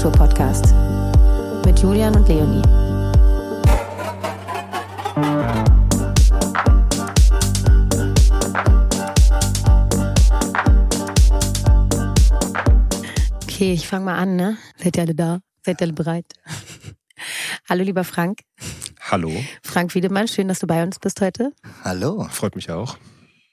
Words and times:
der 0.00 0.12
Feierkultur-Podcast 0.12 0.74
mit 1.66 1.78
Julian 1.80 2.16
und 2.16 2.28
Leonie. 2.28 2.62
Okay, 13.44 13.72
ich 13.72 13.86
fange 13.86 14.06
mal 14.06 14.16
an, 14.16 14.36
ne? 14.36 14.56
Seid 14.76 14.96
ihr 14.96 15.02
alle 15.02 15.14
da? 15.14 15.40
Seid 15.64 15.80
ihr 15.80 15.84
alle 15.84 15.92
bereit? 15.92 16.26
Hallo, 17.68 17.82
lieber 17.84 18.04
Frank. 18.04 18.40
Hallo. 19.10 19.30
Frank 19.62 19.94
Wiedemann, 19.94 20.28
schön, 20.28 20.48
dass 20.48 20.60
du 20.60 20.66
bei 20.66 20.82
uns 20.82 20.98
bist 20.98 21.20
heute. 21.20 21.52
Hallo. 21.84 22.26
Freut 22.30 22.56
mich 22.56 22.70
auch. 22.70 22.96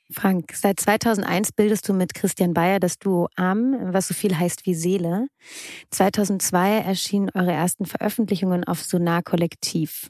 Frank, 0.10 0.54
seit 0.54 0.80
2001 0.80 1.52
bildest 1.52 1.88
du 1.90 1.94
mit 1.94 2.14
Christian 2.14 2.54
Bayer 2.54 2.80
das 2.80 2.98
Duo 2.98 3.28
Arm, 3.36 3.76
was 3.94 4.08
so 4.08 4.14
viel 4.14 4.38
heißt 4.38 4.66
wie 4.66 4.74
Seele. 4.74 5.28
2002 5.92 6.78
erschienen 6.78 7.30
eure 7.34 7.52
ersten 7.52 7.86
Veröffentlichungen 7.86 8.64
auf 8.64 8.82
Sonar 8.82 9.22
Kollektiv. 9.22 10.10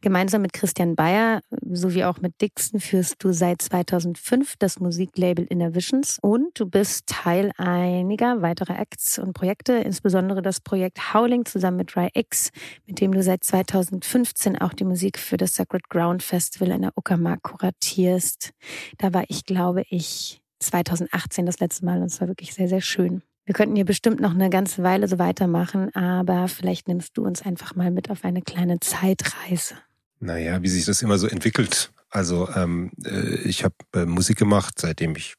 Gemeinsam 0.00 0.42
mit 0.42 0.52
Christian 0.52 0.96
Bayer 0.96 1.42
sowie 1.70 2.04
auch 2.04 2.20
mit 2.20 2.40
Dixon 2.40 2.80
führst 2.80 3.22
du 3.22 3.32
seit 3.32 3.62
2005 3.62 4.56
das 4.58 4.80
Musiklabel 4.80 5.46
Inner 5.46 5.74
Visions 5.74 6.18
und 6.20 6.58
du 6.58 6.66
bist 6.66 7.06
Teil 7.06 7.52
einiger 7.56 8.42
weiterer 8.42 8.78
Acts 8.78 9.18
und 9.18 9.32
Projekte, 9.32 9.74
insbesondere 9.74 10.42
das 10.42 10.60
Projekt 10.60 11.14
Howling 11.14 11.44
zusammen 11.44 11.78
mit 11.78 11.96
Ry 11.96 12.08
X, 12.14 12.50
mit 12.86 13.00
dem 13.00 13.12
du 13.12 13.22
seit 13.22 13.44
2015 13.44 14.58
auch 14.60 14.72
die 14.72 14.84
Musik 14.84 15.18
für 15.18 15.36
das 15.36 15.54
Sacred 15.54 15.88
Ground 15.88 16.22
Festival 16.22 16.70
in 16.70 16.82
der 16.82 16.92
Uckermark 16.96 17.42
kuratierst. 17.42 18.52
Da 18.98 19.12
war 19.12 19.24
ich, 19.28 19.44
glaube 19.44 19.84
ich, 19.88 20.40
2018 20.60 21.46
das 21.46 21.58
letzte 21.60 21.84
Mal 21.84 21.98
und 21.98 22.06
es 22.06 22.20
war 22.20 22.28
wirklich 22.28 22.54
sehr, 22.54 22.68
sehr 22.68 22.80
schön. 22.80 23.22
Wir 23.44 23.54
könnten 23.54 23.76
hier 23.76 23.84
bestimmt 23.84 24.20
noch 24.20 24.32
eine 24.32 24.50
ganze 24.50 24.82
Weile 24.82 25.08
so 25.08 25.18
weitermachen, 25.18 25.94
aber 25.94 26.46
vielleicht 26.48 26.88
nimmst 26.88 27.16
du 27.16 27.24
uns 27.24 27.42
einfach 27.42 27.74
mal 27.74 27.90
mit 27.90 28.10
auf 28.10 28.24
eine 28.24 28.42
kleine 28.42 28.80
Zeitreise. 28.80 29.74
Naja, 30.20 30.62
wie 30.62 30.68
sich 30.68 30.84
das 30.84 31.02
immer 31.02 31.18
so 31.18 31.26
entwickelt. 31.26 31.90
Also 32.10 32.48
ähm, 32.54 32.92
äh, 33.04 33.36
ich 33.42 33.64
habe 33.64 33.74
äh, 33.94 34.04
Musik 34.04 34.38
gemacht, 34.38 34.74
seitdem 34.78 35.16
ich 35.16 35.34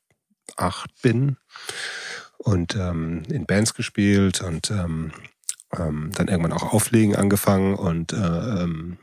acht 0.57 0.89
bin 1.01 1.37
und 2.37 2.75
ähm, 2.75 3.23
in 3.29 3.45
Bands 3.45 3.73
gespielt 3.73 4.41
und 4.41 4.71
ähm, 4.71 5.11
ähm, 5.77 6.11
dann 6.15 6.27
irgendwann 6.27 6.53
auch 6.53 6.73
Auflegen 6.73 7.15
angefangen 7.15 7.75
und 7.75 8.13
äh, 8.13 8.17
ähm, 8.17 8.97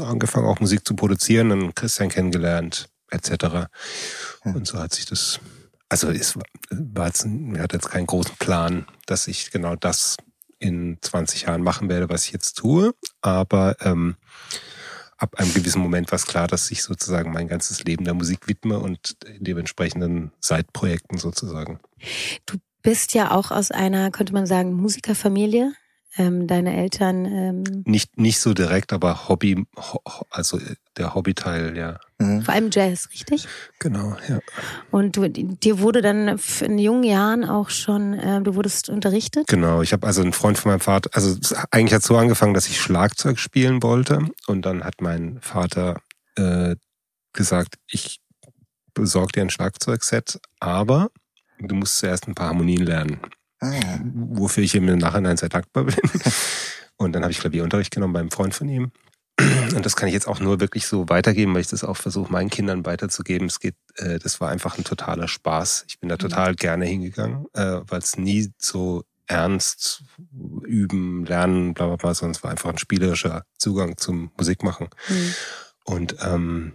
angefangen 0.00 0.46
auch 0.46 0.60
Musik 0.60 0.86
zu 0.86 0.94
produzieren, 0.94 1.48
dann 1.50 1.74
Christian 1.74 2.08
kennengelernt 2.08 2.88
etc. 3.10 3.68
Und 4.44 4.66
so 4.66 4.78
hat 4.78 4.94
sich 4.94 5.06
das 5.06 5.40
also 5.90 6.08
es 6.08 6.36
war 6.36 7.06
jetzt, 7.06 7.26
er 7.26 7.62
hat 7.62 7.72
jetzt 7.74 7.90
keinen 7.90 8.06
großen 8.06 8.36
Plan, 8.38 8.86
dass 9.06 9.28
ich 9.28 9.50
genau 9.50 9.76
das 9.76 10.16
in 10.58 10.98
20 11.00 11.42
Jahren 11.42 11.62
machen 11.62 11.88
werde, 11.88 12.08
was 12.08 12.26
ich 12.26 12.32
jetzt 12.32 12.54
tue. 12.54 12.94
Aber 13.20 13.76
ähm, 13.80 14.16
ab 15.18 15.34
einem 15.36 15.52
gewissen 15.52 15.82
Moment 15.82 16.12
war 16.12 16.16
es 16.16 16.26
klar, 16.26 16.46
dass 16.46 16.70
ich 16.70 16.82
sozusagen 16.82 17.32
mein 17.32 17.48
ganzes 17.48 17.82
Leben 17.84 18.04
der 18.04 18.14
Musik 18.14 18.46
widme 18.46 18.78
und 18.78 19.16
dementsprechenden 19.40 20.32
Seitprojekten 20.38 21.18
sozusagen. 21.18 21.80
Du 22.46 22.56
bist 22.82 23.12
ja 23.12 23.32
auch 23.32 23.50
aus 23.50 23.70
einer, 23.70 24.10
könnte 24.10 24.32
man 24.32 24.46
sagen, 24.46 24.72
Musikerfamilie 24.72 25.72
ähm, 26.16 26.46
deine 26.46 26.76
Eltern? 26.76 27.24
Ähm 27.24 27.82
nicht, 27.84 28.18
nicht 28.18 28.40
so 28.40 28.54
direkt, 28.54 28.92
aber 28.92 29.28
Hobby, 29.28 29.64
also 30.30 30.58
äh, 30.58 30.76
der 31.00 31.14
Hobbyteil, 31.14 31.76
ja. 31.76 31.98
Mhm. 32.18 32.42
Vor 32.42 32.54
allem 32.54 32.70
Jazz, 32.70 33.08
richtig? 33.12 33.48
Genau, 33.78 34.16
ja. 34.28 34.38
Und 34.90 35.16
du, 35.16 35.28
dir 35.28 35.80
wurde 35.80 36.02
dann 36.02 36.38
in 36.60 36.78
jungen 36.78 37.02
Jahren 37.02 37.44
auch 37.44 37.70
schon, 37.70 38.14
äh, 38.14 38.40
du 38.42 38.54
wurdest 38.54 38.88
unterrichtet? 38.88 39.46
Genau, 39.48 39.82
ich 39.82 39.92
habe 39.92 40.06
also 40.06 40.22
einen 40.22 40.32
Freund 40.32 40.58
von 40.58 40.70
meinem 40.70 40.80
Vater, 40.80 41.10
also 41.14 41.36
eigentlich 41.70 41.94
hat 41.94 42.02
es 42.02 42.08
so 42.08 42.16
angefangen, 42.16 42.54
dass 42.54 42.68
ich 42.68 42.80
Schlagzeug 42.80 43.38
spielen 43.38 43.82
wollte 43.82 44.20
und 44.46 44.64
dann 44.66 44.84
hat 44.84 45.00
mein 45.00 45.38
Vater 45.40 46.00
äh, 46.36 46.76
gesagt, 47.32 47.76
ich 47.88 48.20
besorge 48.94 49.32
dir 49.32 49.42
ein 49.42 49.50
Schlagzeugset, 49.50 50.40
aber 50.60 51.10
du 51.58 51.74
musst 51.74 51.98
zuerst 51.98 52.28
ein 52.28 52.34
paar 52.34 52.48
Harmonien 52.48 52.84
lernen. 52.84 53.20
Ah, 53.60 53.72
ja. 53.72 54.00
Wofür 54.02 54.64
ich 54.64 54.74
ihm 54.74 54.88
im 54.88 54.98
Nachhinein 54.98 55.36
sehr 55.36 55.48
dankbar 55.48 55.84
bin. 55.84 55.96
Und 56.96 57.12
dann 57.12 57.22
habe 57.22 57.32
ich 57.32 57.40
Klavierunterricht 57.40 57.92
genommen 57.92 58.12
beim 58.12 58.30
Freund 58.30 58.54
von 58.54 58.68
ihm. 58.68 58.92
Und 59.74 59.86
das 59.86 59.96
kann 59.96 60.08
ich 60.08 60.14
jetzt 60.14 60.28
auch 60.28 60.40
nur 60.40 60.60
wirklich 60.60 60.86
so 60.86 61.08
weitergeben, 61.08 61.54
weil 61.54 61.60
ich 61.60 61.68
das 61.68 61.84
auch 61.84 61.96
versuche, 61.96 62.32
meinen 62.32 62.50
Kindern 62.50 62.84
weiterzugeben. 62.84 63.46
Es 63.46 63.60
geht, 63.60 63.76
äh, 63.96 64.18
das 64.18 64.40
war 64.40 64.50
einfach 64.50 64.78
ein 64.78 64.84
totaler 64.84 65.28
Spaß. 65.28 65.84
Ich 65.88 65.98
bin 66.00 66.08
da 66.08 66.16
mhm. 66.16 66.20
total 66.20 66.52
mhm. 66.52 66.56
gerne 66.56 66.84
hingegangen, 66.86 67.46
äh, 67.54 67.80
weil 67.86 67.98
es 68.00 68.16
nie 68.16 68.52
so 68.58 69.04
ernst 69.26 70.02
üben, 70.64 71.24
lernen, 71.24 71.74
bla 71.74 71.86
bla 71.86 71.96
bla, 71.96 72.14
sondern 72.14 72.32
es 72.32 72.42
war 72.42 72.50
einfach 72.50 72.70
ein 72.70 72.78
spielerischer 72.78 73.44
Zugang 73.56 73.96
zum 73.96 74.32
Musikmachen. 74.36 74.88
Mhm. 75.08 75.34
Und 75.84 76.16
ähm, 76.22 76.72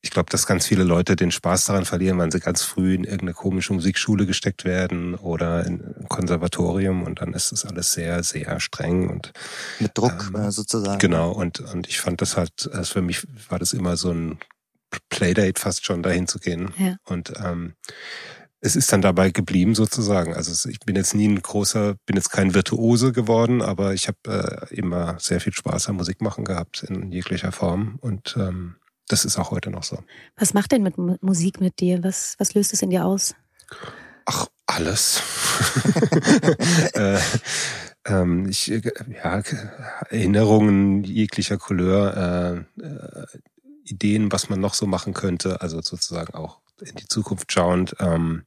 ich 0.00 0.10
glaube, 0.10 0.30
dass 0.30 0.46
ganz 0.46 0.66
viele 0.66 0.84
Leute 0.84 1.16
den 1.16 1.32
Spaß 1.32 1.66
daran 1.66 1.84
verlieren, 1.84 2.18
wenn 2.18 2.30
sie 2.30 2.38
ganz 2.40 2.62
früh 2.62 2.94
in 2.94 3.04
irgendeine 3.04 3.34
komische 3.34 3.72
Musikschule 3.72 4.26
gesteckt 4.26 4.64
werden 4.64 5.14
oder 5.16 5.66
in 5.66 5.82
ein 5.82 6.08
Konservatorium 6.08 7.02
und 7.02 7.20
dann 7.20 7.34
ist 7.34 7.50
das 7.50 7.64
alles 7.64 7.92
sehr, 7.92 8.22
sehr 8.22 8.60
streng 8.60 9.10
und 9.10 9.32
mit 9.80 9.98
Druck 9.98 10.30
ähm, 10.34 10.50
sozusagen. 10.50 10.98
Genau 10.98 11.32
und 11.32 11.60
und 11.60 11.88
ich 11.88 12.00
fand 12.00 12.20
das 12.22 12.36
halt, 12.36 12.70
also 12.72 12.94
für 12.94 13.02
mich 13.02 13.26
war 13.48 13.58
das 13.58 13.72
immer 13.72 13.96
so 13.96 14.12
ein 14.12 14.38
Playdate 15.10 15.60
fast 15.60 15.84
schon 15.84 16.02
dahin 16.02 16.28
zu 16.28 16.38
gehen 16.38 16.72
ja. 16.78 16.96
und 17.04 17.32
ähm, 17.44 17.74
es 18.60 18.74
ist 18.76 18.92
dann 18.92 19.02
dabei 19.02 19.30
geblieben 19.30 19.74
sozusagen. 19.74 20.34
Also 20.34 20.68
ich 20.68 20.80
bin 20.80 20.96
jetzt 20.96 21.14
nie 21.14 21.28
ein 21.28 21.40
großer, 21.40 21.94
bin 22.06 22.16
jetzt 22.16 22.30
kein 22.30 22.54
Virtuose 22.54 23.12
geworden, 23.12 23.62
aber 23.62 23.94
ich 23.94 24.08
habe 24.08 24.68
äh, 24.70 24.74
immer 24.74 25.16
sehr 25.20 25.40
viel 25.40 25.52
Spaß 25.52 25.88
am 25.88 25.96
Musik 25.96 26.20
machen 26.22 26.44
gehabt 26.44 26.82
in 26.82 27.12
jeglicher 27.12 27.52
Form 27.52 27.98
und 28.00 28.36
ähm, 28.36 28.76
das 29.08 29.24
ist 29.24 29.38
auch 29.38 29.50
heute 29.50 29.70
noch 29.70 29.82
so. 29.82 29.98
Was 30.36 30.54
macht 30.54 30.72
denn 30.72 30.82
mit 30.82 30.96
Musik 31.22 31.60
mit 31.60 31.80
dir? 31.80 32.02
Was, 32.02 32.34
was 32.38 32.54
löst 32.54 32.72
es 32.72 32.82
in 32.82 32.90
dir 32.90 33.04
aus? 33.04 33.34
Ach, 34.26 34.46
alles. 34.66 35.22
äh, 36.94 37.18
ähm, 38.04 38.46
ich, 38.48 38.66
ja, 38.68 39.42
Erinnerungen 40.10 41.04
jeglicher 41.04 41.58
Couleur, 41.58 42.66
äh, 42.78 42.82
äh, 42.82 43.26
Ideen, 43.84 44.30
was 44.32 44.50
man 44.50 44.60
noch 44.60 44.74
so 44.74 44.86
machen 44.86 45.14
könnte, 45.14 45.62
also 45.62 45.80
sozusagen 45.80 46.34
auch 46.34 46.60
in 46.80 46.94
die 46.96 47.08
Zukunft 47.08 47.50
schauend. 47.52 47.96
Ähm, 48.00 48.44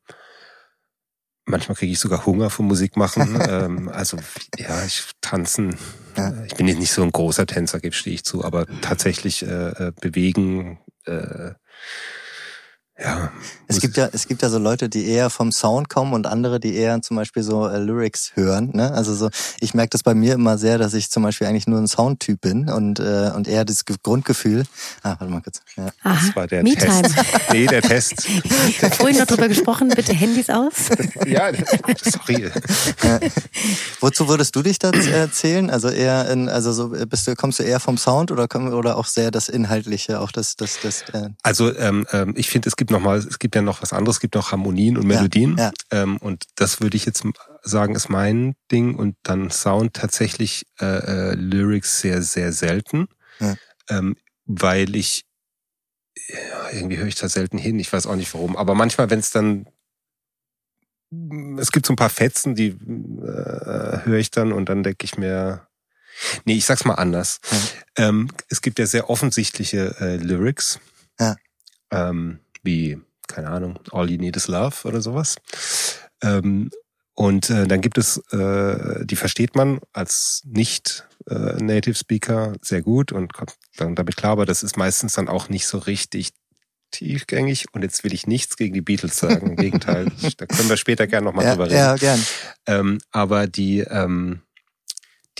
manchmal 1.51 1.75
kriege 1.75 1.91
ich 1.91 1.99
sogar 1.99 2.25
Hunger 2.25 2.49
vom 2.49 2.67
Musik 2.67 2.97
machen. 2.97 3.39
ähm, 3.49 3.89
also 3.89 4.17
ja, 4.57 4.83
ich 4.85 5.03
tanzen 5.21 5.77
ja. 6.17 6.33
Ich 6.45 6.55
bin 6.55 6.67
jetzt 6.67 6.79
nicht 6.79 6.91
so 6.91 7.03
ein 7.03 7.11
großer 7.11 7.45
Tänzer, 7.45 7.79
stehe 7.91 8.15
ich 8.15 8.23
zu, 8.23 8.43
aber 8.43 8.65
tatsächlich 8.81 9.43
äh, 9.43 9.69
äh 9.69 9.91
bewegen, 9.99 10.79
äh, 11.05 11.51
ja. 13.03 13.31
Es 13.67 13.79
gibt 13.79 13.95
ja, 13.95 14.09
es 14.11 14.27
gibt 14.27 14.41
ja 14.41 14.49
so 14.49 14.57
Leute, 14.57 14.89
die 14.89 15.07
eher 15.07 15.29
vom 15.29 15.51
Sound 15.51 15.87
kommen 15.87 16.13
und 16.13 16.27
andere, 16.27 16.59
die 16.59 16.75
eher 16.75 17.01
zum 17.01 17.15
Beispiel 17.15 17.41
so 17.41 17.67
äh, 17.67 17.77
Lyrics 17.77 18.31
hören. 18.35 18.71
Ne? 18.73 18.91
Also 18.91 19.15
so, 19.15 19.29
ich 19.61 19.73
merke 19.73 19.91
das 19.91 20.03
bei 20.03 20.13
mir 20.13 20.33
immer 20.33 20.57
sehr, 20.57 20.77
dass 20.77 20.93
ich 20.93 21.09
zum 21.09 21.23
Beispiel 21.23 21.47
eigentlich 21.47 21.67
nur 21.67 21.79
ein 21.79 21.87
Soundtyp 21.87 22.41
bin 22.41 22.69
und 22.69 22.99
äh, 22.99 23.31
und 23.33 23.47
eher 23.47 23.63
das 23.63 23.85
Grundgefühl. 23.85 24.65
Ah, 25.03 25.15
warte 25.19 25.25
mal 25.25 25.41
kurz. 25.41 25.61
Ja. 25.77 25.87
Aha, 26.03 26.19
das 26.25 26.35
war 26.35 26.47
der 26.47 26.63
Test. 26.65 27.15
nee, 27.51 27.65
der 27.65 27.81
Test. 27.81 28.27
Ich 28.67 28.83
habe 28.83 28.95
vorhin 28.95 29.17
noch 29.17 29.25
drüber 29.25 29.47
gesprochen. 29.47 29.89
Bitte 29.89 30.13
Handys 30.13 30.49
aus. 30.49 30.89
ja, 31.25 31.51
sorry. 32.03 32.51
Ja. 33.03 33.19
Wozu 33.99 34.27
würdest 34.27 34.55
du 34.55 34.61
dich 34.61 34.79
da 34.79 34.91
erzählen? 34.91 35.69
Also 35.69 35.89
eher, 35.89 36.29
in, 36.29 36.49
also 36.49 36.71
so 36.73 36.89
bist 36.89 37.27
du, 37.27 37.35
kommst 37.35 37.59
du 37.59 37.63
eher 37.63 37.79
vom 37.79 37.97
Sound 37.97 38.31
oder 38.31 38.47
komm, 38.47 38.73
oder 38.73 38.97
auch 38.97 39.05
sehr 39.05 39.31
das 39.31 39.49
Inhaltliche, 39.49 40.19
auch 40.19 40.31
das 40.31 40.55
das 40.55 40.79
das. 40.81 41.03
Äh 41.13 41.29
also 41.43 41.75
ähm, 41.75 42.05
ähm 42.11 42.33
ich 42.35 42.49
finde, 42.49 42.69
es 42.69 42.75
gibt 42.75 42.90
noch 42.91 43.01
mal, 43.01 43.17
es 43.17 43.39
gibt 43.39 43.55
ja 43.55 43.61
noch 43.61 43.81
was 43.81 43.93
anderes, 43.93 44.17
es 44.17 44.21
gibt 44.21 44.35
noch 44.35 44.51
Harmonien 44.51 44.97
und 44.97 45.07
Melodien. 45.07 45.57
Ja, 45.57 45.71
ja. 45.91 46.03
Ähm, 46.03 46.17
und 46.17 46.45
das 46.55 46.81
würde 46.81 46.97
ich 46.97 47.05
jetzt 47.05 47.23
sagen, 47.63 47.95
ist 47.95 48.09
mein 48.09 48.55
Ding. 48.71 48.95
Und 48.95 49.15
dann 49.23 49.49
Sound 49.49 49.93
tatsächlich 49.93 50.65
äh, 50.79 50.85
äh, 50.85 51.35
Lyrics 51.35 51.99
sehr, 51.99 52.21
sehr 52.21 52.53
selten. 52.53 53.07
Ja. 53.39 53.55
Ähm, 53.89 54.15
weil 54.45 54.95
ich 54.95 55.25
ja, 56.27 56.69
irgendwie 56.71 56.97
höre 56.97 57.07
ich 57.07 57.15
da 57.15 57.29
selten 57.29 57.57
hin. 57.57 57.79
Ich 57.79 57.91
weiß 57.91 58.05
auch 58.05 58.15
nicht 58.15 58.33
warum. 58.33 58.55
Aber 58.55 58.75
manchmal, 58.75 59.09
wenn 59.09 59.19
es 59.19 59.31
dann 59.31 59.65
es 61.57 61.71
gibt 61.71 61.85
so 61.85 61.93
ein 61.93 61.97
paar 61.97 62.09
Fetzen, 62.09 62.55
die 62.55 62.69
äh, 62.69 64.05
höre 64.05 64.17
ich 64.17 64.31
dann 64.31 64.53
und 64.53 64.69
dann 64.69 64.81
denke 64.81 65.03
ich 65.03 65.17
mir, 65.17 65.67
nee, 66.45 66.55
ich 66.55 66.65
sag's 66.65 66.85
mal 66.85 66.95
anders. 66.95 67.39
Ja. 67.97 68.07
Ähm, 68.07 68.29
es 68.47 68.61
gibt 68.61 68.79
ja 68.79 68.85
sehr 68.85 69.09
offensichtliche 69.09 69.95
äh, 69.99 70.15
Lyrics. 70.15 70.79
Ja. 71.19 71.35
Ähm, 71.91 72.39
wie, 72.63 72.99
keine 73.27 73.49
Ahnung, 73.49 73.79
All 73.91 74.09
You 74.09 74.17
Need 74.17 74.37
Is 74.37 74.47
Love 74.47 74.87
oder 74.87 75.01
sowas. 75.01 75.35
Ähm, 76.21 76.69
und 77.13 77.49
äh, 77.49 77.67
dann 77.67 77.81
gibt 77.81 77.97
es, 77.97 78.17
äh, 78.31 79.05
die 79.05 79.15
versteht 79.15 79.55
man 79.55 79.79
als 79.93 80.41
nicht 80.45 81.07
äh, 81.29 81.61
Native 81.61 81.95
Speaker 81.95 82.53
sehr 82.61 82.81
gut 82.81 83.11
und 83.11 83.33
kommt 83.33 83.53
dann 83.77 83.95
damit 83.95 84.15
klar, 84.17 84.33
aber 84.33 84.45
das 84.45 84.63
ist 84.63 84.77
meistens 84.77 85.13
dann 85.13 85.27
auch 85.27 85.49
nicht 85.49 85.67
so 85.67 85.77
richtig 85.77 86.31
tiefgängig 86.91 87.65
und 87.73 87.83
jetzt 87.83 88.03
will 88.03 88.13
ich 88.13 88.27
nichts 88.27 88.57
gegen 88.57 88.73
die 88.73 88.81
Beatles 88.81 89.17
sagen. 89.17 89.51
Im 89.51 89.55
Gegenteil, 89.55 90.05
da 90.37 90.45
können 90.45 90.69
wir 90.69 90.77
später 90.77 91.07
gerne 91.07 91.25
nochmal 91.25 91.45
ja, 91.45 91.51
drüber 91.51 91.65
reden. 91.65 91.77
Ja, 91.77 91.95
gern. 91.95 92.25
Ähm, 92.67 92.97
aber 93.11 93.47
die, 93.47 93.79
ähm, 93.79 94.41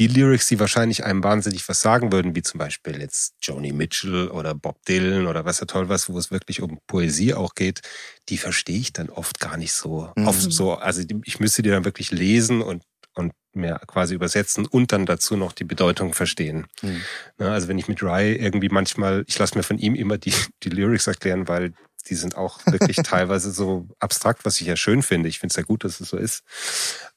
die 0.02 0.08
Lyrics, 0.08 0.48
die 0.48 0.60
wahrscheinlich 0.60 1.04
einem 1.06 1.24
wahnsinnig 1.24 1.70
was 1.70 1.80
sagen 1.80 2.12
würden, 2.12 2.36
wie 2.36 2.42
zum 2.42 2.58
Beispiel 2.58 3.00
jetzt 3.00 3.36
Joni 3.40 3.72
Mitchell 3.72 4.30
oder 4.30 4.56
Bob 4.56 4.84
Dylan 4.88 5.28
oder 5.28 5.46
was 5.46 5.60
ja 5.60 5.68
toll 5.68 5.90
was, 5.90 6.10
wo 6.10 6.18
es 6.18 6.32
wirklich 6.32 6.64
um 6.64 6.80
Poesie 6.88 7.36
auch 7.36 7.54
geht, 7.54 7.82
die 8.28 8.40
verstehe 8.40 8.80
ich 8.80 8.94
dann 8.94 9.12
oft 9.12 9.40
gar 9.40 9.58
nicht 9.58 9.74
so. 9.74 10.12
Mhm. 10.16 10.28
Oft 10.28 10.52
so, 10.52 10.74
also 10.74 11.04
ich 11.24 11.40
müsste 11.40 11.62
die 11.62 11.70
dann 11.70 11.86
wirklich 11.86 12.10
lesen 12.10 12.64
und 12.64 12.82
und 13.14 13.34
mir 13.54 13.80
quasi 13.86 14.16
übersetzen 14.16 14.66
und 14.66 14.92
dann 14.92 15.06
dazu 15.06 15.36
noch 15.36 15.52
die 15.52 15.66
Bedeutung 15.66 16.14
verstehen. 16.14 16.66
Mhm. 16.82 17.02
Ne, 17.38 17.52
also 17.52 17.68
wenn 17.68 17.78
ich 17.78 17.88
mit 17.88 18.02
Ry 18.02 18.34
irgendwie 18.34 18.70
manchmal, 18.70 19.24
ich 19.28 19.38
lasse 19.38 19.56
mir 19.56 19.64
von 19.64 19.78
ihm 19.78 19.94
immer 19.94 20.18
die, 20.18 20.34
die 20.64 20.70
Lyrics 20.70 21.08
erklären, 21.08 21.48
weil 21.48 21.74
die 22.08 22.16
sind 22.16 22.38
auch 22.38 22.66
wirklich 22.66 22.96
teilweise 23.04 23.52
so 23.52 23.88
abstrakt, 24.00 24.46
was 24.46 24.62
ich 24.62 24.68
ja 24.68 24.78
schön 24.78 25.04
finde. 25.04 25.30
Ich 25.30 25.38
finde 25.38 25.52
es 25.52 25.58
ja 25.58 25.64
gut, 25.64 25.84
dass 25.84 26.00
es 26.00 26.10
so 26.10 26.18
ist. 26.18 26.44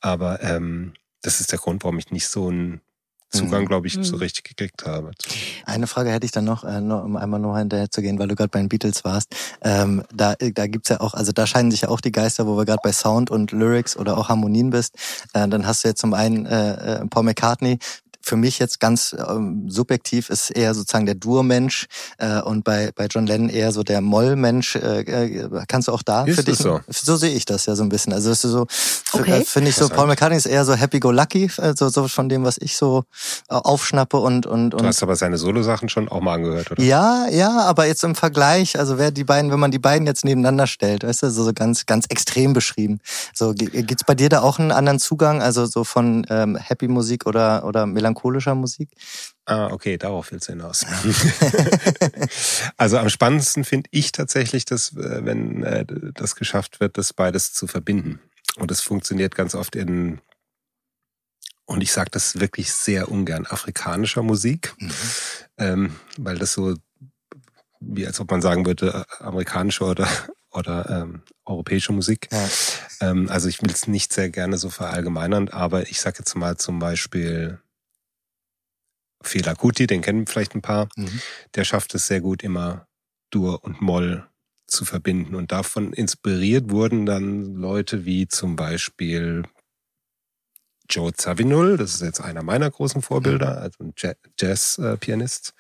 Aber 0.01 0.43
ähm, 0.43 0.93
das 1.25 1.41
ist 1.41 1.51
der 1.53 1.59
Grund, 1.59 1.83
warum 1.85 1.99
ich 1.99 2.11
nicht 2.11 2.29
so 2.29 2.49
einen 2.49 2.81
Zugang, 3.31 3.63
Mhm. 3.63 3.67
glaube 3.67 3.87
ich, 3.89 3.95
so 4.01 4.15
Mhm. 4.15 4.23
richtig 4.23 4.45
gekriegt 4.45 4.87
habe. 4.87 5.11
Eine 5.67 5.89
Frage 5.89 6.11
hätte 6.11 6.25
ich 6.25 6.31
dann 6.31 6.45
noch, 6.45 6.63
äh, 6.63 6.81
noch 6.81 7.03
um 7.03 7.17
einmal 7.17 7.41
noch 7.41 7.57
hinterher 7.59 7.91
zu 7.91 8.01
gehen, 8.01 8.17
weil 8.21 8.29
du 8.29 8.37
gerade 8.37 8.51
bei 8.51 8.61
den 8.61 8.69
Beatles 8.69 9.03
warst. 9.05 9.35
Ähm, 9.63 10.05
da, 10.15 10.35
da 10.39 10.67
gibt's 10.69 10.89
ja 10.91 11.01
auch, 11.01 11.15
also 11.15 11.33
da 11.33 11.45
scheinen 11.45 11.73
sich 11.73 11.81
ja 11.81 11.89
auch 11.89 12.01
die 12.01 12.13
Geister, 12.13 12.47
wo 12.47 12.57
wir 12.57 12.65
gerade 12.65 12.79
bei 12.85 12.93
Sound 12.93 13.33
und 13.33 13.51
Lyrics 13.51 13.97
oder 13.97 14.17
auch 14.19 14.29
Harmonien 14.29 14.71
bist. 14.71 14.95
Äh, 15.33 15.49
dann 15.49 15.67
hast 15.67 15.83
du 15.83 15.89
jetzt 15.89 16.01
zum 16.01 16.15
einen 16.15 16.47
äh, 16.47 17.01
äh, 17.01 17.07
Paul 17.07 17.25
McCartney. 17.25 17.79
Für 18.25 18.37
mich 18.37 18.59
jetzt 18.59 18.81
ganz 18.81 19.15
ähm, 19.29 19.69
subjektiv 19.69 20.31
ist 20.31 20.51
eher 20.51 20.75
sozusagen 20.75 21.07
der 21.07 21.15
Dur-Mensch 21.15 21.87
äh, 22.19 22.41
und 22.41 22.65
bei, 22.65 22.91
bei 22.95 23.07
John 23.07 23.27
Lennon 23.27 23.49
eher 23.49 23.71
so 23.73 23.83
der 23.83 24.01
Moll-Mensch. 24.01 24.77
Äh, 24.77 25.01
äh, 25.01 25.49
kannst 25.69 25.89
du 25.89 25.93
auch 25.93 26.03
da 26.03 26.25
Ist 26.25 26.37
für 26.37 26.45
dich? 26.45 26.59
so? 26.59 26.81
so 26.89 27.17
sehe 27.17 27.35
ich 27.35 27.45
das 27.45 27.67
ja 27.67 27.75
so 27.77 27.83
ein 27.83 27.89
bisschen. 27.89 28.13
Also 28.13 28.31
das 28.31 28.45
ist 28.45 28.51
so, 28.51 28.67
Okay. 29.13 29.41
äh, 29.41 29.45
finde 29.45 29.71
ich 29.71 29.77
so, 29.77 29.89
Paul 29.89 30.07
McCartney 30.07 30.37
ist 30.37 30.47
eher 30.47 30.65
so 30.65 30.75
happy-go-lucky, 30.75 31.51
äh, 31.59 31.75
so, 31.77 31.89
so 31.89 32.09
von 32.09 32.29
dem, 32.29 32.45
was 32.45 32.59
ich 32.59 32.77
so 32.77 33.05
äh, 33.49 33.55
aufschnappe 33.55 34.17
und, 34.17 34.47
und, 34.47 34.75
und 34.75 34.83
Du 34.83 34.87
hast 34.89 35.03
aber 35.03 35.15
seine 35.17 35.39
Solo-Sachen 35.39 35.89
schon 35.89 36.09
auch 36.09 36.21
mal 36.21 36.35
angehört, 36.35 36.71
oder? 36.73 36.83
ja, 36.83 37.27
ja, 37.29 37.61
aber 37.61 37.87
jetzt 37.87 38.03
im 38.05 38.15
Vergleich, 38.15 38.79
also 38.79 38.99
wer 38.99 39.11
die 39.11 39.25
beiden, 39.25 39.51
wenn 39.53 39.61
man 39.61 39.71
die 39.71 39.79
beiden 39.79 40.07
jetzt 40.07 40.25
nebeneinander 40.25 40.67
stellt, 40.67 41.05
weißt 41.05 41.23
du, 41.25 41.31
so 41.31 41.45
so 41.45 41.53
ganz, 41.53 41.87
ganz 41.87 42.07
extrem 42.09 42.53
beschrieben. 42.55 43.01
So, 43.33 43.53
gibt's 43.55 44.05
bei 44.05 44.15
dir 44.15 44.29
da 44.29 44.41
auch 44.43 44.59
einen 44.59 44.73
anderen 44.73 44.99
Zugang, 44.99 45.43
also 45.43 45.67
so 45.67 45.85
von 45.85 46.27
ähm, 46.31 46.57
Happy 46.57 46.89
Musik 46.89 47.27
oder, 47.27 47.65
oder 47.65 47.87
melancholischer 48.15 48.55
Musik? 48.55 48.91
Ah, 49.47 49.69
okay, 49.69 49.99
darauf 49.99 50.33
willst 50.33 50.49
du 50.49 50.53
hinaus. 50.53 50.87
also 52.77 52.99
am 52.99 53.09
spannendsten 53.11 53.65
finde 53.65 53.89
ich 53.93 54.13
tatsächlich, 54.13 54.65
dass 54.65 54.93
äh, 54.93 55.25
wenn 55.25 55.63
äh, 55.63 55.85
das 56.15 56.37
geschafft 56.37 56.81
wird, 56.81 56.97
das 56.97 57.13
beides 57.13 57.53
zu 57.53 57.67
verbinden. 57.67 58.21
Und 58.57 58.71
das 58.71 58.81
funktioniert 58.81 59.35
ganz 59.35 59.55
oft 59.55 59.77
in, 59.77 60.21
und 61.67 61.83
ich 61.83 61.93
sage 61.93 62.11
das 62.11 62.41
wirklich 62.41 62.73
sehr 62.73 63.11
ungern, 63.11 63.47
afrikanischer 63.47 64.23
Musik, 64.23 64.75
ähm, 65.59 65.97
weil 66.17 66.39
das 66.39 66.53
so, 66.53 66.75
wie 67.81 68.07
als 68.07 68.21
ob 68.21 68.31
man 68.31 68.43
sagen 68.43 68.65
würde, 68.65 69.05
äh, 69.21 69.25
amerikanische 69.25 69.85
oder, 69.85 70.09
oder 70.51 70.89
ähm, 70.89 71.23
europäische 71.45 71.93
Musik. 71.93 72.29
Ja. 72.33 72.49
Ähm, 73.01 73.29
also 73.29 73.49
ich 73.49 73.61
will 73.61 73.71
es 73.71 73.89
nicht 73.89 74.13
sehr 74.13 74.31
gerne 74.31 74.57
so 74.57 74.71
verallgemeinern, 74.71 75.49
aber 75.49 75.91
ich 75.91 76.01
sage 76.01 76.19
jetzt 76.21 76.35
mal 76.35 76.57
zum 76.57 76.79
Beispiel 76.79 77.59
Fela 79.25 79.55
Kuti, 79.55 79.87
den 79.87 80.03
kennen 80.03 80.27
vielleicht 80.27 80.55
ein 80.55 80.63
paar, 80.63 80.89
Mhm. 80.97 81.21
der 81.55 81.65
schafft 81.65 81.95
es 81.95 82.07
sehr 82.07 82.21
gut 82.21 82.43
immer 82.43 82.87
Dur 83.31 83.65
und 83.65 83.81
Moll 83.81 84.27
zu 84.67 84.85
verbinden. 84.85 85.35
Und 85.35 85.53
davon 85.53 85.93
inspiriert 85.93 86.71
wurden 86.71 87.05
dann 87.07 87.55
Leute 87.55 88.05
wie 88.05 88.29
zum 88.29 88.57
Beispiel 88.57 89.45
Joe 90.91 91.13
Zawinul, 91.15 91.79
das 91.79 91.95
ist 91.95 92.03
jetzt 92.03 92.21
einer 92.21 92.43
meiner 92.43 92.71
großen 92.71 93.01
Vorbilder, 93.01 93.61
also 93.61 93.83
ein 93.85 93.95
Ja- 93.97 94.13
Jazz-Pianist, 94.39 95.55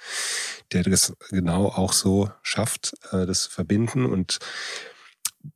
der 0.73 0.83
das 0.83 1.15
genau 1.31 1.67
auch 1.69 1.93
so 1.95 2.31
schafft, 2.43 2.95
äh, 3.11 3.25
das 3.25 3.45
zu 3.45 3.51
verbinden. 3.51 4.05
Und 4.05 4.39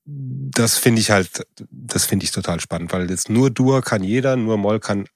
das 0.04 0.78
finde 0.78 1.00
ich 1.02 1.10
halt, 1.10 1.46
das 1.70 2.06
finde 2.06 2.24
ich 2.24 2.30
total 2.30 2.60
spannend, 2.60 2.92
weil 2.92 3.10
jetzt 3.10 3.28
nur 3.28 3.50
Dur 3.50 3.82
kann 3.82 4.02
jeder, 4.02 4.36
nur 4.36 4.56
Moll 4.56 4.80
kann 4.80 5.06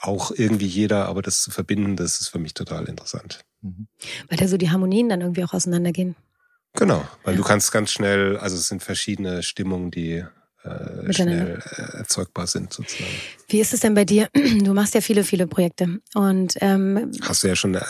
auch 0.00 0.30
irgendwie 0.34 0.66
jeder, 0.66 1.06
aber 1.06 1.22
das 1.22 1.42
zu 1.42 1.50
verbinden, 1.50 1.96
das 1.96 2.20
ist 2.20 2.28
für 2.28 2.38
mich 2.38 2.54
total 2.54 2.84
interessant. 2.86 3.40
Mhm. 3.62 3.88
Weil 4.28 4.38
da 4.38 4.48
so 4.48 4.56
die 4.56 4.70
Harmonien 4.70 5.08
dann 5.08 5.20
irgendwie 5.20 5.44
auch 5.44 5.52
auseinandergehen. 5.52 6.14
Genau, 6.74 7.06
weil 7.24 7.34
Ja. 7.34 7.38
du 7.38 7.44
kannst 7.44 7.72
ganz 7.72 7.90
schnell, 7.90 8.36
also 8.36 8.56
es 8.56 8.68
sind 8.68 8.82
verschiedene 8.82 9.42
Stimmungen, 9.42 9.90
die 9.90 10.24
äh, 10.68 11.12
schnell 11.12 11.62
äh, 11.76 11.98
erzeugbar 11.98 12.46
sind 12.46 12.72
sozusagen. 12.72 13.10
Wie 13.48 13.60
ist 13.60 13.72
es 13.72 13.80
denn 13.80 13.94
bei 13.94 14.04
dir? 14.04 14.28
Du 14.58 14.74
machst 14.74 14.94
ja 14.94 15.00
viele, 15.00 15.24
viele 15.24 15.46
Projekte. 15.46 16.00
Und 16.14 16.54
ähm, 16.60 17.12
Hast 17.22 17.42
du 17.42 17.48
ja 17.48 17.56
schon 17.56 17.74
äh, 17.74 17.80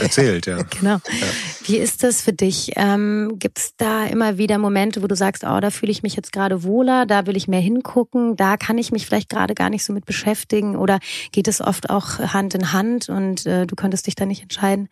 erzählt, 0.00 0.46
ja. 0.46 0.62
Genau. 0.80 0.98
Wie 1.64 1.76
ist 1.76 2.02
das 2.02 2.22
für 2.22 2.32
dich? 2.32 2.72
Ähm, 2.76 3.36
Gibt 3.38 3.58
es 3.58 3.74
da 3.76 4.06
immer 4.06 4.38
wieder 4.38 4.58
Momente, 4.58 5.02
wo 5.02 5.06
du 5.06 5.16
sagst, 5.16 5.44
oh, 5.44 5.60
da 5.60 5.70
fühle 5.70 5.92
ich 5.92 6.02
mich 6.02 6.16
jetzt 6.16 6.32
gerade 6.32 6.62
wohler, 6.62 7.06
da 7.06 7.26
will 7.26 7.36
ich 7.36 7.48
mehr 7.48 7.60
hingucken, 7.60 8.36
da 8.36 8.56
kann 8.56 8.78
ich 8.78 8.92
mich 8.92 9.06
vielleicht 9.06 9.28
gerade 9.28 9.54
gar 9.54 9.68
nicht 9.68 9.84
so 9.84 9.92
mit 9.92 10.06
beschäftigen? 10.06 10.76
Oder 10.76 11.00
geht 11.32 11.48
es 11.48 11.60
oft 11.60 11.90
auch 11.90 12.18
Hand 12.18 12.54
in 12.54 12.72
Hand 12.72 13.08
und 13.08 13.46
äh, 13.46 13.66
du 13.66 13.74
könntest 13.76 14.06
dich 14.06 14.14
da 14.14 14.26
nicht 14.26 14.42
entscheiden, 14.42 14.88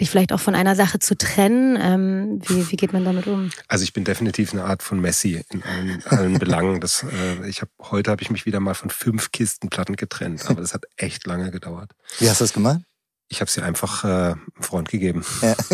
dich 0.00 0.08
vielleicht 0.08 0.32
auch 0.32 0.40
von 0.40 0.54
einer 0.54 0.76
Sache 0.76 0.98
zu 0.98 1.16
trennen? 1.16 1.78
Ähm, 1.80 2.40
wie, 2.46 2.70
wie 2.70 2.76
geht 2.76 2.92
man 2.92 3.04
damit 3.04 3.26
um? 3.26 3.50
Also 3.68 3.84
ich 3.84 3.92
bin 3.92 4.04
definitiv 4.04 4.52
eine 4.52 4.64
Art 4.64 4.82
von 4.82 5.00
Messi 5.00 5.42
in 5.50 5.62
allen, 5.62 6.02
allen 6.22 6.38
Belangen. 6.38 6.80
Das, 6.80 7.04
äh, 7.04 7.48
ich 7.48 7.60
hab, 7.62 7.68
heute 7.80 8.10
habe 8.10 8.22
ich 8.22 8.30
mich 8.30 8.46
wieder 8.46 8.60
mal 8.60 8.74
von 8.74 8.90
fünf 8.90 9.32
Kisten 9.32 9.68
Platten 9.68 9.96
getrennt, 9.96 10.48
aber 10.48 10.60
das 10.60 10.74
hat 10.74 10.84
echt 10.96 11.26
lange 11.26 11.50
gedauert. 11.50 11.92
Wie 12.18 12.28
hast 12.28 12.40
du 12.40 12.44
das 12.44 12.52
gemacht? 12.52 12.80
Ich 13.28 13.40
habe 13.40 13.50
sie 13.50 13.62
einfach 13.62 14.04
äh, 14.04 14.08
einem 14.08 14.40
Freund 14.60 14.88
gegeben. 14.88 15.24
Ja. 15.42 15.54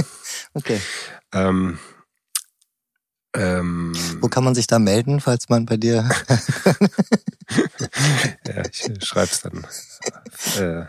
Okay. 0.54 0.80
Ähm, 1.32 1.78
ähm, 3.34 3.92
Wo 4.20 4.28
kann 4.28 4.44
man 4.44 4.54
sich 4.54 4.66
da 4.66 4.78
melden, 4.78 5.20
falls 5.20 5.48
man 5.48 5.66
bei 5.66 5.76
dir 5.76 6.08
ja, 8.46 8.62
ich 8.70 9.04
schreibe 9.04 9.30
es 9.30 9.42
dann. 9.42 9.66
Äh, 10.58 10.86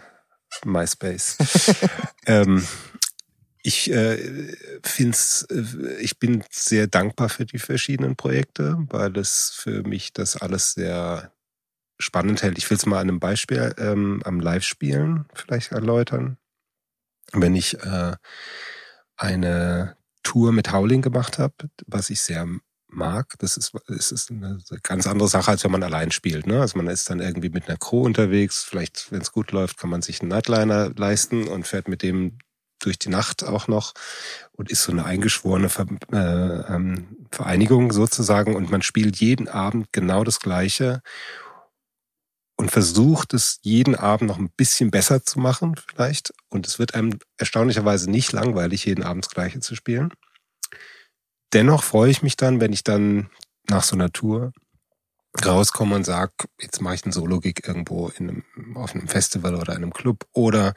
MySpace. 0.66 1.38
ähm, 2.26 2.66
ich 3.62 3.92
äh, 3.92 4.56
find's, 4.84 5.44
äh, 5.50 5.98
ich 6.00 6.20
bin 6.20 6.44
sehr 6.50 6.88
dankbar 6.88 7.30
für 7.30 7.46
die 7.46 7.60
verschiedenen 7.60 8.16
Projekte, 8.16 8.78
weil 8.90 9.18
es 9.18 9.52
für 9.56 9.84
mich 9.84 10.14
das 10.14 10.38
alles 10.38 10.74
sehr 10.74 11.34
spannend 12.00 12.42
hält. 12.42 12.58
Ich 12.58 12.70
will 12.70 12.78
es 12.78 12.86
mal 12.86 13.00
an 13.00 13.10
einem 13.10 13.20
Beispiel 13.20 13.74
ähm, 13.78 14.22
am 14.24 14.40
Live-Spielen 14.40 15.26
vielleicht 15.34 15.74
erläutern. 15.74 16.38
Wenn 17.34 17.56
ich 17.56 17.78
äh, 17.84 18.16
eine 19.18 19.98
Tour 20.24 20.54
mit 20.54 20.72
Howling 20.72 21.02
gemacht 21.02 21.38
habe, 21.38 21.54
was 21.86 22.10
ich 22.10 22.22
sehr 22.22 22.48
mag, 22.88 23.36
das 23.40 23.58
ist, 23.58 23.74
das 23.88 24.12
ist 24.12 24.32
eine 24.32 24.60
ganz 24.82 25.06
andere 25.06 25.28
Sache, 25.28 25.52
als 25.52 25.64
wenn 25.64 25.72
man 25.72 25.84
allein 25.84 26.12
spielt. 26.12 26.48
Ne? 26.48 26.62
Also 26.62 26.78
man 26.78 26.88
ist 26.88 27.10
dann 27.10 27.20
irgendwie 27.20 27.50
mit 27.50 27.68
einer 27.68 27.78
Crew 27.78 28.04
unterwegs, 28.04 28.64
vielleicht, 28.64 29.12
wenn 29.12 29.22
es 29.22 29.32
gut 29.32 29.52
läuft, 29.52 29.78
kann 29.78 29.90
man 29.90 30.02
sich 30.02 30.22
einen 30.22 30.30
Nightliner 30.30 30.92
leisten 30.96 31.48
und 31.48 31.68
fährt 31.68 31.88
mit 31.88 32.02
dem 32.02 32.40
durch 32.80 33.00
die 33.00 33.10
Nacht 33.10 33.44
auch 33.44 33.68
noch 33.68 33.94
und 34.54 34.70
ist 34.70 34.84
so 34.84 34.92
eine 34.92 35.06
eingeschworene 35.06 35.70
Ver 35.70 35.86
äh, 36.12 36.74
ähm, 36.74 37.18
Vereinigung 37.32 37.92
sozusagen 37.92 38.56
und 38.56 38.72
man 38.72 38.82
spielt 38.82 39.18
jeden 39.18 39.48
Abend 39.48 39.92
genau 39.92 40.24
das 40.24 40.40
Gleiche 40.40 41.02
und 42.58 42.72
versucht 42.72 43.34
es 43.34 43.60
jeden 43.62 43.96
Abend 43.96 44.30
noch 44.30 44.38
ein 44.38 44.50
bisschen 44.50 44.92
besser 44.92 45.24
zu 45.24 45.40
machen 45.40 45.76
vielleicht 45.88 46.34
und 46.50 46.68
es 46.68 46.80
wird 46.80 46.96
einem 46.96 47.20
erstaunlicherweise 47.38 48.10
nicht 48.10 48.32
langweilig, 48.32 48.86
jeden 48.86 49.04
Abend 49.04 49.26
das 49.26 49.34
Gleiche 49.34 49.60
zu 49.60 49.76
spielen. 49.76 50.12
Dennoch 51.54 51.84
freue 51.84 52.12
ich 52.12 52.22
mich 52.22 52.36
dann, 52.36 52.60
wenn 52.60 52.74
ich 52.74 52.84
dann 52.84 53.30
nach 53.70 53.84
so 53.84 53.96
einer 53.96 54.12
Tour 54.12 54.52
rauskomme 55.46 55.96
und 55.96 56.06
sage, 56.06 56.34
jetzt 56.60 56.82
mache 56.82 56.96
ich 56.96 57.04
einen 57.04 57.12
Solo-Gig 57.12 57.62
irgendwo 57.66 58.10
in 58.10 58.30
einem, 58.30 58.78
auf 58.78 58.94
einem 58.94 59.08
Festival 59.08 59.56
oder 59.56 59.74
einem 59.74 59.94
Club 59.94 60.26
oder 60.34 60.74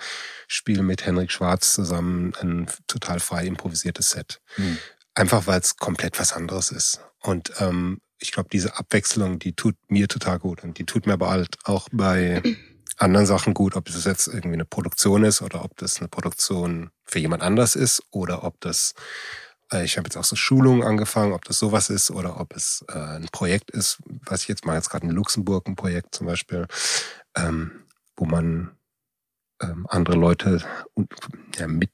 spiele 0.46 0.82
mit 0.82 1.06
Henrik 1.06 1.30
Schwarz 1.30 1.74
zusammen 1.74 2.34
ein 2.40 2.66
total 2.86 3.20
frei 3.20 3.46
improvisiertes 3.46 4.10
Set. 4.10 4.40
Hm. 4.56 4.78
Einfach 5.14 5.46
weil 5.46 5.60
es 5.60 5.76
komplett 5.76 6.18
was 6.18 6.32
anderes 6.32 6.70
ist. 6.70 7.00
Und 7.20 7.52
ähm, 7.60 8.00
ich 8.18 8.32
glaube, 8.32 8.48
diese 8.50 8.76
Abwechslung, 8.76 9.38
die 9.38 9.52
tut 9.52 9.76
mir 9.88 10.08
total 10.08 10.38
gut. 10.38 10.62
Und 10.62 10.78
die 10.78 10.86
tut 10.86 11.06
mir 11.06 11.14
aber 11.14 11.30
halt 11.30 11.56
auch 11.64 11.88
bei 11.92 12.42
anderen 12.96 13.26
Sachen 13.26 13.54
gut, 13.54 13.76
ob 13.76 13.86
das 13.86 14.04
jetzt 14.04 14.28
irgendwie 14.28 14.54
eine 14.54 14.64
Produktion 14.64 15.24
ist 15.24 15.42
oder 15.42 15.64
ob 15.64 15.76
das 15.76 15.98
eine 15.98 16.08
Produktion 16.08 16.90
für 17.04 17.18
jemand 17.18 17.42
anders 17.42 17.74
ist 17.76 18.02
oder 18.10 18.44
ob 18.44 18.60
das 18.60 18.94
ich 19.80 19.96
habe 19.96 20.06
jetzt 20.06 20.16
auch 20.16 20.24
so 20.24 20.36
Schulungen 20.36 20.82
angefangen, 20.82 21.32
ob 21.32 21.44
das 21.44 21.58
sowas 21.58 21.90
ist 21.90 22.10
oder 22.10 22.40
ob 22.40 22.54
es 22.54 22.84
äh, 22.88 22.98
ein 22.98 23.28
Projekt 23.32 23.70
ist, 23.70 23.98
was 24.26 24.42
ich 24.42 24.48
jetzt 24.48 24.66
mal 24.66 24.74
jetzt 24.74 24.90
gerade 24.90 25.06
in 25.06 25.12
Luxemburg 25.12 25.66
ein 25.66 25.76
Projekt 25.76 26.14
zum 26.14 26.26
Beispiel, 26.26 26.66
ähm, 27.36 27.72
wo 28.16 28.24
man 28.24 28.72
ähm, 29.60 29.86
andere 29.88 30.16
Leute 30.16 30.62
und, 30.94 31.12
ja, 31.56 31.66
mit 31.66 31.90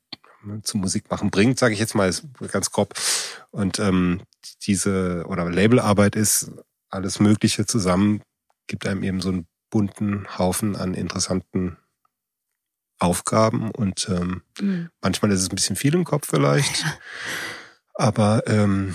zu 0.63 0.79
Musik 0.79 1.11
machen 1.11 1.31
bringt, 1.31 1.59
sage 1.59 1.75
ich 1.75 1.81
jetzt 1.81 1.95
mal, 1.95 2.13
ganz 2.51 2.71
grob. 2.71 2.95
Und 3.51 3.79
ähm, 3.79 4.23
diese 4.63 5.25
oder 5.27 5.51
Labelarbeit 5.51 6.17
ist 6.17 6.53
alles 6.91 7.21
Mögliche 7.21 7.67
zusammen, 7.67 8.23
gibt 8.67 8.87
einem 8.87 9.03
eben 9.03 9.21
so 9.21 9.31
einen 9.31 9.47
bunten 9.71 10.27
Haufen 10.39 10.77
an 10.77 10.95
interessanten 10.95 11.77
Aufgaben 12.99 13.71
und 13.71 14.09
ähm, 14.09 14.43
mhm. 14.59 14.91
manchmal 15.01 15.31
ist 15.31 15.43
es 15.43 15.51
ein 15.51 15.55
bisschen 15.55 15.77
viel 15.77 15.95
im 15.95 16.05
Kopf 16.05 16.29
vielleicht, 16.29 16.85
aber 17.99 18.45
ähm, 18.47 18.95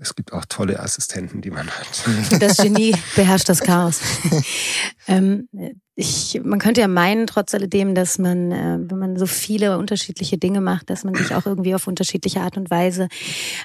es 0.00 0.14
gibt 0.14 0.32
auch 0.32 0.44
tolle 0.48 0.80
Assistenten, 0.80 1.40
die 1.40 1.50
man 1.50 1.68
hat. 1.68 2.04
Das 2.40 2.56
Genie 2.56 2.96
beherrscht 3.14 3.48
das 3.48 3.60
Chaos. 3.60 4.00
ähm, 5.06 5.48
ich, 5.94 6.40
man 6.42 6.58
könnte 6.58 6.80
ja 6.80 6.88
meinen, 6.88 7.26
trotz 7.26 7.54
alledem, 7.54 7.94
dass 7.94 8.18
man, 8.18 8.50
äh, 8.50 8.78
wenn 8.80 8.98
man 8.98 9.16
so 9.16 9.26
viele 9.26 9.78
unterschiedliche 9.78 10.38
Dinge 10.38 10.60
macht, 10.60 10.90
dass 10.90 11.04
man 11.04 11.14
sich 11.14 11.34
auch 11.34 11.46
irgendwie 11.46 11.74
auf 11.74 11.86
unterschiedliche 11.86 12.40
Art 12.40 12.56
und 12.56 12.70
Weise 12.70 13.08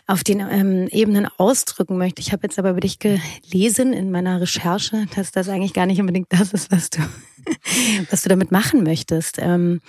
auf 0.05 0.23
den 0.23 0.39
ähm, 0.39 0.87
Ebenen 0.91 1.27
ausdrücken 1.37 1.97
möchte. 1.97 2.21
Ich 2.21 2.31
habe 2.31 2.43
jetzt 2.43 2.59
aber 2.59 2.71
über 2.71 2.81
dich 2.81 2.99
gelesen 2.99 3.93
in 3.93 4.11
meiner 4.11 4.41
Recherche, 4.41 5.07
dass 5.15 5.31
das 5.31 5.49
eigentlich 5.49 5.73
gar 5.73 5.87
nicht 5.87 5.99
unbedingt 5.99 6.27
das 6.29 6.53
ist, 6.53 6.71
was 6.71 6.91
du, 6.91 6.99
was 8.11 8.21
du 8.21 8.29
damit 8.29 8.51
machen 8.51 8.83
möchtest. 8.83 9.37
Ähm, 9.39 9.81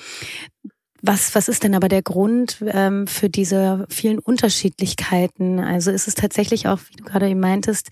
was, 1.03 1.35
was 1.35 1.49
ist 1.49 1.65
denn 1.65 1.75
aber 1.75 1.89
der 1.89 2.03
Grund 2.03 2.59
ähm, 2.67 3.07
für 3.07 3.29
diese 3.29 3.87
vielen 3.89 4.19
Unterschiedlichkeiten? 4.19 5.59
Also 5.59 5.91
ist 5.91 6.09
es 6.09 6.15
tatsächlich 6.15 6.69
auch, 6.69 6.79
wie 6.91 6.97
du 6.97 7.05
gerade 7.05 7.29
eben 7.29 7.41
meintest, 7.41 7.89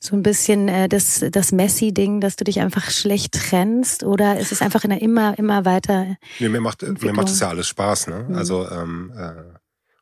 so 0.00 0.16
ein 0.16 0.22
bisschen 0.22 0.68
äh, 0.68 0.88
das, 0.88 1.24
das 1.30 1.52
Messi-Ding, 1.52 2.20
dass 2.20 2.36
du 2.36 2.44
dich 2.44 2.60
einfach 2.60 2.90
schlecht 2.90 3.34
trennst? 3.34 4.04
Oder 4.04 4.38
ist 4.38 4.52
es 4.52 4.62
einfach 4.62 4.84
in 4.84 4.92
einer 4.92 5.02
immer, 5.02 5.38
immer 5.38 5.64
weiter. 5.64 6.16
Nee, 6.38 6.48
mir 6.48 6.60
macht, 6.60 6.82
mir 6.82 7.12
macht 7.12 7.28
das 7.28 7.40
ja 7.40 7.48
alles 7.48 7.68
Spaß, 7.68 8.06
ne? 8.08 8.26
Mhm. 8.28 8.34
Also 8.34 8.68
ähm, 8.70 9.12
äh, 9.16 9.58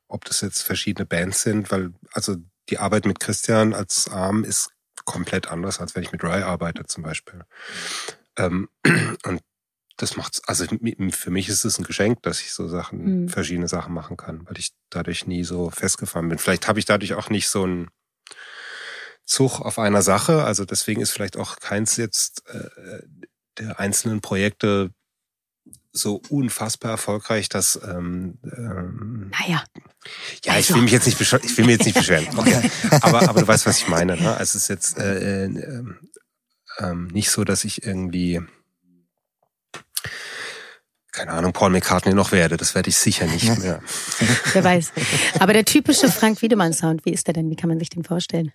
ob 0.08 0.24
das 0.24 0.40
jetzt 0.40 0.62
verschiedene 0.62 1.06
Bands 1.06 1.42
sind, 1.42 1.70
weil, 1.70 1.92
also 2.12 2.36
die 2.68 2.78
Arbeit 2.78 3.06
mit 3.06 3.20
Christian 3.20 3.74
als 3.74 4.08
Arm 4.08 4.44
ist 4.44 4.70
komplett 5.04 5.48
anders, 5.48 5.80
als 5.80 5.94
wenn 5.94 6.02
ich 6.02 6.12
mit 6.12 6.22
Rai 6.22 6.44
arbeite 6.44 6.84
zum 6.86 7.02
Beispiel. 7.02 7.42
Ähm, 8.36 8.68
und 9.24 9.40
das 10.00 10.16
macht's, 10.16 10.42
also 10.46 10.66
für 11.10 11.30
mich 11.30 11.48
ist 11.48 11.64
es 11.64 11.78
ein 11.78 11.84
Geschenk, 11.84 12.22
dass 12.22 12.40
ich 12.40 12.52
so 12.52 12.68
Sachen, 12.68 13.22
mhm. 13.22 13.28
verschiedene 13.28 13.68
Sachen 13.68 13.92
machen 13.92 14.16
kann, 14.16 14.46
weil 14.46 14.58
ich 14.58 14.72
dadurch 14.88 15.26
nie 15.26 15.44
so 15.44 15.70
festgefahren 15.70 16.28
bin. 16.28 16.38
Vielleicht 16.38 16.68
habe 16.68 16.78
ich 16.78 16.84
dadurch 16.84 17.14
auch 17.14 17.28
nicht 17.28 17.48
so 17.48 17.64
einen 17.64 17.88
Zug 19.24 19.60
auf 19.60 19.78
einer 19.78 20.02
Sache. 20.02 20.44
Also 20.44 20.64
deswegen 20.64 21.00
ist 21.00 21.10
vielleicht 21.10 21.36
auch 21.36 21.58
keins 21.60 21.96
jetzt 21.96 22.42
äh, 22.48 23.02
der 23.58 23.78
einzelnen 23.78 24.20
Projekte 24.20 24.90
so 25.92 26.22
unfassbar 26.28 26.92
erfolgreich, 26.92 27.48
dass 27.48 27.80
ähm, 27.84 28.38
ähm, 28.44 29.30
naja. 29.38 29.64
Ja, 30.44 30.58
ich 30.58 30.72
will 30.72 30.82
mich 30.82 30.92
jetzt 30.92 31.06
nicht 31.06 31.20
ich 31.20 31.58
will 31.58 31.66
mir 31.66 31.72
jetzt 31.72 31.84
nicht 31.84 31.96
beschweren. 31.96 32.26
Okay. 32.38 32.70
aber, 33.02 33.28
aber 33.28 33.40
du 33.40 33.48
weißt, 33.48 33.66
was 33.66 33.78
ich 33.78 33.88
meine. 33.88 34.16
Ne? 34.16 34.30
Also 34.30 34.42
es 34.42 34.54
ist 34.54 34.68
jetzt 34.68 34.98
äh, 34.98 35.44
äh, 35.44 35.84
äh, 36.78 36.94
nicht 36.94 37.30
so, 37.30 37.44
dass 37.44 37.64
ich 37.64 37.84
irgendwie 37.84 38.40
keine 41.12 41.32
Ahnung, 41.32 41.52
Paul 41.52 41.70
McCartney 41.70 42.14
noch 42.14 42.32
werde. 42.32 42.56
Das 42.56 42.74
werde 42.74 42.88
ich 42.88 42.96
sicher 42.96 43.26
nicht 43.26 43.58
mehr. 43.58 43.82
Wer 44.52 44.64
weiß. 44.64 44.92
Aber 45.40 45.52
der 45.52 45.64
typische 45.64 46.08
Frank 46.08 46.40
Wiedemann-Sound, 46.40 47.04
wie 47.04 47.12
ist 47.12 47.26
der 47.26 47.34
denn? 47.34 47.50
Wie 47.50 47.56
kann 47.56 47.68
man 47.68 47.78
sich 47.78 47.90
den 47.90 48.04
vorstellen? 48.04 48.52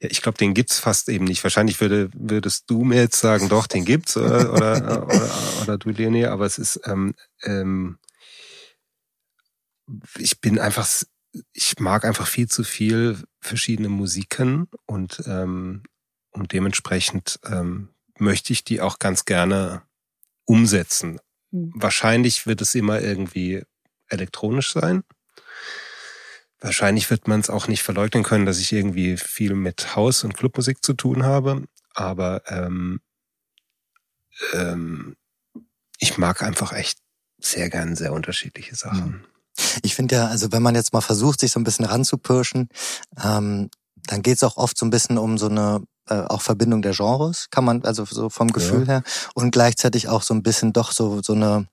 Ja, 0.00 0.08
ich 0.10 0.22
glaube, 0.22 0.38
den 0.38 0.54
gibt's 0.54 0.78
fast 0.78 1.08
eben 1.08 1.24
nicht. 1.24 1.42
Wahrscheinlich 1.42 1.80
würde, 1.80 2.10
würdest 2.14 2.64
du 2.68 2.84
mir 2.84 3.00
jetzt 3.00 3.20
sagen, 3.20 3.48
doch, 3.48 3.66
den 3.66 3.84
gibt's 3.84 4.16
oder, 4.16 4.52
oder, 4.52 5.06
oder, 5.06 5.30
oder 5.62 5.78
du, 5.78 5.90
Leonie, 5.90 6.26
aber 6.26 6.46
es 6.46 6.58
ist, 6.58 6.80
ähm, 6.84 7.14
ähm, 7.42 7.98
ich 10.18 10.40
bin 10.40 10.58
einfach, 10.58 10.86
ich 11.52 11.80
mag 11.80 12.04
einfach 12.04 12.26
viel 12.26 12.48
zu 12.48 12.62
viel 12.62 13.18
verschiedene 13.40 13.88
Musiken 13.88 14.68
und, 14.86 15.22
ähm, 15.26 15.82
und 16.30 16.52
dementsprechend 16.52 17.40
ähm, 17.44 17.88
möchte 18.18 18.52
ich 18.52 18.64
die 18.64 18.80
auch 18.80 18.98
ganz 18.98 19.24
gerne 19.24 19.82
umsetzen. 20.48 21.20
Hm. 21.52 21.72
Wahrscheinlich 21.74 22.46
wird 22.46 22.60
es 22.60 22.74
immer 22.74 23.00
irgendwie 23.00 23.62
elektronisch 24.08 24.72
sein. 24.72 25.04
Wahrscheinlich 26.60 27.08
wird 27.10 27.28
man 27.28 27.40
es 27.40 27.50
auch 27.50 27.68
nicht 27.68 27.82
verleugnen 27.82 28.24
können, 28.24 28.46
dass 28.46 28.58
ich 28.58 28.72
irgendwie 28.72 29.16
viel 29.16 29.54
mit 29.54 29.94
Haus- 29.94 30.24
und 30.24 30.36
Clubmusik 30.36 30.84
zu 30.84 30.94
tun 30.94 31.22
habe. 31.22 31.64
Aber 31.94 32.42
ähm, 32.46 33.00
ähm, 34.54 35.16
ich 35.98 36.18
mag 36.18 36.42
einfach 36.42 36.72
echt 36.72 36.98
sehr 37.40 37.70
gern 37.70 37.94
sehr 37.94 38.12
unterschiedliche 38.12 38.74
Sachen. 38.74 39.04
Hm. 39.04 39.24
Ich 39.82 39.94
finde 39.94 40.16
ja, 40.16 40.26
also 40.26 40.50
wenn 40.52 40.62
man 40.62 40.74
jetzt 40.74 40.92
mal 40.92 41.00
versucht, 41.00 41.40
sich 41.40 41.52
so 41.52 41.60
ein 41.60 41.64
bisschen 41.64 41.84
ranzupirschen, 41.84 42.68
ähm, 43.22 43.70
dann 43.96 44.22
geht 44.22 44.36
es 44.36 44.44
auch 44.44 44.56
oft 44.56 44.78
so 44.78 44.86
ein 44.86 44.90
bisschen 44.90 45.18
um 45.18 45.38
so 45.38 45.48
eine 45.48 45.82
äh, 46.08 46.24
auch 46.28 46.42
Verbindung 46.42 46.82
der 46.82 46.92
Genres, 46.92 47.48
kann 47.50 47.64
man 47.64 47.84
also 47.84 48.04
so 48.04 48.28
vom 48.28 48.52
Gefühl 48.52 48.80
ja. 48.80 48.86
her 48.86 49.02
und 49.34 49.50
gleichzeitig 49.50 50.08
auch 50.08 50.22
so 50.22 50.34
ein 50.34 50.42
bisschen 50.42 50.72
doch 50.72 50.92
so 50.92 51.20
so 51.22 51.34
eine 51.34 51.66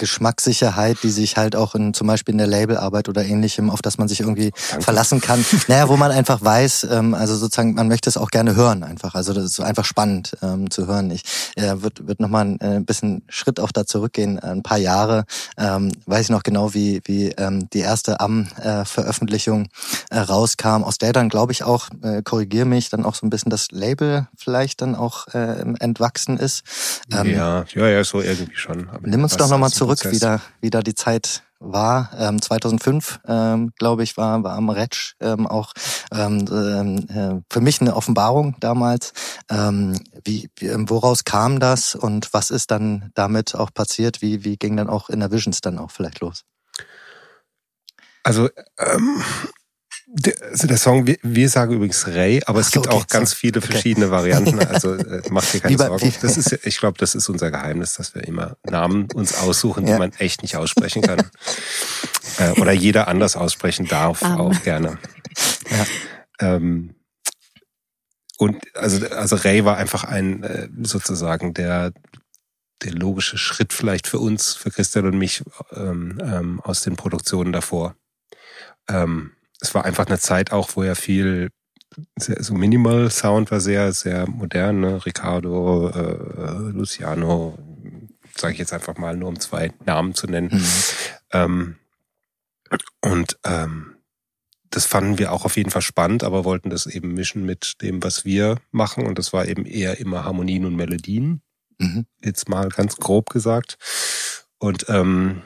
Geschmackssicherheit, 0.00 0.96
die 1.02 1.10
sich 1.10 1.36
halt 1.36 1.54
auch 1.54 1.74
in 1.74 1.92
zum 1.92 2.06
Beispiel 2.06 2.32
in 2.32 2.38
der 2.38 2.46
Labelarbeit 2.46 3.10
oder 3.10 3.22
ähnlichem, 3.22 3.68
auf 3.68 3.82
das 3.82 3.98
man 3.98 4.08
sich 4.08 4.20
irgendwie 4.20 4.50
Danke. 4.70 4.84
verlassen 4.84 5.20
kann. 5.20 5.44
Naja, 5.68 5.88
wo 5.88 5.96
man 5.96 6.10
einfach 6.10 6.42
weiß, 6.42 6.88
ähm, 6.90 7.14
also 7.14 7.36
sozusagen, 7.36 7.74
man 7.74 7.86
möchte 7.86 8.08
es 8.08 8.16
auch 8.16 8.30
gerne 8.30 8.56
hören 8.56 8.82
einfach. 8.82 9.14
Also 9.14 9.34
das 9.34 9.44
ist 9.44 9.60
einfach 9.60 9.84
spannend 9.84 10.36
ähm, 10.42 10.70
zu 10.70 10.86
hören. 10.86 11.10
Ich 11.10 11.22
äh, 11.56 11.82
würde 11.82 12.08
würd 12.08 12.18
nochmal 12.18 12.46
ein 12.46 12.60
äh, 12.60 12.80
bisschen 12.80 13.22
Schritt 13.28 13.60
auch 13.60 13.70
da 13.72 13.84
zurückgehen, 13.84 14.38
ein 14.38 14.62
paar 14.62 14.78
Jahre. 14.78 15.24
Ähm, 15.58 15.92
weiß 16.06 16.22
ich 16.22 16.30
noch 16.30 16.42
genau, 16.42 16.72
wie, 16.72 17.02
wie 17.04 17.28
ähm, 17.32 17.68
die 17.70 17.80
erste 17.80 18.20
Am-Veröffentlichung 18.20 19.68
äh, 20.08 20.18
rauskam, 20.18 20.82
aus 20.82 20.96
der 20.96 21.12
dann, 21.12 21.28
glaube 21.28 21.52
ich, 21.52 21.62
auch, 21.62 21.88
äh, 22.02 22.22
korrigier 22.22 22.64
mich, 22.64 22.88
dann 22.88 23.04
auch 23.04 23.14
so 23.14 23.26
ein 23.26 23.30
bisschen 23.30 23.50
das 23.50 23.68
Label 23.70 24.28
vielleicht 24.34 24.80
dann 24.80 24.94
auch 24.94 25.28
äh, 25.34 25.60
entwachsen 25.78 26.38
ist. 26.38 26.62
Ähm, 27.12 27.30
ja, 27.30 27.64
ja, 27.74 27.86
ja, 27.86 28.02
so 28.02 28.22
irgendwie 28.22 28.56
schon. 28.56 28.88
Aber 28.88 29.06
nimm 29.06 29.22
uns 29.22 29.36
doch 29.36 29.48
nochmal 29.48 29.70
zurück 29.70 29.89
zurück, 29.96 30.14
wie 30.14 30.18
da, 30.18 30.40
wie 30.60 30.70
da 30.70 30.82
die 30.82 30.94
Zeit 30.94 31.42
war. 31.60 32.10
Ähm, 32.18 32.40
2005, 32.40 33.20
ähm, 33.26 33.72
glaube 33.78 34.02
ich, 34.02 34.16
war, 34.16 34.42
war 34.42 34.56
am 34.56 34.70
Retsch 34.70 35.14
ähm, 35.20 35.46
auch 35.46 35.72
ähm, 36.12 37.06
äh, 37.08 37.40
für 37.52 37.60
mich 37.60 37.80
eine 37.80 37.94
Offenbarung 37.94 38.56
damals. 38.60 39.12
Ähm, 39.50 40.00
wie, 40.24 40.50
wie, 40.56 40.66
ähm, 40.66 40.88
woraus 40.88 41.24
kam 41.24 41.60
das 41.60 41.94
und 41.94 42.32
was 42.32 42.50
ist 42.50 42.70
dann 42.70 43.10
damit 43.14 43.54
auch 43.54 43.72
passiert? 43.72 44.22
Wie, 44.22 44.44
wie 44.44 44.56
ging 44.56 44.76
dann 44.76 44.88
auch 44.88 45.10
in 45.10 45.20
der 45.20 45.30
Visions 45.30 45.60
dann 45.60 45.78
auch 45.78 45.90
vielleicht 45.90 46.20
los? 46.20 46.44
Also 48.22 48.48
ähm, 48.78 49.22
also 50.50 50.66
der 50.66 50.76
Song, 50.76 51.06
wir, 51.06 51.16
wir 51.22 51.48
sagen 51.48 51.74
übrigens 51.74 52.06
Ray, 52.06 52.42
aber 52.46 52.60
Ach 52.60 52.64
es 52.66 52.72
gibt 52.72 52.88
okay, 52.88 52.96
auch 52.96 53.06
ganz 53.06 53.32
viele 53.32 53.60
verschiedene 53.60 54.06
okay. 54.06 54.14
Varianten. 54.14 54.58
Also 54.58 54.94
äh, 54.94 55.22
macht 55.30 55.52
dir 55.54 55.60
keine 55.60 55.76
bei, 55.76 55.86
Sorgen. 55.86 56.12
Das 56.20 56.36
ist, 56.36 56.66
ich 56.66 56.78
glaube, 56.78 56.98
das 56.98 57.14
ist 57.14 57.28
unser 57.28 57.50
Geheimnis, 57.50 57.94
dass 57.94 58.14
wir 58.14 58.24
immer 58.24 58.56
Namen 58.64 59.08
uns 59.14 59.38
aussuchen, 59.38 59.86
ja. 59.86 59.94
die 59.94 59.98
man 59.98 60.12
echt 60.14 60.42
nicht 60.42 60.56
aussprechen 60.56 61.02
kann. 61.02 61.20
äh, 62.38 62.50
oder 62.60 62.72
jeder 62.72 63.08
anders 63.08 63.36
aussprechen 63.36 63.86
darf, 63.86 64.22
um. 64.22 64.32
auch 64.32 64.62
gerne. 64.62 64.98
Ja. 65.70 66.54
Ähm, 66.54 66.94
und 68.38 68.56
also, 68.74 69.06
also 69.08 69.36
Ray 69.36 69.64
war 69.64 69.76
einfach 69.76 70.04
ein 70.04 70.42
äh, 70.42 70.68
sozusagen 70.82 71.54
der 71.54 71.92
der 72.82 72.92
logische 72.92 73.36
Schritt 73.36 73.74
vielleicht 73.74 74.06
für 74.06 74.18
uns, 74.18 74.54
für 74.54 74.70
Christian 74.70 75.04
und 75.04 75.18
mich 75.18 75.42
ähm, 75.72 76.18
ähm, 76.22 76.60
aus 76.60 76.80
den 76.80 76.96
Produktionen 76.96 77.52
davor. 77.52 77.94
Ähm, 78.88 79.32
es 79.60 79.74
war 79.74 79.84
einfach 79.84 80.06
eine 80.06 80.18
Zeit 80.18 80.52
auch, 80.52 80.70
wo 80.74 80.82
ja 80.82 80.94
viel 80.94 81.50
sehr, 82.18 82.42
so 82.42 82.54
Minimal 82.54 83.10
Sound 83.10 83.50
war 83.50 83.60
sehr, 83.60 83.92
sehr 83.92 84.28
modern. 84.28 84.80
Ne? 84.80 85.04
Ricardo, 85.04 85.90
äh, 85.90 86.70
Luciano, 86.72 87.58
sage 88.36 88.54
ich 88.54 88.58
jetzt 88.58 88.72
einfach 88.72 88.96
mal, 88.96 89.16
nur 89.16 89.28
um 89.28 89.40
zwei 89.40 89.72
Namen 89.84 90.14
zu 90.14 90.26
nennen. 90.26 90.50
Mhm. 90.52 90.64
Ähm, 91.32 91.76
und 93.00 93.38
ähm, 93.44 93.96
das 94.70 94.86
fanden 94.86 95.18
wir 95.18 95.32
auch 95.32 95.44
auf 95.44 95.56
jeden 95.56 95.70
Fall 95.70 95.82
spannend, 95.82 96.22
aber 96.22 96.44
wollten 96.44 96.70
das 96.70 96.86
eben 96.86 97.12
mischen 97.12 97.44
mit 97.44 97.82
dem, 97.82 98.02
was 98.04 98.24
wir 98.24 98.58
machen. 98.70 99.06
Und 99.06 99.18
das 99.18 99.32
war 99.32 99.46
eben 99.46 99.66
eher 99.66 99.98
immer 99.98 100.24
Harmonien 100.24 100.64
und 100.64 100.76
Melodien. 100.76 101.42
Mhm. 101.78 102.06
Jetzt 102.22 102.48
mal 102.48 102.68
ganz 102.68 102.96
grob 102.96 103.30
gesagt. 103.30 103.78
Und 104.58 104.86
ähm, 104.88 105.42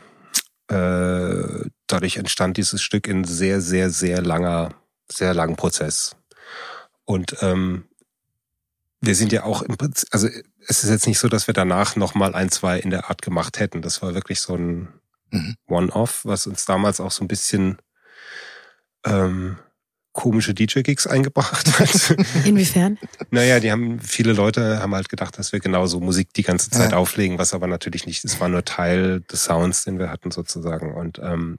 äh, 0.68 1.68
dadurch 1.86 2.16
entstand 2.16 2.56
dieses 2.56 2.82
Stück 2.82 3.06
in 3.06 3.24
sehr, 3.24 3.60
sehr, 3.60 3.90
sehr 3.90 4.22
langer, 4.22 4.74
sehr 5.10 5.34
langen 5.34 5.56
Prozess. 5.56 6.16
Und 7.04 7.36
ähm, 7.40 7.84
wir 9.00 9.14
sind 9.14 9.32
ja 9.32 9.44
auch 9.44 9.62
im 9.62 9.76
Prinzip, 9.76 10.08
also 10.12 10.28
es 10.66 10.84
ist 10.84 10.90
jetzt 10.90 11.06
nicht 11.06 11.18
so, 11.18 11.28
dass 11.28 11.46
wir 11.46 11.54
danach 11.54 11.96
nochmal 11.96 12.34
ein, 12.34 12.50
zwei 12.50 12.78
in 12.78 12.90
der 12.90 13.10
Art 13.10 13.22
gemacht 13.22 13.58
hätten. 13.60 13.82
Das 13.82 14.02
war 14.02 14.14
wirklich 14.14 14.40
so 14.40 14.54
ein 14.54 14.88
mhm. 15.30 15.56
One-Off, 15.66 16.24
was 16.24 16.46
uns 16.46 16.64
damals 16.64 17.00
auch 17.00 17.10
so 17.10 17.22
ein 17.24 17.28
bisschen 17.28 17.78
ähm, 19.04 19.58
komische 20.12 20.54
DJ-Gigs 20.54 21.06
eingebracht 21.06 21.78
hat. 21.78 22.16
Inwiefern? 22.44 22.98
naja, 23.30 23.60
die 23.60 23.70
haben, 23.70 24.00
viele 24.00 24.32
Leute 24.32 24.78
haben 24.80 24.94
halt 24.94 25.08
gedacht, 25.08 25.38
dass 25.38 25.52
wir 25.52 25.60
genauso 25.60 26.00
Musik 26.00 26.32
die 26.34 26.44
ganze 26.44 26.70
Zeit 26.70 26.92
ja. 26.92 26.96
auflegen, 26.96 27.38
was 27.38 27.52
aber 27.52 27.66
natürlich 27.66 28.06
nicht, 28.06 28.24
es 28.24 28.40
war 28.40 28.48
nur 28.48 28.64
Teil 28.64 29.20
des 29.22 29.44
Sounds, 29.44 29.84
den 29.84 29.98
wir 29.98 30.10
hatten 30.10 30.30
sozusagen. 30.30 30.94
Und 30.94 31.18
ähm, 31.18 31.56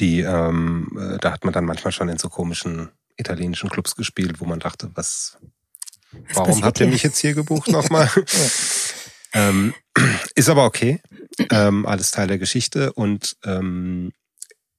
die, 0.00 0.20
ähm, 0.20 0.88
äh, 0.98 1.18
da 1.18 1.32
hat 1.32 1.44
man 1.44 1.52
dann 1.52 1.64
manchmal 1.64 1.92
schon 1.92 2.08
in 2.08 2.18
so 2.18 2.28
komischen 2.28 2.90
italienischen 3.16 3.70
Clubs 3.70 3.96
gespielt, 3.96 4.40
wo 4.40 4.44
man 4.44 4.60
dachte, 4.60 4.90
was, 4.94 5.38
was 6.12 6.36
warum 6.36 6.64
habt 6.64 6.80
ihr 6.80 6.86
mich 6.86 7.02
jetzt 7.02 7.18
hier 7.18 7.34
gebucht 7.34 7.68
nochmal? 7.70 8.10
ähm, 9.32 9.74
ist 10.34 10.48
aber 10.48 10.64
okay. 10.64 11.00
Ähm, 11.50 11.86
alles 11.86 12.10
Teil 12.12 12.28
der 12.28 12.38
Geschichte 12.38 12.92
und 12.92 13.36
ähm, 13.44 14.12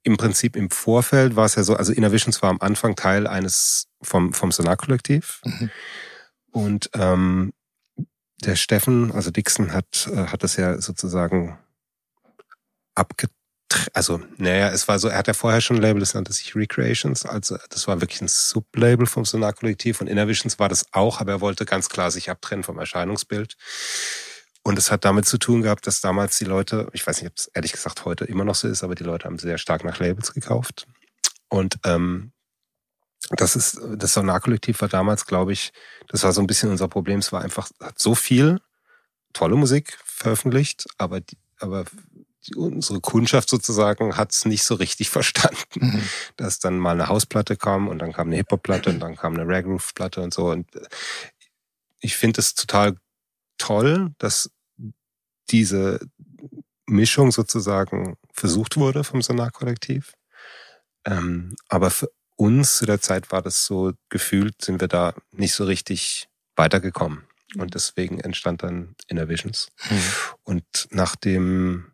im 0.04 0.18
Prinzip 0.18 0.56
im 0.56 0.70
Vorfeld 0.70 1.36
war 1.36 1.46
es 1.46 1.56
ja 1.56 1.64
so, 1.64 1.76
also 1.76 1.92
Innovations 1.92 2.42
war 2.42 2.52
am 2.52 2.62
Anfang 2.62 2.96
Teil 2.96 3.26
eines 3.26 3.88
vom, 4.02 4.34
vom 4.34 4.52
Sonar-Kollektiv. 4.52 5.42
Mhm. 5.44 5.70
Und 6.52 6.90
ähm, 6.94 7.54
der 8.44 8.56
Steffen, 8.56 9.12
also 9.12 9.32
Dixon, 9.32 9.74
hat, 9.74 10.08
äh, 10.14 10.28
hat 10.28 10.44
das 10.44 10.58
ja 10.58 10.80
sozusagen 10.80 11.58
abgetrennt. 12.94 13.35
Also, 13.94 14.22
naja, 14.38 14.70
es 14.70 14.88
war 14.88 15.00
so, 15.00 15.08
er 15.08 15.18
hat 15.18 15.28
ja 15.28 15.34
vorher 15.34 15.62
schon 15.62 15.78
ein 15.78 15.82
Label, 15.82 16.00
das 16.00 16.14
nannte 16.14 16.34
sich 16.34 16.56
Recreations. 16.56 17.26
Also, 17.26 17.58
das 17.70 17.88
war 17.88 18.02
wirklich 18.02 18.22
ein 18.22 18.28
Sublabel 18.28 19.06
vom 19.06 19.26
Sonar-Kollektiv. 19.26 20.02
Und 20.02 20.08
Innovations 20.08 20.60
war 20.60 20.70
das 20.70 20.86
auch, 20.94 21.20
aber 21.20 21.34
er 21.34 21.42
wollte 21.42 21.66
ganz 21.66 21.90
klar 21.90 22.12
sich 22.12 22.30
abtrennen 22.30 22.64
vom 22.64 22.78
Erscheinungsbild. 22.80 23.56
Und 24.64 24.80
es 24.80 24.90
hat 24.92 25.06
damit 25.06 25.28
zu 25.28 25.38
tun 25.38 25.62
gehabt, 25.62 25.86
dass 25.86 26.02
damals 26.02 26.38
die 26.38 26.46
Leute, 26.46 26.90
ich 26.94 27.06
weiß 27.06 27.22
nicht, 27.22 27.32
ob 27.32 27.38
es 27.38 27.48
ehrlich 27.54 27.72
gesagt 27.72 28.04
heute 28.06 28.26
immer 28.26 28.44
noch 28.44 28.56
so 28.56 28.68
ist, 28.68 28.84
aber 28.84 28.96
die 28.96 29.04
Leute 29.04 29.26
haben 29.26 29.38
sehr 29.38 29.60
stark 29.60 29.84
nach 29.84 30.00
Labels 30.00 30.34
gekauft. 30.34 30.88
Und 31.50 31.78
ähm, 31.86 32.32
das 33.30 33.56
ist, 33.56 33.80
das 33.96 34.14
Sonarkollektiv 34.14 34.82
war 34.82 34.90
damals, 34.90 35.26
glaube 35.26 35.54
ich, 35.54 35.72
das 36.08 36.24
war 36.24 36.34
so 36.34 36.42
ein 36.42 36.48
bisschen 36.48 36.70
unser 36.70 36.88
Problem. 36.88 37.20
Es 37.20 37.32
war 37.32 37.42
einfach, 37.42 37.70
hat 37.80 38.00
so 38.00 38.16
viel 38.16 38.60
tolle 39.34 39.56
Musik 39.56 39.98
veröffentlicht, 40.04 40.86
aber 40.98 41.22
die, 41.22 41.38
aber 41.60 41.86
unsere 42.56 43.00
Kundschaft 43.02 43.50
sozusagen 43.50 44.18
hat 44.18 44.32
es 44.32 44.46
nicht 44.46 44.64
so 44.64 44.76
richtig 44.76 45.10
verstanden. 45.10 45.58
Mhm. 45.80 46.10
Dass 46.38 46.60
dann 46.60 46.78
mal 46.78 46.92
eine 46.92 47.08
Hausplatte 47.08 47.58
kam 47.58 47.88
und 47.88 48.00
dann 48.00 48.14
kam 48.14 48.28
eine 48.28 48.38
Hip-Hop-Platte 48.38 48.90
und 48.90 49.00
dann 49.00 49.16
kam 49.16 49.34
eine 49.34 49.48
Rag-Groove-Platte 49.48 50.22
und 50.22 50.34
so. 50.34 50.50
Und 50.50 50.74
äh, 50.76 50.86
ich 52.00 52.16
finde 52.16 52.42
es 52.42 52.54
total 52.54 52.96
toll, 53.58 54.12
dass 54.18 54.52
diese 55.50 56.00
Mischung 56.88 57.32
sozusagen 57.32 58.16
versucht 58.34 58.78
wurde 58.78 59.04
vom 59.04 59.22
Sonarkollektiv. 59.22 60.14
Ähm, 61.06 61.56
aber 61.68 61.92
für 61.92 62.12
uns 62.36 62.78
zu 62.78 62.86
der 62.86 63.02
Zeit 63.02 63.32
war 63.32 63.42
das 63.42 63.66
so 63.66 63.94
gefühlt, 64.10 64.62
sind 64.62 64.82
wir 64.82 64.88
da 64.88 65.14
nicht 65.32 65.54
so 65.54 65.66
richtig 65.66 66.28
weitergekommen. 66.56 67.24
Und 67.58 67.74
deswegen 67.74 68.20
entstand 68.20 68.64
dann 68.64 68.96
Innovations. 69.08 69.70
Mhm. 69.90 70.00
Und 70.44 70.88
nach 70.92 71.16
dem 71.16 71.92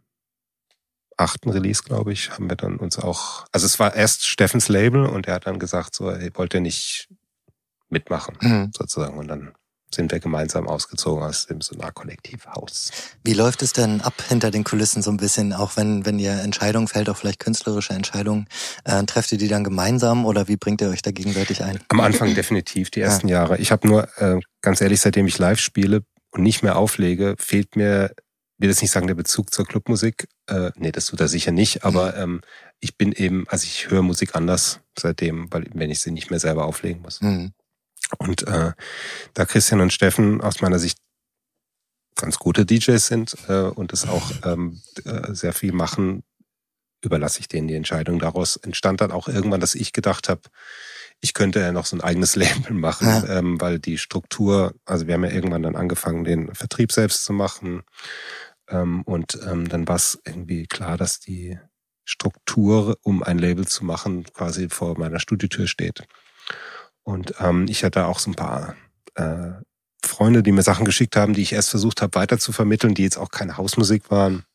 achten 1.22 1.50
Release, 1.50 1.84
glaube 1.84 2.12
ich, 2.12 2.32
haben 2.32 2.50
wir 2.50 2.58
dann 2.58 2.78
uns 2.78 3.00
auch, 3.00 3.46
also 3.52 3.66
es 3.66 3.80
war 3.80 3.96
erst 3.96 4.28
Steffens 4.28 4.68
Label 4.68 5.06
und 5.06 5.28
er 5.28 5.36
hat 5.36 5.48
dann 5.48 5.60
gesagt, 5.60 5.96
so, 5.96 6.12
hey, 6.12 6.32
wollt 6.34 6.54
ihr 6.54 6.62
nicht 6.62 7.08
mitmachen, 7.90 8.38
mhm. 8.42 8.72
sozusagen. 8.76 9.18
Und 9.18 9.28
dann 9.28 9.54
sind 9.94 10.12
wir 10.12 10.20
gemeinsam 10.20 10.68
ausgezogen 10.68 11.24
aus 11.24 11.48
dem 11.48 11.62
Sonar-Kollektivhaus. 11.62 12.92
Wie 13.24 13.34
läuft 13.34 13.62
es 13.62 13.74
denn 13.74 14.02
ab 14.02 14.14
hinter 14.28 14.50
den 14.50 14.64
Kulissen 14.64 15.02
so 15.02 15.12
ein 15.12 15.18
bisschen, 15.18 15.54
auch 15.54 15.76
wenn, 15.76 16.06
wenn 16.06 16.18
ihr 16.18 16.32
Entscheidungen 16.32 16.88
fällt, 16.88 17.10
auch 17.10 17.18
vielleicht 17.18 17.40
künstlerische 17.40 17.94
Entscheidungen, 17.94 18.48
äh, 18.86 19.04
trefft 19.04 19.32
ihr 19.34 19.38
die 19.38 19.50
dann 19.50 19.64
gemeinsam 19.64 20.26
oder 20.26 20.48
wie 20.48 20.58
bringt 20.58 20.82
ihr 20.82 20.90
euch 20.90 21.02
da 21.02 21.12
gegenseitig 21.12 21.64
ein? 21.64 21.80
Am 21.90 22.00
Anfang 22.00 22.34
definitiv, 22.34 22.90
die 22.90 23.02
ersten 23.02 23.28
ja. 23.28 23.40
Jahre. 23.40 23.58
Ich 23.58 23.72
habe 23.72 23.88
nur, 23.88 24.08
äh, 24.18 24.40
ganz 24.62 24.82
ehrlich, 24.82 25.02
seitdem 25.02 25.28
ich 25.28 25.38
live 25.38 25.60
spiele 25.60 26.04
und 26.32 26.44
nicht 26.44 26.64
mehr 26.64 26.78
auflege, 26.78 27.36
fehlt 27.38 27.76
mir, 27.76 28.12
will 28.62 28.70
jetzt 28.70 28.82
nicht 28.82 28.92
sagen, 28.92 29.08
der 29.08 29.16
Bezug 29.16 29.54
zur 29.54 29.66
Clubmusik. 29.66 30.28
Äh, 30.48 30.72
nee, 30.76 30.92
das 30.92 31.08
tut 31.08 31.20
er 31.20 31.28
sicher 31.28 31.52
nicht, 31.52 31.84
aber 31.84 32.14
mhm. 32.14 32.22
ähm, 32.22 32.42
ich 32.80 32.98
bin 32.98 33.12
eben, 33.12 33.48
also 33.48 33.66
ich 33.66 33.90
höre 33.90 34.02
Musik 34.02 34.36
anders 34.36 34.80
seitdem, 34.98 35.52
weil 35.52 35.66
wenn 35.74 35.92
ich 35.92 36.00
sie 36.00 36.12
nicht 36.12 36.30
mehr 36.30 36.40
selber 36.40 36.66
auflegen 36.66 37.02
muss. 37.02 37.22
Mhm. 37.22 37.54
Und 38.18 38.48
äh, 38.48 38.74
da 39.34 39.46
Christian 39.46 39.82
und 39.82 39.94
Steffen 39.94 40.42
aus 40.42 40.62
meiner 40.62 40.80
Sicht 40.80 40.98
ganz 42.16 42.40
gute 42.40 42.66
DJs 42.66 43.06
sind 43.06 43.36
äh, 43.48 43.64
und 43.64 43.94
es 43.94 44.08
auch 44.08 44.32
ähm, 44.44 44.82
äh, 45.06 45.34
sehr 45.34 45.54
viel 45.54 45.72
machen, 45.72 46.24
überlasse 47.02 47.40
ich 47.40 47.48
denen 47.48 47.68
die 47.68 47.76
Entscheidung. 47.76 48.20
Daraus 48.20 48.58
entstand 48.58 49.02
dann 49.02 49.12
auch 49.12 49.28
irgendwann, 49.28 49.62
dass 49.62 49.76
ich 49.76 49.94
gedacht 49.94 50.30
habe, 50.30 50.42
ich 51.20 51.34
könnte 51.34 51.60
ja 51.60 51.72
noch 51.72 51.86
so 51.86 51.96
ein 51.96 52.02
eigenes 52.02 52.36
Label 52.36 52.74
machen, 52.74 53.08
ja. 53.08 53.38
ähm, 53.40 53.62
weil 53.62 53.80
die 53.80 53.98
Struktur, 53.98 54.76
also 54.86 55.08
wir 55.08 55.14
haben 55.14 55.24
ja 55.24 55.32
irgendwann 55.32 55.64
dann 55.64 55.76
angefangen, 55.76 56.24
den 56.24 56.54
Vertrieb 56.54 56.92
selbst 56.92 57.24
zu 57.24 57.34
machen. 57.34 57.84
Ähm, 58.72 59.04
und 59.04 59.40
ähm, 59.46 59.70
dann 59.70 59.88
war 59.88 59.98
es 59.98 60.20
irgendwie 60.26 60.66
klar, 60.66 60.98
dass 60.98 61.20
die 61.20 61.60
Struktur, 62.04 62.98
um 63.04 63.24
ein 63.24 63.38
Label 63.38 63.68
zu 63.68 63.86
machen, 63.86 64.24
quasi 64.34 64.70
vor 64.70 64.98
meiner 64.98 65.20
Studiotür 65.20 65.68
steht. 65.68 66.04
Und 67.04 67.36
ähm, 67.40 67.68
ich 67.70 67.84
hatte 67.84 68.06
auch 68.06 68.20
so 68.20 68.32
ein 68.32 68.36
paar 68.36 68.76
äh, 69.16 69.52
Freunde, 70.04 70.44
die 70.44 70.52
mir 70.52 70.64
Sachen 70.64 70.86
geschickt 70.86 71.16
haben, 71.16 71.34
die 71.34 71.42
ich 71.42 71.54
erst 71.54 71.70
versucht 71.70 72.02
habe 72.02 72.16
weiter 72.16 72.40
zu 72.40 72.52
vermitteln, 72.52 72.96
die 72.96 73.04
jetzt 73.04 73.18
auch 73.18 73.30
keine 73.30 73.58
Hausmusik 73.58 74.10
waren. 74.10 74.46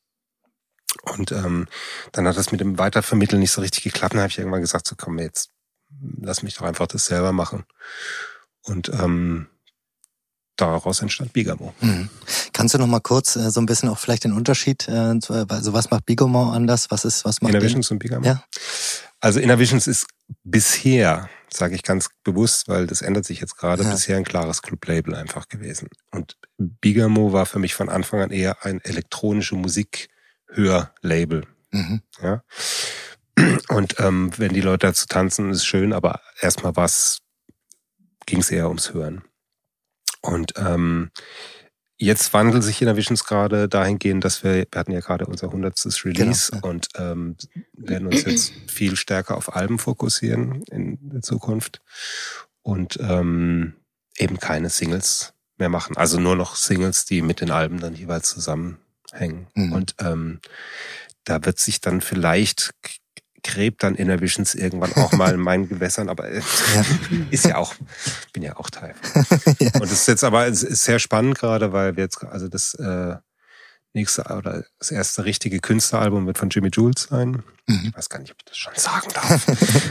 Und 1.02 1.31
ähm, 1.33 1.66
dann 2.12 2.26
hat 2.26 2.37
das 2.37 2.52
mit 2.52 2.61
dem 2.61 2.79
Weitervermitteln 2.79 3.40
nicht 3.40 3.52
so 3.52 3.61
richtig 3.61 3.85
geklappt. 3.85 4.14
Dann 4.14 4.22
habe 4.22 4.31
ich 4.31 4.38
irgendwann 4.38 4.61
gesagt, 4.61 4.88
so 4.88 4.96
komm 4.96 5.18
jetzt, 5.18 5.50
lass 6.20 6.42
mich 6.42 6.57
doch 6.57 6.66
einfach 6.66 6.87
das 6.87 7.07
selber 7.07 7.33
machen. 7.33 7.64
Und 8.62 8.88
ähm, 8.88 9.48
daraus 10.57 11.03
entstand 11.03 11.33
Bigamo. 11.33 11.75
Mhm. 11.81 12.09
Kannst 12.53 12.75
du 12.75 12.79
noch 12.79 12.87
mal 12.87 13.01
kurz 13.01 13.37
äh, 13.37 13.51
so 13.51 13.61
ein 13.61 13.66
bisschen 13.66 13.88
auch 13.88 13.99
vielleicht 13.99 14.25
den 14.25 14.33
Unterschied, 14.33 14.88
äh, 14.88 15.19
also 15.29 15.73
was 15.73 15.90
macht 15.90 16.07
Bigamo 16.07 16.51
anders? 16.51 16.90
Was 16.90 17.05
ist, 17.05 17.25
was 17.25 17.40
macht 17.42 17.55
Innovations 17.55 17.90
und 17.90 17.99
Bigamo? 17.99 18.27
Ja. 18.27 18.45
Also 19.21 19.40
Innovations 19.40 19.87
ist 19.87 20.07
bisher 20.45 21.29
sage 21.53 21.75
ich 21.75 21.83
ganz 21.83 22.11
bewusst, 22.23 22.69
weil 22.69 22.87
das 22.87 23.03
ändert 23.03 23.25
sich 23.25 23.40
jetzt 23.40 23.57
gerade, 23.57 23.83
ja. 23.83 23.90
bisher 23.90 24.16
ein 24.16 24.25
klares 24.25 24.62
Club-Label 24.62 25.14
einfach 25.14 25.49
gewesen. 25.49 25.88
Und 26.11 26.37
Bigamo 26.59 27.33
war 27.33 27.47
für 27.47 27.59
mich 27.59 27.75
von 27.75 27.88
Anfang 27.88 28.21
an 28.21 28.31
eher 28.31 28.64
ein 28.64 28.81
elektronische 28.83 29.57
Musik-Hör-Label. 29.57 31.47
Mhm. 31.71 32.03
Ja. 32.23 32.42
Und 33.69 33.97
ähm, 33.99 34.31
wenn 34.37 34.55
die 34.55 34.61
Leute 34.61 34.87
dazu 34.87 35.07
tanzen, 35.07 35.51
ist 35.51 35.66
schön, 35.66 35.92
aber 35.92 36.21
erstmal 36.40 36.77
was 36.77 37.19
ging 38.27 38.40
es 38.40 38.51
eher 38.51 38.69
ums 38.69 38.92
Hören. 38.92 39.23
Und 40.27 40.55
ähm, 40.57 41.11
Jetzt 41.99 42.35
wandelt 42.35 42.62
sich 42.62 42.83
Innovations 42.83 43.25
gerade 43.25 43.69
dahingehend, 43.69 44.23
dass 44.23 44.45
wir, 44.45 44.67
wir 44.71 44.79
hatten 44.79 44.93
ja 44.93 45.01
gerade 45.01 45.25
unser 45.25 45.51
hundertstes 45.51 46.05
Release 46.05 46.51
genau. 46.53 46.69
und 46.69 46.89
ähm, 46.97 47.37
werden 47.73 48.09
uns 48.09 48.25
jetzt 48.25 48.53
viel 48.67 48.97
stärker 48.97 49.35
auf 49.37 49.57
Alben 49.57 49.79
fokussieren 49.79 50.62
in 50.71 50.99
der 51.09 51.23
Zukunft 51.23 51.81
und 52.61 52.99
ähm, 53.01 53.77
eben 54.19 54.39
keine 54.39 54.69
Singles 54.69 55.33
mehr 55.57 55.71
machen. 55.71 55.97
Also 55.97 56.21
nur 56.21 56.37
noch 56.37 56.57
Singles, 56.57 57.07
die 57.07 57.23
mit 57.23 57.41
den 57.41 57.51
Alben 57.51 57.81
dann 57.81 57.95
jeweils 57.95 58.29
zusammenhängen. 58.29 59.47
Mhm. 59.55 59.73
Und 59.73 59.95
ähm, 59.99 60.41
da 61.25 61.43
wird 61.47 61.59
sich 61.59 61.81
dann 61.81 62.03
vielleicht 62.03 62.75
gräbt 63.46 63.82
dann 63.82 63.94
Innovations 63.94 64.54
irgendwann 64.54 64.92
auch 64.94 65.12
mal 65.12 65.35
in 65.35 65.40
meinen 65.40 65.68
Gewässern, 65.68 66.09
aber 66.09 66.28
äh, 66.28 66.40
ja. 66.74 66.85
ist 67.30 67.44
ja 67.44 67.56
auch, 67.56 67.74
bin 68.32 68.42
ja 68.42 68.56
auch 68.56 68.70
Teil. 68.70 68.94
ja. 69.59 69.70
Und 69.74 69.85
es 69.85 69.92
ist 69.92 70.09
jetzt 70.09 70.24
aber 70.24 70.46
es 70.46 70.62
ist 70.62 70.85
sehr 70.85 70.98
spannend 70.98 71.38
gerade, 71.38 71.72
weil 71.72 71.96
wir 71.96 72.04
jetzt, 72.04 72.22
also 72.24 72.48
das 72.48 72.74
äh, 72.74 73.16
nächste 73.96 74.22
oder 74.22 74.64
das 74.78 74.92
erste 74.92 75.24
richtige 75.24 75.59
Künstleralbum 75.59 76.26
wird 76.26 76.38
von 76.38 76.50
Jimmy 76.50 76.68
Jules 76.72 77.09
sein. 77.11 77.42
Mhm. 77.66 77.87
Ich 77.88 77.96
weiß 77.96 78.09
gar 78.09 78.20
nicht, 78.20 78.30
ob 78.30 78.37
ich 78.38 78.44
das 78.44 78.56
schon 78.56 78.74
sagen 78.76 79.09
darf. 79.12 79.46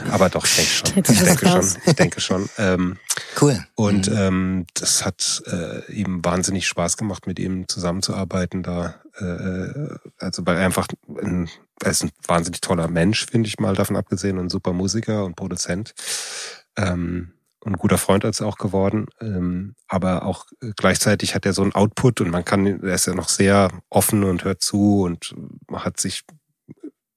Aber 0.11 0.29
doch, 0.29 0.45
ich 0.45 0.55
denke 0.55 0.71
schon. 0.71 0.97
Ich 0.97 1.23
denke 1.23 1.47
schon. 1.49 1.81
Ich 1.85 1.93
denke 1.93 2.21
schon. 2.21 2.49
Ähm, 2.57 2.97
cool. 3.41 3.65
Und 3.75 4.09
mhm. 4.09 4.17
ähm, 4.17 4.65
das 4.75 5.03
hat 5.03 5.43
äh, 5.47 5.91
ihm 5.91 6.23
wahnsinnig 6.23 6.67
Spaß 6.67 6.95
gemacht, 6.95 7.27
mit 7.27 7.39
ihm 7.39 7.67
zusammenzuarbeiten 7.67 8.63
da. 8.63 8.95
Äh, 9.17 9.97
also 10.19 10.45
weil 10.45 10.57
er 10.57 10.65
einfach 10.65 10.87
ein, 11.21 11.49
er 11.83 11.91
ist 11.91 12.03
ein 12.03 12.11
wahnsinnig 12.27 12.61
toller 12.61 12.87
Mensch, 12.87 13.25
finde 13.25 13.47
ich 13.47 13.59
mal, 13.59 13.75
davon 13.75 13.95
abgesehen, 13.95 14.37
und 14.37 14.45
ein 14.45 14.49
super 14.49 14.73
Musiker 14.73 15.25
und 15.25 15.35
Produzent. 15.35 15.93
Ähm, 16.77 17.33
und 17.65 17.73
ein 17.73 17.79
guter 17.79 17.97
Freund 17.97 18.23
als 18.25 18.41
auch 18.41 18.57
geworden. 18.57 19.07
Ähm, 19.19 19.75
aber 19.87 20.23
auch 20.23 20.45
gleichzeitig 20.75 21.33
hat 21.33 21.47
er 21.47 21.53
so 21.53 21.63
einen 21.63 21.73
Output 21.73 22.21
und 22.21 22.29
man 22.29 22.45
kann, 22.45 22.67
er 22.67 22.93
ist 22.93 23.07
ja 23.07 23.15
noch 23.15 23.27
sehr 23.27 23.71
offen 23.89 24.23
und 24.23 24.43
hört 24.43 24.61
zu 24.61 25.01
und 25.01 25.33
hat 25.73 25.99
sich 25.99 26.23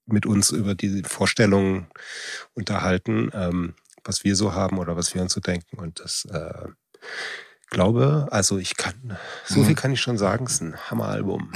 mit 0.07 0.25
uns 0.25 0.49
über 0.49 0.73
die 0.73 1.03
Vorstellungen 1.03 1.87
unterhalten, 2.55 3.29
ähm, 3.33 3.75
was 4.03 4.23
wir 4.23 4.35
so 4.35 4.53
haben 4.53 4.79
oder 4.79 4.97
was 4.97 5.13
wir 5.13 5.21
uns 5.21 5.33
so 5.33 5.39
denken. 5.39 5.77
Und 5.77 5.99
das 5.99 6.25
äh, 6.25 6.67
glaube, 7.69 8.27
also 8.31 8.57
ich 8.57 8.77
kann, 8.77 9.17
so 9.45 9.63
viel 9.63 9.75
kann 9.75 9.91
ich 9.91 10.01
schon 10.01 10.17
sagen, 10.17 10.45
es 10.45 10.53
ist 10.53 10.61
ein 10.61 10.75
Hammeralbum. 10.89 11.51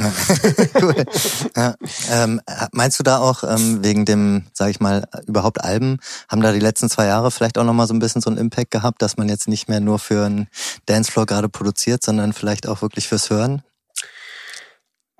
cool. 0.81 1.05
Ja. 1.55 1.75
Ähm, 2.09 2.41
meinst 2.71 2.99
du 2.99 3.03
da 3.03 3.19
auch 3.19 3.43
ähm, 3.43 3.83
wegen 3.83 4.05
dem, 4.05 4.45
sag 4.53 4.69
ich 4.69 4.79
mal, 4.79 5.07
überhaupt 5.27 5.63
Alben, 5.63 5.99
haben 6.29 6.41
da 6.41 6.51
die 6.51 6.59
letzten 6.59 6.89
zwei 6.89 7.05
Jahre 7.05 7.31
vielleicht 7.31 7.57
auch 7.57 7.63
nochmal 7.63 7.87
so 7.87 7.93
ein 7.93 7.99
bisschen 7.99 8.21
so 8.21 8.29
einen 8.29 8.39
Impact 8.39 8.71
gehabt, 8.71 9.01
dass 9.01 9.17
man 9.17 9.29
jetzt 9.29 9.47
nicht 9.47 9.69
mehr 9.69 9.79
nur 9.79 9.99
für 9.99 10.25
einen 10.25 10.47
Dancefloor 10.85 11.25
gerade 11.25 11.49
produziert, 11.49 12.03
sondern 12.03 12.33
vielleicht 12.33 12.67
auch 12.67 12.81
wirklich 12.81 13.07
fürs 13.07 13.29
Hören? 13.29 13.61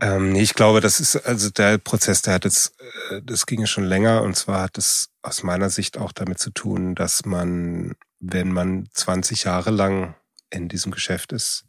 Ähm, 0.02 0.36
ich 0.36 0.54
glaube, 0.54 0.82
das 0.82 1.00
ist 1.00 1.16
also 1.16 1.50
der 1.50 1.78
Prozess, 1.78 2.22
der 2.22 2.34
hat 2.34 2.46
jetzt, 2.46 2.74
äh, 3.12 3.22
das 3.24 3.46
ging 3.46 3.62
ja 3.62 3.68
schon 3.68 3.86
länger 3.86 4.22
und 4.22 4.36
zwar 4.36 4.64
hat 4.64 4.78
es 4.78 5.10
aus 5.22 5.44
meiner 5.44 5.70
Sicht 5.70 5.98
auch 5.98 6.12
damit 6.12 6.40
zu 6.40 6.50
tun, 6.50 6.96
dass 6.96 7.26
man, 7.26 7.94
wenn 8.20 8.52
man 8.52 8.88
20 8.94 9.44
Jahre 9.44 9.72
lang 9.72 10.16
in 10.54 10.70
diesem 10.70 10.92
Geschäft 10.92 11.32
ist. 11.32 11.66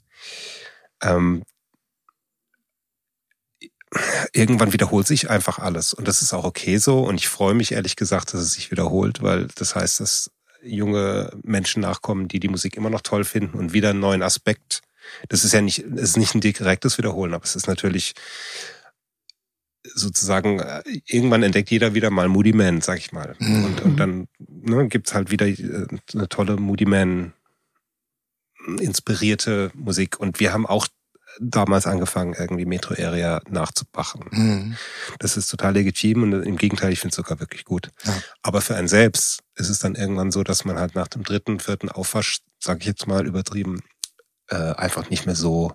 Ähm, 1.02 1.42
irgendwann 4.32 4.72
wiederholt 4.72 5.06
sich 5.06 5.30
einfach 5.30 5.58
alles 5.58 5.94
und 5.94 6.08
das 6.08 6.20
ist 6.22 6.32
auch 6.32 6.44
okay 6.44 6.78
so 6.78 7.04
und 7.04 7.16
ich 7.16 7.28
freue 7.28 7.54
mich 7.54 7.72
ehrlich 7.72 7.96
gesagt, 7.96 8.34
dass 8.34 8.40
es 8.40 8.52
sich 8.52 8.70
wiederholt, 8.70 9.22
weil 9.22 9.48
das 9.54 9.76
heißt, 9.76 10.00
dass 10.00 10.30
junge 10.62 11.30
Menschen 11.42 11.82
nachkommen, 11.82 12.26
die 12.26 12.40
die 12.40 12.48
Musik 12.48 12.76
immer 12.76 12.90
noch 12.90 13.02
toll 13.02 13.24
finden 13.24 13.58
und 13.58 13.72
wieder 13.72 13.90
einen 13.90 14.00
neuen 14.00 14.22
Aspekt. 14.22 14.80
Das 15.28 15.44
ist 15.44 15.52
ja 15.52 15.60
nicht, 15.60 15.80
es 15.80 16.10
ist 16.10 16.16
nicht 16.16 16.34
ein 16.34 16.40
direktes 16.40 16.96
Wiederholen, 16.98 17.34
aber 17.34 17.44
es 17.44 17.54
ist 17.54 17.66
natürlich 17.66 18.14
sozusagen, 19.94 20.60
äh, 20.60 20.82
irgendwann 21.06 21.42
entdeckt 21.42 21.70
jeder 21.70 21.94
wieder 21.94 22.10
mal 22.10 22.28
Moody 22.28 22.54
Man, 22.54 22.80
sag 22.80 22.98
ich 22.98 23.12
mal. 23.12 23.36
Mhm. 23.38 23.64
Und, 23.64 23.80
und 23.82 23.96
dann 23.96 24.28
ne, 24.38 24.88
gibt's 24.88 25.14
halt 25.14 25.30
wieder 25.30 25.46
äh, 25.46 25.86
eine 26.14 26.28
tolle 26.28 26.56
Moody 26.56 26.86
Man 26.86 27.34
inspirierte 28.78 29.70
Musik. 29.74 30.18
Und 30.18 30.40
wir 30.40 30.52
haben 30.52 30.66
auch 30.66 30.86
damals 31.40 31.86
angefangen, 31.86 32.34
irgendwie 32.34 32.64
Metro 32.64 32.94
Area 32.94 33.42
nachzubachen. 33.48 34.24
Mhm. 34.30 34.76
Das 35.18 35.36
ist 35.36 35.48
total 35.48 35.74
legitim 35.74 36.22
und 36.22 36.32
im 36.32 36.56
Gegenteil, 36.56 36.92
ich 36.92 37.00
finde 37.00 37.12
es 37.12 37.16
sogar 37.16 37.40
wirklich 37.40 37.64
gut. 37.64 37.90
Ja. 38.04 38.14
Aber 38.42 38.60
für 38.60 38.76
einen 38.76 38.88
selbst 38.88 39.40
ist 39.54 39.68
es 39.68 39.78
dann 39.78 39.94
irgendwann 39.94 40.30
so, 40.30 40.42
dass 40.42 40.64
man 40.64 40.78
halt 40.78 40.94
nach 40.94 41.08
dem 41.08 41.22
dritten, 41.22 41.60
vierten 41.60 41.88
Aufwasch, 41.88 42.40
sage 42.60 42.80
ich 42.80 42.86
jetzt 42.86 43.06
mal 43.06 43.26
übertrieben, 43.26 43.80
äh, 44.48 44.56
einfach 44.56 45.10
nicht 45.10 45.26
mehr 45.26 45.34
so 45.34 45.72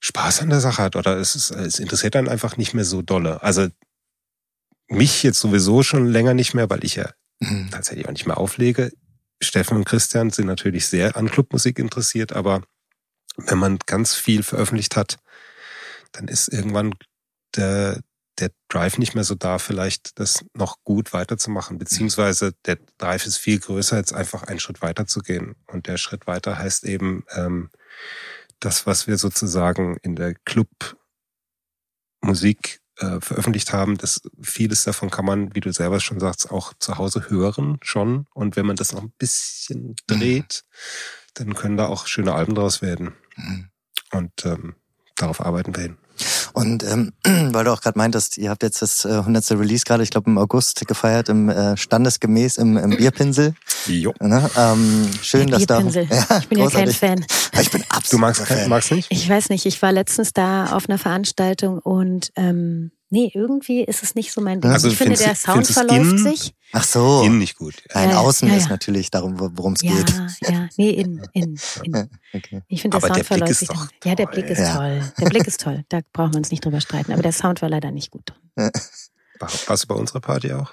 Spaß 0.00 0.42
an 0.42 0.50
der 0.50 0.60
Sache 0.60 0.82
hat 0.82 0.96
oder 0.96 1.16
es, 1.16 1.36
ist, 1.36 1.50
es 1.50 1.78
interessiert 1.78 2.14
dann 2.14 2.28
einfach 2.28 2.56
nicht 2.56 2.74
mehr 2.74 2.84
so 2.84 3.02
dolle. 3.02 3.42
Also 3.42 3.68
mich 4.88 5.22
jetzt 5.22 5.38
sowieso 5.38 5.82
schon 5.82 6.06
länger 6.06 6.34
nicht 6.34 6.54
mehr, 6.54 6.68
weil 6.68 6.84
ich 6.84 6.96
ja 6.96 7.10
mhm. 7.38 7.70
tatsächlich 7.70 8.06
auch 8.06 8.12
nicht 8.12 8.26
mehr 8.26 8.38
auflege. 8.38 8.92
Steffen 9.42 9.76
und 9.76 9.84
Christian 9.84 10.30
sind 10.30 10.46
natürlich 10.46 10.86
sehr 10.86 11.16
an 11.16 11.30
Clubmusik 11.30 11.78
interessiert, 11.78 12.32
aber 12.32 12.62
wenn 13.36 13.58
man 13.58 13.78
ganz 13.86 14.14
viel 14.14 14.42
veröffentlicht 14.42 14.96
hat, 14.96 15.18
dann 16.12 16.28
ist 16.28 16.48
irgendwann 16.48 16.94
der, 17.56 18.00
der 18.38 18.50
Drive 18.68 18.98
nicht 18.98 19.14
mehr 19.14 19.24
so 19.24 19.34
da, 19.34 19.58
vielleicht 19.58 20.18
das 20.18 20.44
noch 20.54 20.76
gut 20.84 21.12
weiterzumachen, 21.12 21.78
beziehungsweise 21.78 22.52
der 22.66 22.78
Drive 22.98 23.26
ist 23.26 23.38
viel 23.38 23.58
größer, 23.58 23.96
jetzt 23.96 24.12
einfach 24.12 24.42
einen 24.44 24.60
Schritt 24.60 24.82
weiter 24.82 25.06
zu 25.06 25.20
gehen. 25.20 25.56
Und 25.66 25.86
der 25.86 25.96
Schritt 25.96 26.26
weiter 26.26 26.58
heißt 26.58 26.84
eben 26.84 27.24
ähm, 27.30 27.70
das, 28.58 28.86
was 28.86 29.06
wir 29.06 29.16
sozusagen 29.18 29.96
in 30.02 30.16
der 30.16 30.34
Clubmusik 32.20 32.79
äh, 33.00 33.20
veröffentlicht 33.20 33.72
haben, 33.72 33.98
dass 33.98 34.22
vieles 34.40 34.84
davon 34.84 35.10
kann 35.10 35.24
man, 35.24 35.54
wie 35.54 35.60
du 35.60 35.72
selber 35.72 36.00
schon 36.00 36.20
sagst, 36.20 36.50
auch 36.50 36.74
zu 36.78 36.98
Hause 36.98 37.30
hören 37.30 37.78
schon. 37.82 38.26
Und 38.34 38.56
wenn 38.56 38.66
man 38.66 38.76
das 38.76 38.92
noch 38.92 39.02
ein 39.02 39.12
bisschen 39.18 39.88
mhm. 39.88 39.94
dreht, 40.06 40.64
mhm. 40.64 41.30
dann 41.34 41.54
können 41.54 41.76
da 41.76 41.86
auch 41.86 42.06
schöne 42.06 42.34
Alben 42.34 42.54
draus 42.54 42.82
werden. 42.82 43.14
Mhm. 43.36 43.70
Und 44.12 44.44
ähm, 44.44 44.74
darauf 45.16 45.40
arbeiten 45.40 45.74
wir 45.74 45.82
hin. 45.82 45.96
Und 46.52 46.82
ähm, 46.84 47.12
weil 47.24 47.64
du 47.64 47.72
auch 47.72 47.80
gerade 47.80 47.98
meintest, 47.98 48.38
ihr 48.38 48.50
habt 48.50 48.62
jetzt 48.62 48.82
das 48.82 49.04
äh, 49.04 49.08
100. 49.08 49.50
Release 49.52 49.84
gerade, 49.84 50.02
ich 50.02 50.10
glaube 50.10 50.30
im 50.30 50.38
August 50.38 50.86
gefeiert, 50.86 51.28
im 51.28 51.48
äh, 51.48 51.76
standesgemäß 51.76 52.58
im, 52.58 52.76
im 52.76 52.90
Bierpinsel. 52.90 53.54
Jo. 53.86 54.12
Ne? 54.20 54.48
Ähm, 54.56 55.10
schön, 55.22 55.46
Der 55.48 55.58
dass 55.58 55.66
Bierpinsel. 55.66 56.06
da. 56.06 56.16
Ja, 56.30 56.38
ich 56.40 56.48
bin 56.48 56.58
großartig. 56.58 57.00
ja 57.00 57.08
kein 57.08 57.18
Fan. 57.24 57.26
Ich 57.60 57.70
bin 57.70 57.84
absolut. 57.88 58.12
Du 58.12 58.18
magst, 58.18 58.42
Fan. 58.42 58.68
magst 58.68 58.92
nicht? 58.92 59.08
Ich 59.10 59.28
weiß 59.28 59.48
nicht. 59.50 59.66
Ich 59.66 59.80
war 59.82 59.92
letztens 59.92 60.32
da 60.32 60.66
auf 60.72 60.88
einer 60.88 60.98
Veranstaltung 60.98 61.78
und 61.78 62.30
ähm, 62.36 62.90
Nee, 63.12 63.30
irgendwie 63.34 63.82
ist 63.82 64.04
es 64.04 64.14
nicht 64.14 64.32
so 64.32 64.40
mein 64.40 64.60
Ding. 64.60 64.70
Also 64.70 64.86
ich 64.86 64.96
finde, 64.96 65.16
der 65.16 65.34
Sound 65.34 65.66
verläuft 65.66 66.20
sich. 66.20 66.54
Ach 66.72 66.84
so. 66.84 67.22
Innen 67.24 67.38
nicht 67.38 67.56
gut. 67.56 67.74
Ja. 67.92 68.06
Nein, 68.06 68.16
außen 68.16 68.46
ja, 68.46 68.54
ja. 68.54 68.60
ist 68.60 68.70
natürlich 68.70 69.10
darum, 69.10 69.40
worum 69.56 69.72
es 69.72 69.80
geht. 69.80 70.10
Ja, 70.10 70.28
ja, 70.48 70.68
nee, 70.76 70.90
innen, 70.90 71.22
innen, 71.32 71.60
innen. 71.82 72.10
Okay. 72.32 72.62
Ich 72.68 72.80
finde, 72.80 72.96
der 72.96 73.04
Aber 73.04 73.08
Sound 73.08 73.18
der 73.18 73.24
verläuft 73.24 73.58
sich. 73.58 73.68
Doch 73.68 73.88
ja, 74.04 74.14
der 74.14 74.26
Blick 74.26 74.46
ist 74.46 74.64
toll. 74.72 75.02
Der 75.18 75.26
Blick 75.26 75.48
ist 75.48 75.60
toll. 75.60 75.84
Da 75.88 75.98
brauchen 76.12 76.34
wir 76.34 76.38
uns 76.38 76.52
nicht 76.52 76.64
drüber 76.64 76.80
streiten. 76.80 77.12
Aber 77.12 77.22
der 77.22 77.32
Sound 77.32 77.60
war 77.60 77.68
leider 77.68 77.90
nicht 77.90 78.12
gut 78.12 78.22
drin. 78.54 78.70
Warst 79.40 79.82
du 79.82 79.88
bei 79.88 79.96
unserer 79.96 80.20
Party 80.20 80.52
auch? 80.52 80.72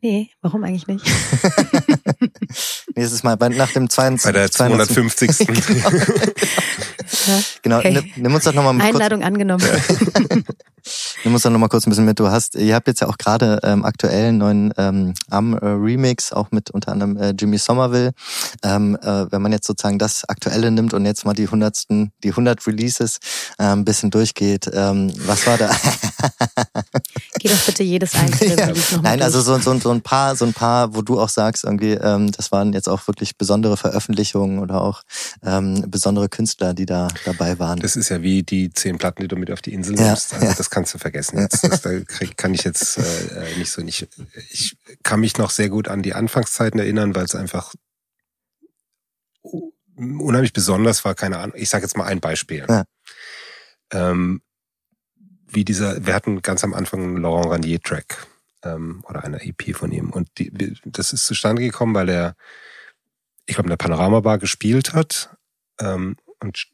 Nee, 0.00 0.30
warum 0.40 0.64
eigentlich 0.64 0.86
nicht? 0.86 1.04
Nächstes 2.96 3.22
Mal 3.22 3.36
bei, 3.36 3.50
nach 3.50 3.70
dem 3.72 3.90
22. 3.90 4.24
Bei 4.24 4.32
der 4.32 4.50
250. 4.50 5.38
genau. 5.46 5.90
genau. 7.62 7.78
Okay. 7.78 8.12
Nimm 8.16 8.34
uns 8.34 8.44
doch 8.44 8.54
nochmal 8.54 8.72
mit 8.72 8.84
Einladung 8.84 9.20
kurz, 9.20 9.28
angenommen. 9.28 9.64
Nimm 11.24 11.34
uns 11.34 11.42
doch 11.42 11.50
nochmal 11.50 11.68
kurz 11.68 11.86
ein 11.86 11.90
bisschen 11.90 12.04
mit. 12.04 12.18
Du 12.18 12.28
hast, 12.28 12.54
ihr 12.54 12.74
habt 12.74 12.88
jetzt 12.88 13.00
ja 13.00 13.08
auch 13.08 13.18
gerade 13.18 13.60
ähm, 13.62 13.84
aktuell 13.84 14.28
einen 14.28 14.38
neuen 14.38 14.74
ähm, 14.76 15.14
Am 15.28 15.54
äh, 15.54 15.66
Remix, 15.66 16.32
auch 16.32 16.50
mit 16.50 16.70
unter 16.70 16.92
anderem 16.92 17.16
äh, 17.16 17.30
Jimmy 17.30 17.58
Somerville. 17.58 18.12
Ähm, 18.62 18.96
äh, 19.02 19.30
wenn 19.30 19.42
man 19.42 19.52
jetzt 19.52 19.66
sozusagen 19.66 19.98
das 19.98 20.24
Aktuelle 20.24 20.70
nimmt 20.70 20.94
und 20.94 21.04
jetzt 21.04 21.24
mal 21.24 21.34
die 21.34 21.48
hundertsten, 21.48 22.12
die 22.22 22.30
100 22.30 22.66
Releases 22.66 23.18
äh, 23.58 23.64
ein 23.64 23.84
bisschen 23.84 24.10
durchgeht, 24.10 24.70
ähm, 24.72 25.12
was 25.26 25.46
war 25.46 25.58
da? 25.58 25.70
Geh 27.38 27.48
doch 27.48 27.64
bitte 27.64 27.82
jedes 27.82 28.14
einzelne 28.14 28.54
ja. 28.58 28.66
Release 28.66 28.94
nochmal 28.94 29.12
Nein, 29.12 29.22
also 29.22 29.40
so, 29.40 29.58
so, 29.58 29.78
so 29.78 29.90
ein 29.90 30.02
paar, 30.02 30.36
so 30.36 30.44
ein 30.44 30.52
paar, 30.52 30.94
wo 30.94 31.02
du 31.02 31.20
auch 31.20 31.28
sagst, 31.28 31.64
irgendwie, 31.64 31.92
ähm, 31.92 32.30
das 32.32 32.52
waren 32.52 32.72
jetzt 32.72 32.88
auch 32.88 33.06
wirklich 33.06 33.36
besondere 33.36 33.76
Veröffentlichungen 33.76 34.58
oder 34.58 34.80
auch 34.82 35.02
ähm, 35.44 35.84
besondere 35.88 36.28
Künstler, 36.28 36.74
die 36.74 36.86
da 36.86 37.08
dabei 37.24 37.58
waren. 37.58 37.80
Das 37.80 37.96
ist 37.96 38.08
ja 38.08 38.22
wie 38.22 38.42
die 38.42 38.72
zehn 38.72 38.98
Platten, 38.98 39.22
die 39.22 39.28
du 39.28 39.36
mit 39.36 39.50
auf 39.50 39.62
die 39.62 39.72
Insel 39.72 39.94
nimmst. 39.94 40.32
Ja, 40.32 40.36
also 40.36 40.48
ja. 40.48 40.54
das 40.54 40.69
kannst 40.70 40.94
du 40.94 40.98
vergessen 40.98 41.38
jetzt. 41.38 41.64
Das, 41.64 41.82
da 41.82 41.90
kann 42.36 42.54
ich 42.54 42.64
jetzt 42.64 42.98
äh, 42.98 43.56
nicht 43.58 43.70
so 43.70 43.82
nicht. 43.82 44.08
Ich 44.50 44.76
kann 45.02 45.20
mich 45.20 45.36
noch 45.38 45.50
sehr 45.50 45.68
gut 45.68 45.88
an 45.88 46.02
die 46.02 46.14
Anfangszeiten 46.14 46.80
erinnern, 46.80 47.14
weil 47.14 47.24
es 47.24 47.34
einfach 47.34 47.74
unheimlich 49.96 50.52
besonders 50.52 51.04
war. 51.04 51.14
Keine 51.14 51.38
Ahnung. 51.38 51.56
Ich 51.56 51.70
sage 51.70 51.84
jetzt 51.84 51.96
mal 51.96 52.04
ein 52.04 52.20
Beispiel. 52.20 52.64
Ja. 52.68 52.84
Ähm, 53.92 54.42
wie 55.52 55.64
dieser, 55.64 56.06
wir 56.06 56.14
hatten 56.14 56.42
ganz 56.42 56.64
am 56.64 56.74
Anfang 56.74 57.02
einen 57.02 57.16
Laurent 57.16 57.50
Ranier 57.50 57.80
Track 57.80 58.26
ähm, 58.62 59.02
oder 59.08 59.24
eine 59.24 59.42
EP 59.44 59.74
von 59.74 59.90
ihm 59.92 60.10
und 60.10 60.28
die, 60.38 60.76
das 60.84 61.12
ist 61.12 61.26
zustande 61.26 61.62
gekommen, 61.62 61.94
weil 61.94 62.08
er, 62.08 62.36
ich 63.46 63.54
glaube, 63.54 63.66
in 63.66 63.70
der 63.70 63.76
Panorama 63.76 64.20
Bar 64.20 64.38
gespielt 64.38 64.94
hat 64.94 65.36
ähm, 65.80 66.16
und 66.40 66.68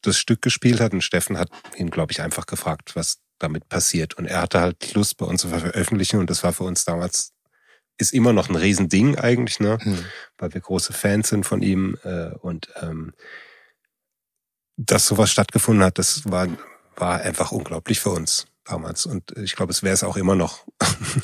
das 0.00 0.18
Stück 0.18 0.42
gespielt 0.42 0.80
hat 0.80 0.92
und 0.92 1.02
Steffen 1.02 1.38
hat 1.38 1.50
ihn, 1.76 1.90
glaube 1.90 2.12
ich, 2.12 2.22
einfach 2.22 2.46
gefragt, 2.46 2.96
was 2.96 3.18
damit 3.42 3.68
passiert. 3.68 4.14
Und 4.14 4.26
er 4.26 4.42
hatte 4.42 4.60
halt 4.60 4.94
Lust, 4.94 5.16
bei 5.16 5.26
uns 5.26 5.42
zu 5.42 5.48
veröffentlichen 5.48 6.20
und 6.20 6.30
das 6.30 6.42
war 6.42 6.52
für 6.52 6.64
uns 6.64 6.84
damals, 6.84 7.32
ist 7.98 8.12
immer 8.12 8.32
noch 8.32 8.48
ein 8.48 8.56
Riesending 8.56 9.18
eigentlich, 9.18 9.60
ne? 9.60 9.78
Hm. 9.80 10.04
Weil 10.38 10.54
wir 10.54 10.60
große 10.60 10.92
Fans 10.92 11.28
sind 11.28 11.44
von 11.44 11.62
ihm 11.62 11.98
äh, 12.04 12.30
und 12.40 12.68
ähm, 12.80 13.12
dass 14.76 15.06
sowas 15.06 15.30
stattgefunden 15.30 15.84
hat, 15.84 15.98
das 15.98 16.30
war, 16.30 16.48
war 16.96 17.20
einfach 17.20 17.52
unglaublich 17.52 18.00
für 18.00 18.10
uns 18.10 18.46
damals. 18.64 19.06
Und 19.06 19.36
ich 19.38 19.54
glaube, 19.54 19.72
es 19.72 19.82
wäre 19.82 19.94
es 19.94 20.04
auch 20.04 20.16
immer 20.16 20.34
noch. 20.34 20.66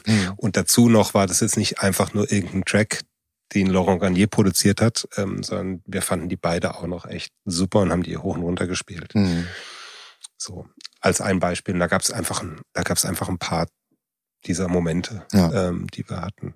Mhm. 0.06 0.34
Und 0.36 0.56
dazu 0.56 0.88
noch 0.88 1.14
war 1.14 1.26
das 1.26 1.40
jetzt 1.40 1.56
nicht 1.56 1.80
einfach 1.80 2.14
nur 2.14 2.30
irgendein 2.30 2.64
Track, 2.64 3.00
den 3.54 3.68
Laurent 3.68 4.00
Garnier 4.00 4.26
produziert 4.26 4.80
hat, 4.80 5.08
ähm, 5.16 5.42
sondern 5.42 5.82
wir 5.86 6.02
fanden 6.02 6.28
die 6.28 6.36
beide 6.36 6.74
auch 6.74 6.86
noch 6.86 7.06
echt 7.06 7.32
super 7.44 7.80
und 7.80 7.90
haben 7.90 8.02
die 8.02 8.16
hoch 8.16 8.36
und 8.36 8.42
runter 8.42 8.66
gespielt. 8.66 9.14
Mhm. 9.14 9.46
So, 10.36 10.68
als 11.00 11.20
ein 11.20 11.40
Beispiel. 11.40 11.74
Und 11.74 11.80
da 11.80 11.86
gab 11.86 12.02
es 12.02 12.10
einfach, 12.10 12.42
ein, 12.42 12.60
da 12.72 12.82
gab 12.82 12.96
es 12.96 13.04
einfach 13.04 13.28
ein 13.28 13.38
paar 13.38 13.66
dieser 14.46 14.68
Momente, 14.68 15.26
ja. 15.32 15.68
ähm, 15.68 15.86
die 15.88 16.08
wir 16.08 16.20
hatten. 16.20 16.54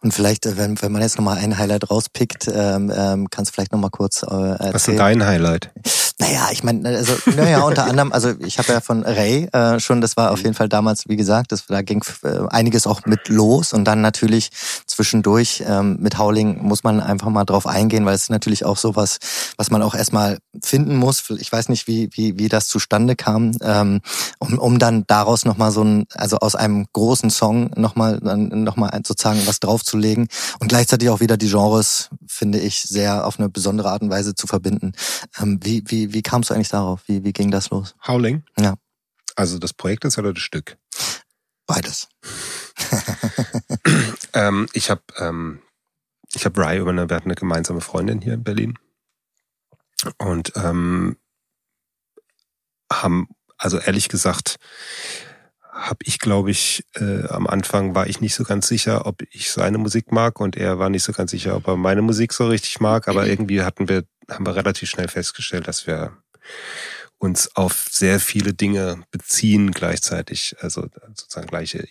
Und 0.00 0.12
vielleicht, 0.12 0.46
äh, 0.46 0.56
wenn, 0.56 0.80
wenn 0.80 0.92
man 0.92 1.02
jetzt 1.02 1.16
nochmal 1.16 1.38
ein 1.38 1.58
Highlight 1.58 1.90
rauspickt, 1.90 2.48
ähm, 2.52 2.92
ähm, 2.94 3.28
kannst 3.30 3.50
du 3.50 3.54
vielleicht 3.54 3.72
nochmal 3.72 3.90
kurz 3.90 4.22
äh, 4.22 4.26
erzählen. 4.26 4.74
Was 4.74 4.82
ist 4.82 4.88
denn 4.88 4.96
dein 4.96 5.26
Highlight? 5.26 5.72
Naja, 6.20 6.48
ich 6.50 6.64
meine, 6.64 6.88
also 6.88 7.14
naja, 7.36 7.62
unter 7.62 7.84
anderem, 7.84 8.12
also 8.12 8.34
ich 8.40 8.58
habe 8.58 8.72
ja 8.72 8.80
von 8.80 9.04
Ray 9.04 9.48
äh, 9.52 9.78
schon, 9.78 10.00
das 10.00 10.16
war 10.16 10.32
auf 10.32 10.42
jeden 10.42 10.54
Fall 10.54 10.68
damals, 10.68 11.08
wie 11.08 11.16
gesagt, 11.16 11.52
das, 11.52 11.66
da 11.66 11.82
ging 11.82 12.02
äh, 12.24 12.40
einiges 12.50 12.88
auch 12.88 13.06
mit 13.06 13.28
los 13.28 13.72
und 13.72 13.84
dann 13.84 14.00
natürlich 14.00 14.50
zwischendurch 14.86 15.62
ähm, 15.64 15.98
mit 16.00 16.18
Howling 16.18 16.60
muss 16.60 16.82
man 16.82 17.00
einfach 17.00 17.28
mal 17.28 17.44
drauf 17.44 17.68
eingehen, 17.68 18.04
weil 18.04 18.16
es 18.16 18.30
natürlich 18.30 18.64
auch 18.64 18.78
sowas, 18.78 19.18
was 19.56 19.70
man 19.70 19.80
auch 19.80 19.94
erstmal 19.94 20.38
finden 20.60 20.96
muss. 20.96 21.22
Ich 21.38 21.52
weiß 21.52 21.68
nicht, 21.68 21.86
wie 21.86 22.10
wie 22.12 22.36
wie 22.36 22.48
das 22.48 22.66
zustande 22.66 23.14
kam, 23.14 23.52
ähm, 23.62 24.00
um, 24.40 24.58
um 24.58 24.78
dann 24.80 25.04
daraus 25.06 25.44
nochmal 25.44 25.70
so 25.70 25.84
ein, 25.84 26.06
also 26.14 26.38
aus 26.38 26.56
einem 26.56 26.86
großen 26.92 27.30
Song 27.30 27.70
nochmal 27.76 28.18
noch 28.18 28.74
mal 28.74 28.90
sozusagen 29.06 29.46
was 29.46 29.60
draufzulegen 29.60 30.26
und 30.58 30.68
gleichzeitig 30.68 31.10
auch 31.10 31.20
wieder 31.20 31.36
die 31.36 31.48
Genres, 31.48 32.10
finde 32.26 32.58
ich, 32.58 32.82
sehr 32.82 33.24
auf 33.24 33.38
eine 33.38 33.48
besondere 33.48 33.90
Art 33.90 34.02
und 34.02 34.10
Weise 34.10 34.34
zu 34.34 34.48
verbinden. 34.48 34.94
Ähm, 35.40 35.60
wie 35.62 35.84
wie 35.86 36.07
wie, 36.12 36.22
kamst 36.22 36.50
du 36.50 36.54
eigentlich 36.54 36.68
darauf? 36.68 37.02
Wie, 37.06 37.24
wie 37.24 37.32
ging 37.32 37.50
das 37.50 37.70
los? 37.70 37.94
Howling? 38.06 38.44
Ja. 38.58 38.74
Also 39.36 39.58
das 39.58 39.72
Projekt 39.72 40.04
ist 40.04 40.18
oder 40.18 40.32
das 40.32 40.42
Stück? 40.42 40.76
Beides. 41.66 42.08
ähm, 44.32 44.68
ich 44.72 44.90
habe 44.90 45.02
ähm, 45.18 45.60
ich 46.34 46.44
habe 46.44 46.60
Rai 46.60 46.78
über 46.78 46.90
eine, 46.90 47.08
wir 47.08 47.16
hatten 47.16 47.28
eine 47.28 47.34
gemeinsame 47.34 47.80
Freundin 47.80 48.20
hier 48.20 48.34
in 48.34 48.42
Berlin 48.42 48.78
und 50.18 50.52
ähm, 50.56 51.16
haben 52.92 53.28
also 53.58 53.78
ehrlich 53.78 54.08
gesagt 54.08 54.56
habe 55.70 55.98
ich 56.04 56.18
glaube 56.18 56.50
ich 56.50 56.84
äh, 56.94 57.26
am 57.28 57.46
Anfang 57.46 57.94
war 57.94 58.06
ich 58.06 58.20
nicht 58.20 58.34
so 58.34 58.44
ganz 58.44 58.66
sicher, 58.66 59.06
ob 59.06 59.22
ich 59.30 59.50
seine 59.50 59.78
Musik 59.78 60.10
mag 60.10 60.40
und 60.40 60.56
er 60.56 60.78
war 60.78 60.90
nicht 60.90 61.04
so 61.04 61.12
ganz 61.12 61.30
sicher, 61.30 61.54
ob 61.56 61.68
er 61.68 61.76
meine 61.76 62.02
Musik 62.02 62.32
so 62.32 62.48
richtig 62.48 62.80
mag, 62.80 63.08
aber 63.08 63.26
irgendwie 63.28 63.62
hatten 63.62 63.88
wir 63.88 64.04
haben 64.30 64.46
wir 64.46 64.56
relativ 64.56 64.88
schnell 64.90 65.08
festgestellt, 65.08 65.68
dass 65.68 65.86
wir 65.86 66.16
uns 67.18 67.54
auf 67.56 67.86
sehr 67.90 68.20
viele 68.20 68.54
Dinge 68.54 69.02
beziehen 69.10 69.72
gleichzeitig, 69.72 70.56
also 70.60 70.86
sozusagen 71.14 71.48
gleiche 71.48 71.84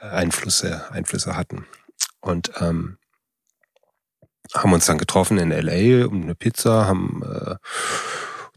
Einflüsse, 0.00 0.90
Einflüsse 0.90 1.36
hatten. 1.36 1.66
Und 2.20 2.50
ähm, 2.60 2.98
haben 4.54 4.72
uns 4.72 4.86
dann 4.86 4.98
getroffen 4.98 5.38
in 5.38 5.50
LA 5.50 6.06
um 6.06 6.22
eine 6.22 6.34
Pizza, 6.34 6.86
haben 6.86 7.22
äh, 7.22 7.56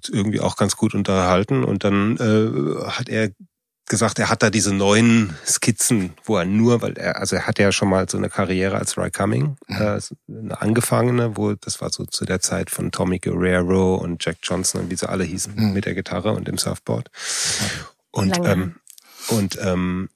irgendwie 0.10 0.42
auch 0.42 0.56
ganz 0.56 0.76
gut 0.76 0.96
unterhalten 0.96 1.64
und 1.64 1.84
dann 1.84 2.18
äh, 2.18 2.90
hat 2.90 3.10
er 3.10 3.32
gesagt, 3.88 4.20
er 4.20 4.30
hat 4.30 4.44
da 4.44 4.50
diese 4.50 4.74
neuen 4.74 5.36
Skizzen, 5.46 6.14
wo 6.24 6.38
er 6.38 6.46
nur, 6.46 6.82
weil 6.82 6.98
er, 6.98 7.18
also 7.18 7.36
er 7.36 7.48
hatte 7.48 7.64
ja 7.64 7.72
schon 7.72 7.90
mal 7.90 8.08
so 8.10 8.18
eine 8.18 8.30
Karriere 8.30 8.78
als 8.78 8.98
Ry 8.98 9.12
Cumming, 9.12 9.58
mhm. 9.68 9.76
äh, 9.76 10.00
eine 10.28 10.62
angefangene, 10.62 11.38
wo 11.38 11.54
das 11.54 11.82
war 11.82 11.90
so 11.92 12.06
zu 12.06 12.26
der 12.26 12.40
Zeit 12.40 12.70
von 12.70 12.92
Tommy 12.92 13.20
Guerrero 13.20 13.96
und 13.96 14.24
Jack 14.24 14.38
Johnson 14.44 14.82
und 14.82 14.92
wie 14.92 14.96
sie 14.96 15.10
alle 15.10 15.24
hießen 15.24 15.56
mhm. 15.56 15.74
mit 15.74 15.86
der 15.86 15.96
Gitarre 15.96 16.34
und 16.34 16.48
dem 16.48 16.58
Surfboard. 16.58 17.10
Und 18.12 18.40
ähm, 18.44 18.76
und 19.30 19.58
ähm, 19.62 20.10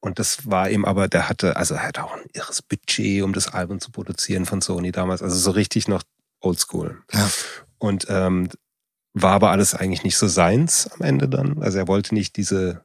und 0.00 0.18
das 0.18 0.50
war 0.50 0.68
ihm 0.68 0.84
aber, 0.84 1.08
der 1.08 1.30
hatte, 1.30 1.56
also 1.56 1.74
er 1.74 1.84
hatte 1.84 2.04
auch 2.04 2.12
ein 2.12 2.26
irres 2.34 2.60
Budget, 2.60 3.22
um 3.22 3.32
das 3.32 3.48
Album 3.48 3.80
zu 3.80 3.90
produzieren 3.90 4.44
von 4.44 4.60
Sony 4.60 4.92
damals, 4.92 5.22
also 5.22 5.34
so 5.34 5.50
richtig 5.50 5.88
noch 5.88 6.02
Oldschool. 6.40 6.98
Ja. 7.10 7.30
Und 7.78 8.06
ähm, 8.10 8.50
war 9.14 9.32
aber 9.32 9.50
alles 9.50 9.74
eigentlich 9.74 10.02
nicht 10.02 10.16
so 10.16 10.26
seins 10.26 10.88
am 10.88 11.02
Ende 11.02 11.28
dann. 11.28 11.62
Also 11.62 11.78
er 11.78 11.88
wollte 11.88 12.14
nicht 12.14 12.36
diese 12.36 12.84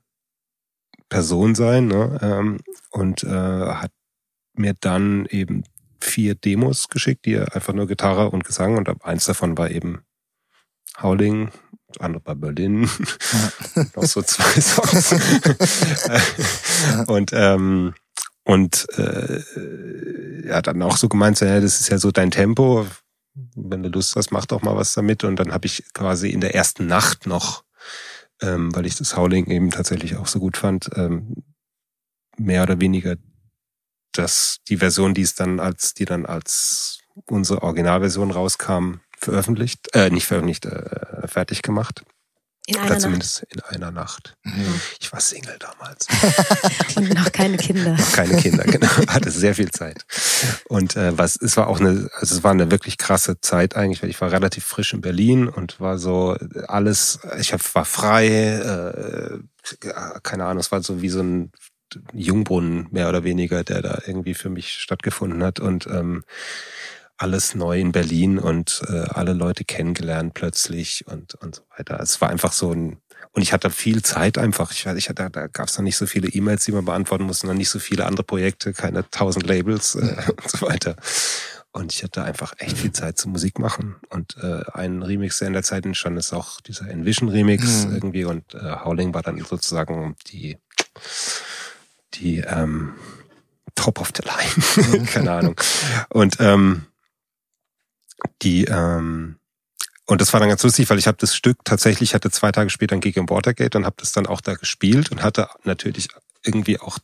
Person 1.09 1.55
sein 1.55 1.87
ne? 1.87 2.19
Ähm, 2.21 2.59
und 2.91 3.23
äh, 3.23 3.27
hat 3.29 3.91
mir 4.53 4.75
dann 4.79 5.25
eben 5.25 5.63
vier 5.99 6.35
Demos 6.35 6.87
geschickt, 6.87 7.25
die 7.25 7.37
einfach 7.39 7.73
nur 7.73 7.87
Gitarre 7.87 8.29
und 8.29 8.45
Gesang 8.45 8.77
und 8.77 9.03
eins 9.03 9.25
davon 9.25 9.57
war 9.57 9.71
eben 9.71 10.03
Howling, 11.01 11.51
das 11.87 11.97
andere 11.97 12.25
war 12.25 12.35
Berlin, 12.35 12.89
ja. 13.73 13.83
noch 13.95 14.03
so 14.03 14.21
zwei 14.21 14.61
Songs. 14.61 15.15
und 17.07 17.31
ähm, 17.33 17.93
und 18.43 18.87
äh, 18.97 20.47
er 20.47 20.55
hat 20.55 20.67
dann 20.67 20.81
auch 20.81 20.97
so 20.97 21.09
gemeint, 21.09 21.39
ja, 21.39 21.59
das 21.59 21.81
ist 21.81 21.89
ja 21.89 21.97
so 21.97 22.11
dein 22.11 22.31
Tempo, 22.31 22.87
wenn 23.55 23.83
du 23.83 23.89
Lust 23.89 24.15
hast, 24.15 24.31
mach 24.31 24.45
doch 24.45 24.61
mal 24.61 24.75
was 24.75 24.93
damit. 24.93 25.23
Und 25.23 25.37
dann 25.37 25.53
habe 25.53 25.65
ich 25.65 25.83
quasi 25.93 26.29
in 26.29 26.41
der 26.41 26.55
ersten 26.55 26.87
Nacht 26.87 27.27
noch, 27.27 27.63
ähm, 28.41 28.75
weil 28.75 28.85
ich 28.85 28.95
das 28.95 29.15
Howling 29.15 29.47
eben 29.47 29.71
tatsächlich 29.71 30.15
auch 30.17 30.27
so 30.27 30.39
gut 30.39 30.57
fand, 30.57 30.89
ähm, 30.95 31.43
mehr 32.37 32.63
oder 32.63 32.79
weniger 32.79 33.15
dass 34.13 34.57
die 34.67 34.77
Version, 34.77 35.13
die 35.13 35.21
es 35.21 35.35
dann 35.35 35.59
als, 35.59 35.93
die 35.93 36.05
dann 36.05 36.25
als 36.25 36.99
unsere 37.25 37.63
Originalversion 37.63 38.31
rauskam, 38.31 38.95
veröffentlicht, 39.17 39.93
äh, 39.93 40.09
nicht 40.09 40.25
veröffentlicht, 40.25 40.65
äh, 40.65 41.27
fertig 41.27 41.61
gemacht. 41.61 42.03
In 42.69 42.75
einer 42.77 42.91
Oder 42.91 42.99
zumindest 42.99 43.41
Nacht. 43.41 43.71
in 43.71 43.77
einer 43.77 43.91
Nacht. 43.91 44.37
Mhm. 44.43 44.79
Ich 44.99 45.11
war 45.11 45.19
Single 45.19 45.57
damals. 45.57 46.05
Und 46.95 47.15
noch 47.15 47.31
keine 47.31 47.57
Kinder. 47.57 47.93
noch 47.93 48.11
keine 48.11 48.37
Kinder, 48.37 48.63
genau. 48.63 48.87
Hatte 49.07 49.31
sehr 49.31 49.55
viel 49.55 49.71
Zeit. 49.71 50.05
Und 50.65 50.95
äh, 50.95 51.17
was, 51.17 51.35
es 51.35 51.57
war 51.57 51.65
auch 51.65 51.79
eine, 51.79 52.11
also 52.13 52.35
es 52.35 52.43
war 52.43 52.51
eine 52.51 52.69
wirklich 52.69 52.99
krasse 52.99 53.41
Zeit 53.41 53.75
eigentlich, 53.75 54.03
weil 54.03 54.11
ich 54.11 54.21
war 54.21 54.31
relativ 54.31 54.65
frisch 54.65 54.93
in 54.93 55.01
Berlin 55.01 55.47
und 55.47 55.79
war 55.79 55.97
so 55.97 56.37
alles, 56.67 57.17
ich 57.39 57.53
hab, 57.53 57.73
war 57.73 57.85
frei, 57.85 58.27
äh, 58.27 59.39
keine 60.21 60.45
Ahnung, 60.45 60.59
es 60.59 60.71
war 60.71 60.83
so 60.83 61.01
wie 61.01 61.09
so 61.09 61.21
ein 61.21 61.51
Jungbrunnen 62.13 62.87
mehr 62.91 63.09
oder 63.09 63.23
weniger, 63.23 63.63
der 63.63 63.81
da 63.81 63.99
irgendwie 64.05 64.35
für 64.35 64.51
mich 64.51 64.73
stattgefunden 64.73 65.41
hat. 65.43 65.59
Und 65.59 65.87
ähm, 65.87 66.23
alles 67.19 67.53
neu 67.53 67.79
in 67.79 67.91
Berlin 67.91 68.39
und 68.39 68.81
äh, 68.87 69.05
alle 69.09 69.33
Leute 69.33 69.65
kennengelernt 69.65 70.33
plötzlich 70.33 71.05
und 71.07 71.35
und 71.35 71.55
so 71.55 71.61
weiter. 71.77 71.99
Es 71.99 72.21
war 72.21 72.29
einfach 72.29 72.53
so 72.53 72.71
ein 72.73 72.97
und 73.31 73.41
ich 73.41 73.53
hatte 73.53 73.69
viel 73.69 74.01
Zeit 74.01 74.37
einfach. 74.37 74.71
Ich, 74.71 74.85
ich 74.85 75.09
hatte, 75.09 75.29
da 75.29 75.47
gab 75.47 75.67
es 75.67 75.77
noch 75.77 75.83
nicht 75.83 75.97
so 75.97 76.07
viele 76.07 76.29
E-Mails, 76.29 76.65
die 76.65 76.71
man 76.71 76.85
beantworten 76.85 77.25
musste, 77.25 77.47
noch 77.47 77.53
nicht 77.53 77.69
so 77.69 77.79
viele 77.79 78.05
andere 78.05 78.23
Projekte, 78.23 78.73
keine 78.73 79.09
tausend 79.11 79.45
Labels 79.45 79.95
äh, 79.95 80.15
und 80.31 80.49
so 80.49 80.65
weiter. 80.65 80.95
Und 81.71 81.93
ich 81.93 82.03
hatte 82.03 82.23
einfach 82.23 82.53
echt 82.57 82.77
viel 82.77 82.91
Zeit 82.91 83.19
zum 83.19 83.31
Musik 83.31 83.59
machen. 83.59 83.97
Und 84.09 84.37
äh, 84.41 84.63
ein 84.73 85.03
Remix, 85.03 85.37
der 85.37 85.49
in 85.49 85.53
der 85.53 85.63
Zeit 85.63 85.85
entstanden 85.85 86.17
ist, 86.17 86.33
auch 86.33 86.61
dieser 86.61 86.89
Envision 86.89 87.29
Remix 87.29 87.85
mhm. 87.85 87.93
irgendwie. 87.93 88.25
Und 88.25 88.55
äh, 88.55 88.77
Howling 88.83 89.13
war 89.13 89.21
dann 89.21 89.37
sozusagen 89.43 90.15
die, 90.27 90.57
die 92.15 92.39
ähm, 92.39 92.93
Top 93.75 94.01
of 94.01 94.11
the 94.15 94.23
Line. 94.23 95.05
Keine 95.13 95.31
Ahnung. 95.31 95.55
Und 96.09 96.37
ähm, 96.39 96.87
die 98.41 98.65
ähm, 98.65 99.39
und 100.05 100.21
das 100.21 100.33
war 100.33 100.39
dann 100.39 100.49
ganz 100.49 100.63
lustig, 100.63 100.89
weil 100.89 100.97
ich 100.97 101.05
habe 101.05 101.17
das 101.19 101.35
Stück 101.35 101.63
tatsächlich 101.63 102.15
hatte 102.15 102.31
zwei 102.31 102.51
Tage 102.51 102.71
später 102.71 102.95
ein 102.95 103.01
Gig 103.01 103.15
im 103.15 103.29
Watergate 103.29 103.77
und 103.77 103.85
habe 103.85 103.97
das 103.99 104.11
dann 104.11 104.25
auch 104.25 104.41
da 104.41 104.55
gespielt 104.55 105.11
und 105.11 105.21
hatte 105.21 105.49
natürlich 105.63 106.07
irgendwie 106.43 106.79
auch 106.79 106.97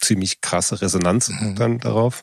ziemlich 0.00 0.40
krasse 0.40 0.80
Resonanz 0.80 1.28
mhm. 1.28 1.56
dann 1.56 1.78
darauf 1.80 2.22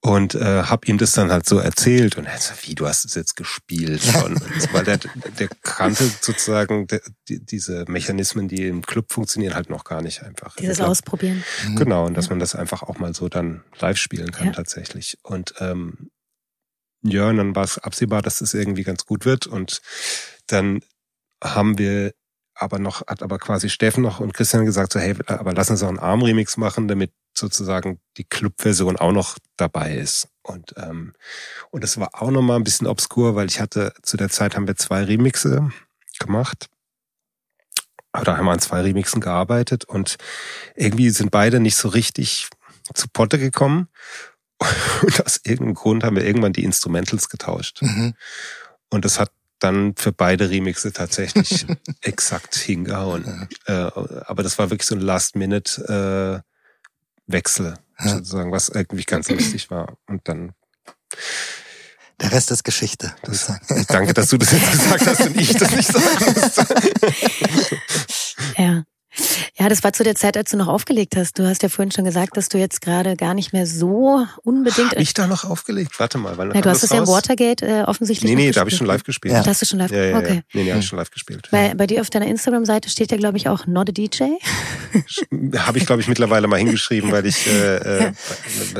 und 0.00 0.34
äh, 0.34 0.64
habe 0.64 0.88
ihm 0.88 0.98
das 0.98 1.12
dann 1.12 1.30
halt 1.30 1.48
so 1.48 1.58
erzählt 1.58 2.16
und 2.16 2.24
er 2.24 2.36
so, 2.38 2.52
wie 2.62 2.74
du 2.74 2.88
hast 2.88 3.04
es 3.04 3.14
jetzt 3.14 3.36
gespielt 3.36 4.02
schon, 4.12 4.36
so, 4.36 4.72
weil 4.72 4.84
der 4.84 4.98
der 5.38 5.48
kannte 5.62 6.10
sozusagen 6.20 6.88
der, 6.88 7.00
die, 7.28 7.44
diese 7.44 7.84
Mechanismen, 7.86 8.48
die 8.48 8.66
im 8.66 8.82
Club 8.82 9.12
funktionieren, 9.12 9.54
halt 9.54 9.70
noch 9.70 9.84
gar 9.84 10.02
nicht 10.02 10.24
einfach. 10.24 10.56
Dieses 10.56 10.78
glaub, 10.78 10.90
Ausprobieren. 10.90 11.44
Genau 11.76 12.06
und 12.06 12.16
dass 12.16 12.26
ja. 12.26 12.30
man 12.30 12.40
das 12.40 12.56
einfach 12.56 12.82
auch 12.82 12.98
mal 12.98 13.14
so 13.14 13.28
dann 13.28 13.62
live 13.78 13.96
spielen 13.96 14.32
kann 14.32 14.48
ja. 14.48 14.52
tatsächlich 14.52 15.18
und 15.22 15.54
ähm, 15.60 16.10
ja, 17.02 17.28
und 17.28 17.36
dann 17.36 17.56
war 17.56 17.64
es 17.64 17.78
absehbar, 17.78 18.22
dass 18.22 18.40
es 18.40 18.54
irgendwie 18.54 18.84
ganz 18.84 19.06
gut 19.06 19.24
wird. 19.24 19.46
Und 19.46 19.82
dann 20.46 20.80
haben 21.42 21.78
wir 21.78 22.12
aber 22.54 22.78
noch, 22.78 23.06
hat 23.06 23.22
aber 23.22 23.38
quasi 23.38 23.68
Steffen 23.68 24.02
noch 24.02 24.20
und 24.20 24.34
Christian 24.34 24.64
gesagt, 24.64 24.92
so, 24.92 25.00
hey, 25.00 25.16
aber 25.26 25.52
lass 25.52 25.70
uns 25.70 25.82
auch 25.82 25.88
einen 25.88 25.98
Arm-Remix 25.98 26.56
machen, 26.56 26.86
damit 26.86 27.12
sozusagen 27.34 28.00
die 28.18 28.24
Club-Version 28.24 28.96
auch 28.96 29.12
noch 29.12 29.38
dabei 29.56 29.96
ist. 29.96 30.28
Und, 30.42 30.74
ähm, 30.76 31.14
und 31.70 31.82
das 31.82 31.98
war 31.98 32.22
auch 32.22 32.30
nochmal 32.30 32.56
ein 32.56 32.64
bisschen 32.64 32.86
obskur, 32.86 33.34
weil 33.34 33.48
ich 33.48 33.60
hatte, 33.60 33.94
zu 34.02 34.16
der 34.16 34.28
Zeit 34.28 34.54
haben 34.54 34.66
wir 34.66 34.76
zwei 34.76 35.02
Remixe 35.04 35.70
gemacht. 36.18 36.68
Oder 38.18 38.36
haben 38.36 38.44
wir 38.44 38.52
an 38.52 38.60
zwei 38.60 38.82
Remixen 38.82 39.22
gearbeitet 39.22 39.86
und 39.86 40.16
irgendwie 40.74 41.08
sind 41.08 41.30
beide 41.30 41.60
nicht 41.60 41.76
so 41.76 41.88
richtig 41.88 42.50
zu 42.92 43.08
Potte 43.08 43.38
gekommen. 43.38 43.88
Und 45.02 45.24
aus 45.24 45.40
irgendeinem 45.44 45.74
Grund 45.74 46.04
haben 46.04 46.16
wir 46.16 46.24
irgendwann 46.24 46.52
die 46.52 46.64
Instrumentals 46.64 47.28
getauscht. 47.28 47.82
Mhm. 47.82 48.14
Und 48.90 49.04
das 49.04 49.18
hat 49.18 49.30
dann 49.58 49.94
für 49.96 50.12
beide 50.12 50.50
Remixe 50.50 50.92
tatsächlich 50.92 51.66
exakt 52.00 52.54
hingehauen. 52.56 53.48
Ja. 53.66 53.88
Äh, 53.88 53.90
aber 54.26 54.42
das 54.42 54.58
war 54.58 54.70
wirklich 54.70 54.86
so 54.86 54.94
ein 54.94 55.00
Last-Minute-Wechsel, 55.00 57.66
äh, 57.66 58.04
ja. 58.04 58.08
sozusagen, 58.08 58.52
was 58.52 58.68
irgendwie 58.68 59.04
ganz 59.04 59.28
lustig 59.28 59.70
war. 59.70 59.96
Und 60.06 60.28
dann 60.28 60.52
der 62.20 62.32
Rest 62.32 62.50
ist 62.52 62.62
Geschichte. 62.62 63.14
Das, 63.24 63.52
ich 63.76 63.86
danke, 63.86 64.14
dass 64.14 64.28
du 64.28 64.38
das 64.38 64.52
jetzt 64.52 64.70
gesagt 64.70 65.06
hast 65.06 65.22
und 65.22 65.36
ich 65.36 65.56
das 65.56 65.72
nicht 65.72 65.90
sagen 65.90 66.34
musste. 66.40 66.66
ja. 68.56 68.84
Ja, 69.58 69.68
das 69.68 69.84
war 69.84 69.92
zu 69.92 70.04
der 70.04 70.14
Zeit, 70.14 70.36
als 70.36 70.50
du 70.50 70.56
noch 70.56 70.68
aufgelegt 70.68 71.16
hast. 71.16 71.38
Du 71.38 71.46
hast 71.46 71.62
ja 71.62 71.68
vorhin 71.68 71.90
schon 71.92 72.04
gesagt, 72.04 72.36
dass 72.36 72.48
du 72.48 72.58
jetzt 72.58 72.80
gerade 72.80 73.16
gar 73.16 73.34
nicht 73.34 73.52
mehr 73.52 73.66
so 73.66 74.26
unbedingt. 74.42 74.92
Hab 74.92 74.98
ich 74.98 75.14
da 75.14 75.26
noch 75.26 75.44
aufgelegt? 75.44 75.98
Warte 75.98 76.18
mal. 76.18 76.38
Wann 76.38 76.52
ja, 76.54 76.60
du 76.60 76.70
hast 76.70 76.82
es 76.82 76.90
ja 76.90 76.98
im 76.98 77.06
Watergate 77.06 77.66
äh, 77.66 77.82
offensichtlich. 77.82 78.30
Nee, 78.30 78.36
nee, 78.36 78.50
da 78.50 78.60
habe 78.60 78.70
ich 78.70 78.76
schon 78.76 78.86
live 78.86 79.04
gespielt. 79.04 79.34
Ja. 79.34 79.42
Da 79.42 79.50
hast 79.50 79.62
du 79.62 79.66
schon 79.66 79.78
live 79.78 79.90
ja, 79.90 80.04
ja, 80.04 80.18
Okay. 80.18 80.34
Ja. 80.34 80.42
Nee, 80.54 80.64
nee, 80.64 80.70
habe 80.70 80.80
ich 80.80 80.86
schon 80.86 80.98
live 80.98 81.10
gespielt. 81.10 81.48
Bei, 81.50 81.74
bei 81.74 81.86
dir 81.86 82.00
auf 82.00 82.10
deiner 82.10 82.26
Instagram-Seite 82.26 82.88
steht 82.88 83.10
ja, 83.10 83.18
glaube 83.18 83.36
ich, 83.36 83.48
auch 83.48 83.66
Not 83.66 83.90
a 83.90 83.92
DJ. 83.92 84.22
habe 85.58 85.78
ich, 85.78 85.86
glaube 85.86 86.00
ich, 86.00 86.08
mittlerweile 86.08 86.46
mal 86.46 86.58
hingeschrieben, 86.58 87.12
weil 87.12 87.26
ich 87.26 87.46
äh, 87.46 88.06
äh, 88.06 88.12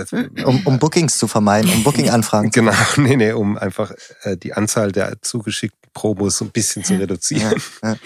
um, 0.44 0.62
um 0.64 0.78
Bookings 0.78 1.18
zu 1.18 1.28
vermeiden, 1.28 1.70
um 1.70 1.82
Booking-Anfragen 1.82 2.52
zu 2.52 2.60
Genau, 2.60 2.74
nee, 2.96 3.16
nee, 3.16 3.32
um 3.32 3.58
einfach 3.58 3.92
äh, 4.22 4.36
die 4.36 4.54
Anzahl 4.54 4.92
der 4.92 5.20
zugeschickten 5.20 5.82
Promos 5.94 6.38
so 6.38 6.44
ein 6.44 6.50
bisschen 6.50 6.84
zu 6.84 6.94
reduzieren. 6.94 7.60
Ja, 7.82 7.96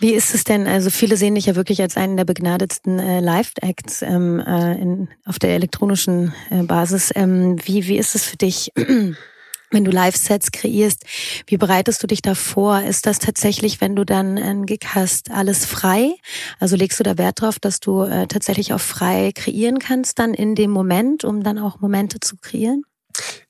Wie 0.00 0.14
ist 0.14 0.34
es 0.34 0.44
denn? 0.44 0.66
Also 0.66 0.90
viele 0.90 1.16
sehen 1.16 1.34
dich 1.34 1.46
ja 1.46 1.54
wirklich 1.54 1.59
als 1.82 1.96
einen 1.96 2.16
der 2.16 2.24
begnadetsten 2.24 2.98
äh, 2.98 3.20
Live-Acts 3.20 4.02
ähm, 4.02 4.40
äh, 4.40 4.80
in, 4.80 5.08
auf 5.24 5.38
der 5.38 5.50
elektronischen 5.50 6.32
äh, 6.50 6.62
Basis. 6.62 7.10
Ähm, 7.14 7.58
wie, 7.64 7.86
wie 7.86 7.98
ist 7.98 8.14
es 8.14 8.24
für 8.24 8.36
dich? 8.36 8.72
Wenn 9.72 9.84
du 9.84 9.92
Live-Sets 9.92 10.50
kreierst, 10.50 11.04
wie 11.46 11.56
bereitest 11.56 12.02
du 12.02 12.08
dich 12.08 12.22
da 12.22 12.34
vor? 12.34 12.82
Ist 12.82 13.06
das 13.06 13.20
tatsächlich, 13.20 13.80
wenn 13.80 13.94
du 13.94 14.04
dann 14.04 14.36
einen 14.36 14.66
Gig 14.66 14.80
hast, 14.96 15.30
alles 15.30 15.64
frei? 15.64 16.12
Also 16.58 16.74
legst 16.74 16.98
du 16.98 17.04
da 17.04 17.16
Wert 17.18 17.40
drauf, 17.40 17.60
dass 17.60 17.78
du 17.78 18.02
äh, 18.02 18.26
tatsächlich 18.26 18.72
auch 18.72 18.80
frei 18.80 19.30
kreieren 19.32 19.78
kannst 19.78 20.18
dann 20.18 20.34
in 20.34 20.56
dem 20.56 20.72
Moment, 20.72 21.22
um 21.22 21.44
dann 21.44 21.56
auch 21.58 21.78
Momente 21.78 22.18
zu 22.18 22.36
kreieren? 22.36 22.82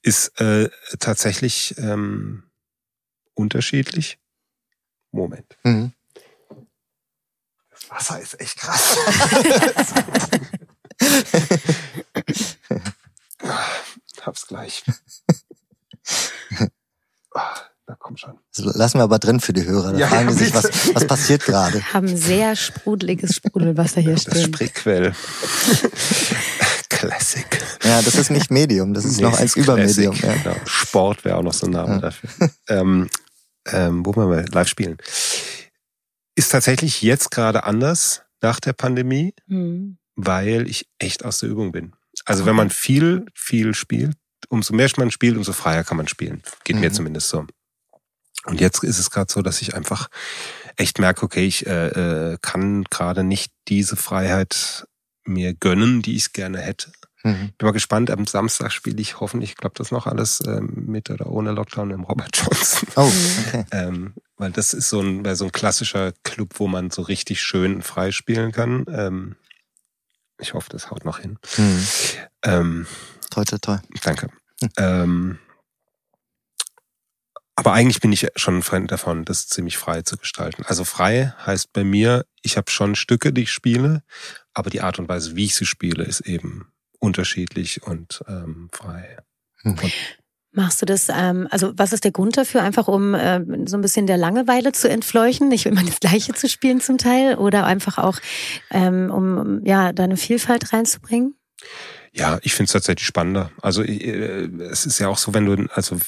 Ist 0.03 0.39
äh, 0.39 0.69
tatsächlich 0.99 1.75
ähm, 1.79 2.43
unterschiedlich. 3.33 4.19
Moment. 5.13 5.57
Mhm. 5.65 5.93
Das 7.91 8.09
Wasser 8.11 8.21
ist 8.21 8.41
echt 8.41 8.57
krass. 8.59 8.97
Hab's 14.23 14.47
gleich. 14.47 14.85
Na 17.87 17.97
komm 17.99 18.17
schon. 18.17 18.39
Das 18.55 18.65
lassen 18.77 18.99
wir 18.99 19.03
aber 19.05 19.19
drin 19.19 19.41
für 19.41 19.53
die 19.53 19.65
Hörer. 19.65 19.93
Da 19.93 19.99
Ja, 19.99 20.07
fragen 20.09 20.29
ja, 20.29 20.35
die 20.35 20.45
sich, 20.45 20.55
was, 20.55 20.95
was 20.95 21.07
passiert 21.07 21.45
gerade. 21.45 21.79
Wir 21.79 21.93
haben 21.93 22.17
sehr 22.17 22.55
sprudeliges 22.55 23.35
Sprudelwasser 23.37 24.01
hier 24.01 24.15
Das 24.15 24.23
stehen. 24.23 24.45
Spreequell. 24.55 25.15
Classic. 26.89 27.47
Ja, 27.83 28.03
das 28.03 28.15
ist 28.15 28.31
nicht 28.31 28.51
Medium, 28.51 28.95
das 28.95 29.05
ist 29.05 29.17
Nee, 29.17 29.23
noch 29.25 29.39
als 29.39 29.57
Übermedium. 29.57 30.15
Ja. 30.17 30.35
Genau. 30.35 30.57
Sport 30.67 31.25
wäre 31.25 31.37
auch 31.37 31.43
noch 31.43 31.55
so 31.55 31.67
ein 31.67 31.73
Name 31.73 31.95
Ja. 31.95 31.99
dafür. 32.01 32.31
Ähm, 32.69 33.09
ähm, 33.67 34.05
wo 34.07 34.15
wollen 34.15 34.31
wir 34.31 34.45
live 34.53 34.69
spielen? 34.69 34.99
Ist 36.35 36.51
tatsächlich 36.53 37.03
jetzt 37.03 37.31
gerade 37.31 37.65
anders 37.65 38.23
nach 38.41 38.61
der 38.61 38.73
Pandemie, 38.73 39.35
Hm. 39.49 39.99
weil 40.17 40.69
ich 40.69 40.89
echt 40.99 41.25
aus 41.25 41.39
der 41.39 41.49
Übung 41.49 41.73
bin. 41.73 41.93
Also 42.25 42.47
wenn 42.47 42.57
man 42.57 42.71
viel, 42.71 43.27
viel 43.35 43.75
spielt, 43.75 44.17
umso 44.49 44.75
mehr 44.75 44.89
man 44.97 45.11
spielt, 45.11 45.37
umso 45.37 45.53
freier 45.53 45.85
kann 45.85 45.97
man 45.97 46.09
spielen. 46.09 46.43
Geht 46.65 46.77
mir 46.77 46.91
Mhm. 46.91 46.95
zumindest 46.95 47.29
so. 47.29 47.47
Und 48.45 48.61
jetzt 48.61 48.83
ist 48.83 48.99
es 48.99 49.11
gerade 49.11 49.31
so, 49.31 49.43
dass 49.43 49.61
ich 49.61 49.75
einfach 49.75 50.09
echt 50.77 50.99
merke, 50.99 51.23
okay, 51.25 51.47
ich 51.47 51.67
äh, 51.67 51.89
äh, 52.33 52.39
kann 52.41 52.85
gerade 52.85 53.23
nicht 53.23 53.53
diese 53.69 53.97
Freiheit 53.97 54.87
mir 55.25 55.53
gönnen, 55.55 56.01
die 56.03 56.17
ich 56.17 56.33
gerne 56.33 56.59
hätte. 56.61 56.91
Mhm. 57.23 57.53
Bin 57.59 57.67
mal 57.67 57.73
gespannt, 57.73 58.11
am 58.11 58.27
Samstag 58.27 58.73
spiele 58.73 59.01
ich 59.01 59.21
hoffentlich, 59.21 59.57
klappt 59.57 59.79
das 59.81 59.91
noch 59.91 60.07
alles 60.07 60.43
ähm, 60.47 60.85
mit 60.87 61.11
oder 61.11 61.27
ohne 61.27 61.53
Lockdown 61.53 61.91
im 61.91 62.05
Robert 62.05 62.37
Johnson. 62.37 62.89
Oh, 62.97 63.11
okay. 63.49 63.65
Ähm, 63.73 64.15
weil 64.37 64.53
das 64.53 64.73
ist 64.73 64.89
so 64.89 65.01
ein, 65.01 65.35
so 65.37 65.45
ein 65.45 65.53
klassischer 65.53 66.13
Club, 66.25 66.55
wo 66.59 66.67
man 66.67 66.91
so 66.91 67.03
richtig 67.03 67.43
schön 67.43 67.83
frei 67.83 68.11
spielen 68.11 68.53
kann. 68.53 68.87
Ähm, 68.89 69.37
ich 70.39 70.55
hoffe, 70.55 70.71
das 70.71 70.91
haut 70.91 71.05
noch 71.05 71.19
hin. 71.19 71.39
Mhm. 71.59 71.87
Ähm, 72.43 72.87
Toi, 73.31 73.45
toi, 73.45 73.59
toi. 73.59 73.79
danke. 74.03 74.29
Ähm, 74.77 75.39
aber 77.55 77.75
eigentlich 77.75 78.01
bin 78.01 78.11
ich 78.11 78.27
schon 78.37 78.59
ein 78.59 78.63
Freund 78.63 78.91
davon, 78.91 79.25
das 79.27 79.47
ziemlich 79.47 79.77
frei 79.77 80.03
zu 80.03 80.17
gestalten. 80.17 80.65
Also 80.65 80.85
frei 80.85 81.35
heißt 81.45 81.73
bei 81.73 81.85
mir, 81.85 82.25
ich 82.43 82.57
habe 82.57 82.71
schon 82.71 82.95
Stücke, 82.95 83.33
die 83.35 83.43
ich 83.43 83.53
spiele, 83.53 84.03
aber 84.55 84.71
die 84.71 84.81
Art 84.81 84.99
und 84.99 85.09
Weise, 85.09 85.37
wie 85.37 85.45
ich 85.45 85.55
sie 85.55 85.67
spiele, 85.67 86.03
ist 86.05 86.21
eben 86.23 86.70
unterschiedlich 87.01 87.83
und 87.83 88.23
ähm, 88.29 88.69
frei. 88.73 89.17
Mhm. 89.63 89.77
Machst 90.53 90.83
du 90.83 90.87
das, 90.87 91.09
ähm, 91.09 91.47
also 91.51 91.73
was 91.77 91.93
ist 91.93 92.03
der 92.03 92.11
Grund 92.11 92.37
dafür? 92.37 92.63
Einfach 92.63 92.89
um 92.89 93.15
äh, 93.15 93.41
so 93.67 93.77
ein 93.77 93.83
bisschen 93.83 94.07
der 94.07 94.17
Langeweile 94.17 94.73
zu 94.73 94.89
entfleuchen, 94.89 95.49
nicht 95.49 95.67
immer 95.67 95.83
das 95.85 96.01
Gleiche 96.01 96.33
zu 96.35 96.49
spielen 96.49 96.81
zum 96.81 96.99
Teil 96.99 97.37
oder 97.37 97.67
einfach 97.67 97.99
auch, 97.99 98.19
ähm, 98.71 99.11
um 99.11 99.65
ja, 99.65 99.93
da 99.93 100.05
eine 100.05 100.17
Vielfalt 100.17 100.73
reinzubringen? 100.73 101.35
Ja, 102.13 102.41
ich 102.43 102.55
finde 102.55 102.67
es 102.67 102.73
tatsächlich 102.73 103.07
spannender. 103.07 103.53
Also 103.63 103.83
äh, 103.83 104.51
es 104.71 104.87
ist 104.87 104.99
ja 104.99 105.09
auch 105.09 105.19
so, 105.19 105.35
wenn 105.35 105.47
du 105.47 105.69
also 105.73 105.99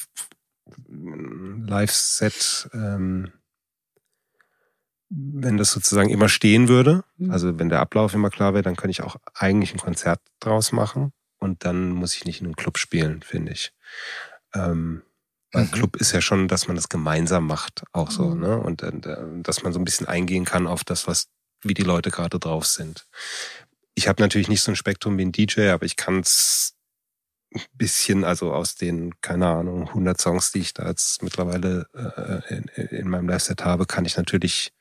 ein 0.89 1.65
Live-Set, 1.65 2.69
ähm, 2.73 3.31
wenn 5.15 5.57
das 5.57 5.71
sozusagen 5.71 6.09
immer 6.09 6.29
stehen 6.29 6.67
würde, 6.67 7.03
Mhm. 7.17 7.31
also 7.31 7.59
wenn 7.59 7.69
der 7.69 7.79
Ablauf 7.81 8.13
immer 8.13 8.29
klar 8.29 8.53
wäre, 8.53 8.63
dann 8.63 8.75
könnte 8.75 8.91
ich 8.91 9.01
auch 9.03 9.17
eigentlich 9.35 9.73
ein 9.73 9.79
Konzert 9.79 10.19
draus 10.39 10.71
machen 10.71 11.13
und 11.39 11.65
dann 11.65 11.89
muss 11.91 12.15
ich 12.15 12.25
nicht 12.25 12.41
in 12.41 12.47
einem 12.47 12.55
Club 12.55 12.77
spielen, 12.77 13.21
finde 13.21 13.51
ich. 13.51 13.73
Ähm, 14.53 15.03
weil 15.51 15.65
Mhm. 15.65 15.71
Club 15.71 15.95
ist 15.97 16.11
ja 16.13 16.21
schon, 16.21 16.47
dass 16.47 16.67
man 16.67 16.75
das 16.75 16.89
gemeinsam 16.89 17.45
macht, 17.45 17.83
auch 17.91 18.09
so, 18.09 18.29
Mhm. 18.29 18.41
ne? 18.41 18.57
Und 18.57 18.81
äh, 18.81 18.91
dass 19.43 19.61
man 19.63 19.71
so 19.71 19.79
ein 19.79 19.85
bisschen 19.85 20.07
eingehen 20.07 20.45
kann 20.45 20.65
auf 20.67 20.83
das, 20.83 21.05
was, 21.07 21.27
wie 21.61 21.75
die 21.75 21.83
Leute 21.83 22.09
gerade 22.09 22.39
drauf 22.39 22.65
sind. 22.65 23.05
Ich 23.95 24.07
habe 24.07 24.21
natürlich 24.21 24.49
nicht 24.49 24.61
so 24.63 24.71
ein 24.71 24.75
Spektrum 24.75 25.17
wie 25.19 25.25
ein 25.25 25.31
DJ, 25.31 25.69
aber 25.69 25.85
ich 25.85 25.95
kann 25.95 26.19
es 26.21 26.73
ein 27.53 27.61
bisschen, 27.73 28.23
also 28.23 28.51
aus 28.51 28.75
den, 28.75 29.19
keine 29.21 29.45
Ahnung, 29.47 29.89
100 29.89 30.19
Songs, 30.19 30.51
die 30.51 30.59
ich 30.59 30.73
da 30.73 30.87
jetzt 30.87 31.21
mittlerweile 31.21 31.85
äh, 31.93 32.55
in, 32.55 32.63
in 32.87 33.07
meinem 33.09 33.29
Live-Set 33.29 33.63
habe, 33.63 33.85
kann 33.85 34.05
ich 34.05 34.17
natürlich 34.17 34.73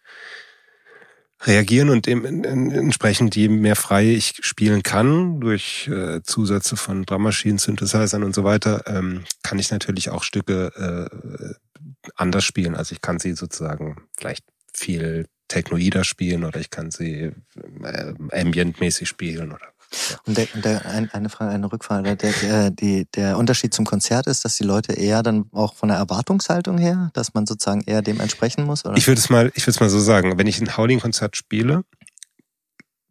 reagieren 1.44 1.90
und 1.90 2.06
entsprechend 2.06 3.34
je 3.34 3.48
mehr 3.48 3.76
frei 3.76 4.10
ich 4.12 4.34
spielen 4.42 4.82
kann, 4.82 5.40
durch 5.40 5.88
äh, 5.88 6.22
Zusätze 6.22 6.76
von 6.76 7.04
Drummaschinen, 7.04 7.58
Synthesizern 7.58 8.22
und 8.22 8.34
so 8.34 8.44
weiter, 8.44 8.84
ähm, 8.86 9.24
kann 9.42 9.58
ich 9.58 9.70
natürlich 9.70 10.10
auch 10.10 10.22
Stücke 10.22 11.10
äh, 11.10 11.54
anders 12.14 12.44
spielen. 12.44 12.74
Also 12.74 12.94
ich 12.94 13.00
kann 13.00 13.18
sie 13.18 13.32
sozusagen 13.32 13.96
vielleicht 14.16 14.44
viel 14.72 15.26
technoider 15.48 16.04
spielen 16.04 16.44
oder 16.44 16.60
ich 16.60 16.70
kann 16.70 16.90
sie 16.90 17.32
äh, 17.82 18.14
ambientmäßig 18.30 19.08
spielen 19.08 19.52
oder 19.52 19.71
Und 20.26 20.36
der, 20.36 20.46
der, 20.54 20.86
ein, 20.86 21.10
eine 21.12 21.28
Frage, 21.28 21.50
eine 21.52 21.70
Rückfrage. 21.70 22.16
Der, 22.16 22.32
der, 22.32 22.70
die, 22.70 23.06
der 23.14 23.36
Unterschied 23.36 23.74
zum 23.74 23.84
Konzert 23.84 24.26
ist, 24.26 24.44
dass 24.44 24.56
die 24.56 24.64
Leute 24.64 24.92
eher 24.92 25.22
dann 25.22 25.46
auch 25.52 25.74
von 25.74 25.88
der 25.88 25.98
Erwartungshaltung 25.98 26.78
her, 26.78 27.10
dass 27.14 27.34
man 27.34 27.46
sozusagen 27.46 27.82
eher 27.82 28.02
dem 28.02 28.20
entsprechen 28.20 28.64
muss? 28.64 28.84
Oder? 28.84 28.96
Ich 28.96 29.06
würde 29.06 29.20
es 29.20 29.30
mal, 29.30 29.52
ich 29.54 29.62
würde 29.64 29.72
es 29.72 29.80
mal 29.80 29.90
so 29.90 30.00
sagen, 30.00 30.38
wenn 30.38 30.46
ich 30.46 30.60
ein 30.60 30.76
Howling-Konzert 30.76 31.36
spiele, 31.36 31.84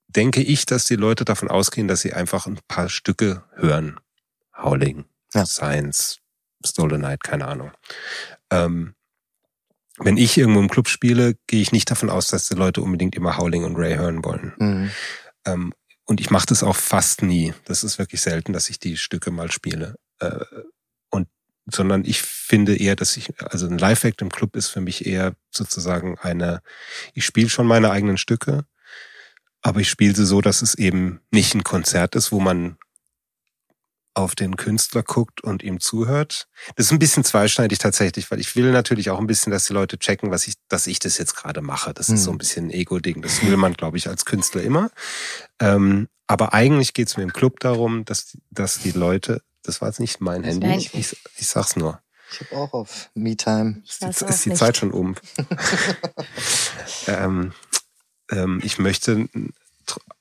denke 0.08 0.42
ich, 0.42 0.66
dass 0.66 0.86
die 0.86 0.96
Leute 0.96 1.26
davon 1.26 1.50
ausgehen, 1.50 1.88
dass 1.88 2.02
sie 2.02 2.14
einfach 2.14 2.48
ein 2.48 2.60
paar 2.68 2.90
Stücke 2.90 3.44
hören. 3.56 4.00
Howling, 4.58 5.06
Ja. 5.34 5.46
Science, 5.46 6.18
Stolen 6.66 7.02
Night, 7.02 7.24
keine 7.24 7.48
Ahnung. 7.48 7.72
Ähm, 8.50 8.94
wenn 9.98 10.18
ich 10.18 10.38
irgendwo 10.38 10.60
im 10.60 10.70
Club 10.70 10.88
spiele, 10.88 11.36
gehe 11.48 11.62
ich 11.62 11.72
nicht 11.72 11.90
davon 11.90 12.10
aus, 12.10 12.28
dass 12.28 12.48
die 12.48 12.56
Leute 12.56 12.82
unbedingt 12.82 13.16
immer 13.16 13.38
Howling 13.38 13.64
und 13.64 13.76
Ray 13.76 13.96
hören 13.96 14.24
wollen. 14.24 14.54
Mhm. 14.58 14.92
Ähm, 15.46 15.74
und 16.06 16.20
ich 16.20 16.30
mache 16.30 16.48
das 16.48 16.64
auch 16.64 16.76
fast 16.76 17.22
nie. 17.22 17.54
Das 17.66 17.84
ist 17.84 18.00
wirklich 18.00 18.22
selten, 18.22 18.54
dass 18.54 18.70
ich 18.70 18.80
die 18.80 18.98
Stücke 18.98 19.32
mal 19.32 19.52
spiele. 19.52 19.96
Äh, 20.20 20.40
und 21.10 21.28
sondern 21.66 22.04
ich 22.06 22.22
finde 22.22 22.76
eher, 22.76 22.96
dass 22.96 23.18
ich, 23.18 23.30
also 23.42 23.68
ein 23.68 23.78
Live-Act 23.78 24.22
im 24.22 24.30
Club 24.30 24.56
ist 24.56 24.68
für 24.68 24.82
mich 24.82 25.06
eher 25.06 25.34
sozusagen 25.52 26.18
eine, 26.20 26.62
ich 27.14 27.26
spiele 27.26 27.50
schon 27.50 27.68
meine 27.68 27.92
eigenen 27.92 28.18
Stücke, 28.18 28.66
aber 29.62 29.80
ich 29.80 29.90
spiele 29.90 30.16
sie 30.16 30.26
so, 30.26 30.42
dass 30.42 30.62
es 30.62 30.76
eben 30.76 31.22
nicht 31.32 31.54
ein 31.54 31.64
Konzert 31.64 32.16
ist, 32.16 32.32
wo 32.32 32.40
man 32.40 32.78
auf 34.14 34.36
den 34.36 34.58
Künstler 34.58 35.04
guckt 35.04 35.42
und 35.42 35.64
ihm 35.64 35.80
zuhört. 35.80 36.48
Das 36.76 36.88
ist 36.88 36.92
ein 36.92 37.00
bisschen 37.00 37.24
zweischneidig 37.24 37.80
tatsächlich, 37.80 38.30
weil 38.30 38.40
ich 38.40 38.56
will 38.56 38.72
natürlich 38.72 39.10
auch 39.10 39.20
ein 39.20 39.28
bisschen, 39.28 39.52
dass 39.52 39.66
die 39.66 39.74
Leute 39.74 39.98
checken, 39.98 40.32
was 40.32 40.48
ich, 40.48 40.56
dass 40.68 40.88
ich 40.88 41.00
das 41.00 41.18
jetzt 41.18 41.36
gerade 41.36 41.62
mache. 41.62 41.94
Das 41.94 42.08
ist 42.10 42.20
Hm. 42.20 42.26
so 42.26 42.32
ein 42.32 42.38
bisschen 42.38 42.68
ein 42.68 42.72
Ego-Ding. 42.72 43.22
Das 43.22 43.42
will 43.46 43.56
man, 43.58 43.74
glaube 43.74 43.98
ich, 43.98 44.08
als 44.10 44.26
Künstler 44.26 44.62
immer. 44.64 44.92
Ähm, 45.60 46.08
aber 46.28 46.54
eigentlich 46.54 46.94
geht 46.94 47.08
es 47.10 47.18
mir 47.18 47.24
im 47.24 47.34
Club 47.34 47.60
darum, 47.62 48.04
dass, 48.06 48.38
dass 48.50 48.80
die 48.80 48.92
Leute, 48.92 49.42
das 49.64 49.82
war 49.82 49.88
jetzt 49.90 50.00
nicht 50.00 50.20
mein 50.22 50.44
Das 50.44 50.54
Handy, 50.54 50.76
ich, 50.76 50.94
ich, 50.94 51.18
ich 51.38 51.48
sag's 51.48 51.76
nur. 51.76 52.02
Ich 52.32 52.40
habe 52.40 52.56
auch 52.62 52.74
auf 52.74 53.10
Me-Time. 53.14 53.82
Ist 53.86 54.02
ist 54.04 54.46
die 54.46 54.50
nicht. 54.50 54.60
Zeit 54.60 54.78
schon 54.78 54.92
um? 54.92 55.16
ähm, 57.08 57.54
ähm, 58.30 58.62
ich 58.64 58.80
möchte, 58.80 59.28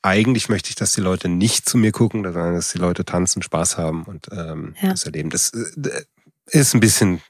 eigentlich 0.03 0.49
möchte 0.49 0.71
ich, 0.71 0.77
dass 0.77 0.93
die 0.93 1.01
Leute 1.01 1.29
nicht 1.29 1.69
zu 1.69 1.77
mir 1.79 1.93
gucken, 1.93 2.25
sondern 2.25 2.55
dass 2.55 2.73
die 2.73 2.79
Leute 2.79 3.05
tanzen, 3.05 3.43
Spaß 3.43 3.77
haben 3.79 4.05
und 4.05 4.29
ähm, 4.33 4.75
Ja. 4.81 4.91
das 4.91 5.05
erleben. 5.05 5.31
Das 5.31 5.51
äh, 5.53 6.03
ist 6.47 6.75
ein 6.75 6.81
bisschen 6.81 7.21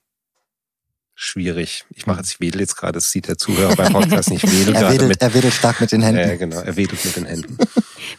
schwierig. 1.14 1.84
Ich 1.90 2.06
mache 2.06 2.18
jetzt, 2.20 2.32
ich 2.32 2.40
wedel 2.40 2.60
jetzt 2.62 2.76
gerade, 2.76 2.92
das 2.94 3.10
sieht 3.10 3.28
der 3.28 3.36
Zuhörer 3.36 3.76
beim 3.76 3.92
Podcast 3.92 4.30
nicht, 4.30 4.42
wedel 4.50 4.74
er, 4.74 4.80
gerade 4.80 4.94
wedelt, 4.94 5.08
mit. 5.08 5.20
er 5.22 5.34
wedelt 5.34 5.52
stark 5.54 5.80
mit 5.80 5.92
den 5.92 6.02
Händen. 6.02 6.28
Ja, 6.28 6.36
genau, 6.36 6.60
er 6.60 6.76
wedelt 6.76 7.04
mit 7.04 7.16
den 7.16 7.26
Händen. 7.26 7.58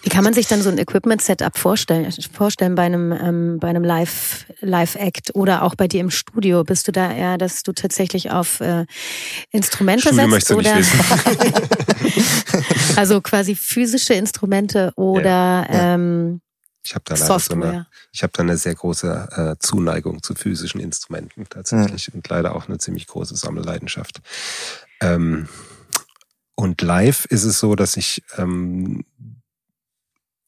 Wie 0.04 0.10
kann 0.10 0.24
man 0.24 0.34
sich 0.34 0.48
dann 0.48 0.62
so 0.62 0.70
ein 0.70 0.78
Equipment-Setup 0.78 1.58
vorstellen, 1.58 2.12
vorstellen 2.34 2.76
bei 2.76 2.84
einem, 2.84 3.12
ähm, 3.12 3.60
bei 3.60 3.68
einem 3.68 3.84
Live, 3.84 4.46
Live-Act 4.60 5.36
oder 5.36 5.64
auch 5.64 5.76
bei 5.76 5.88
dir 5.88 6.02
im 6.02 6.12
Studio? 6.12 6.64
Bist 6.64 6.88
du 6.88 6.92
da 6.92 7.12
eher, 7.12 7.38
dass 7.38 7.64
du 7.64 7.74
tatsächlich 7.74 8.32
auf 8.32 8.60
äh, 8.62 8.86
Instrumente 9.52 10.10
Studio 10.10 10.40
setzt? 10.40 10.52
oder? 10.52 10.76
also 12.96 13.22
quasi 13.22 13.56
physische 13.56 14.14
Instrumente 14.14 14.92
oder 14.96 15.68
ähm, 15.70 16.42
Ich 16.84 16.94
habe 16.96 17.04
da 17.06 17.16
leider 17.16 17.26
so 17.26 17.34
eine, 17.34 17.40
Software. 17.40 17.88
ich 18.12 18.24
habe 18.24 18.34
da 18.36 18.44
eine 18.44 18.58
sehr 18.58 18.76
große 18.76 19.30
äh, 19.32 19.56
Zuneigung 19.60 20.24
zu 20.24 20.36
physischen 20.36 20.82
Instrumenten 20.82 21.48
tatsächlich 21.50 22.14
und 22.14 22.28
leider 22.30 22.56
auch 22.56 22.68
eine 22.68 22.78
ziemlich 22.78 23.08
große 23.08 23.36
Sammelleidenschaft. 23.36 24.22
Ähm, 25.02 25.48
und 26.56 26.82
live 26.82 27.26
ist 27.26 27.44
es 27.44 27.60
so, 27.60 27.76
dass 27.76 27.98
ich 27.98 28.24
ähm, 28.38 29.04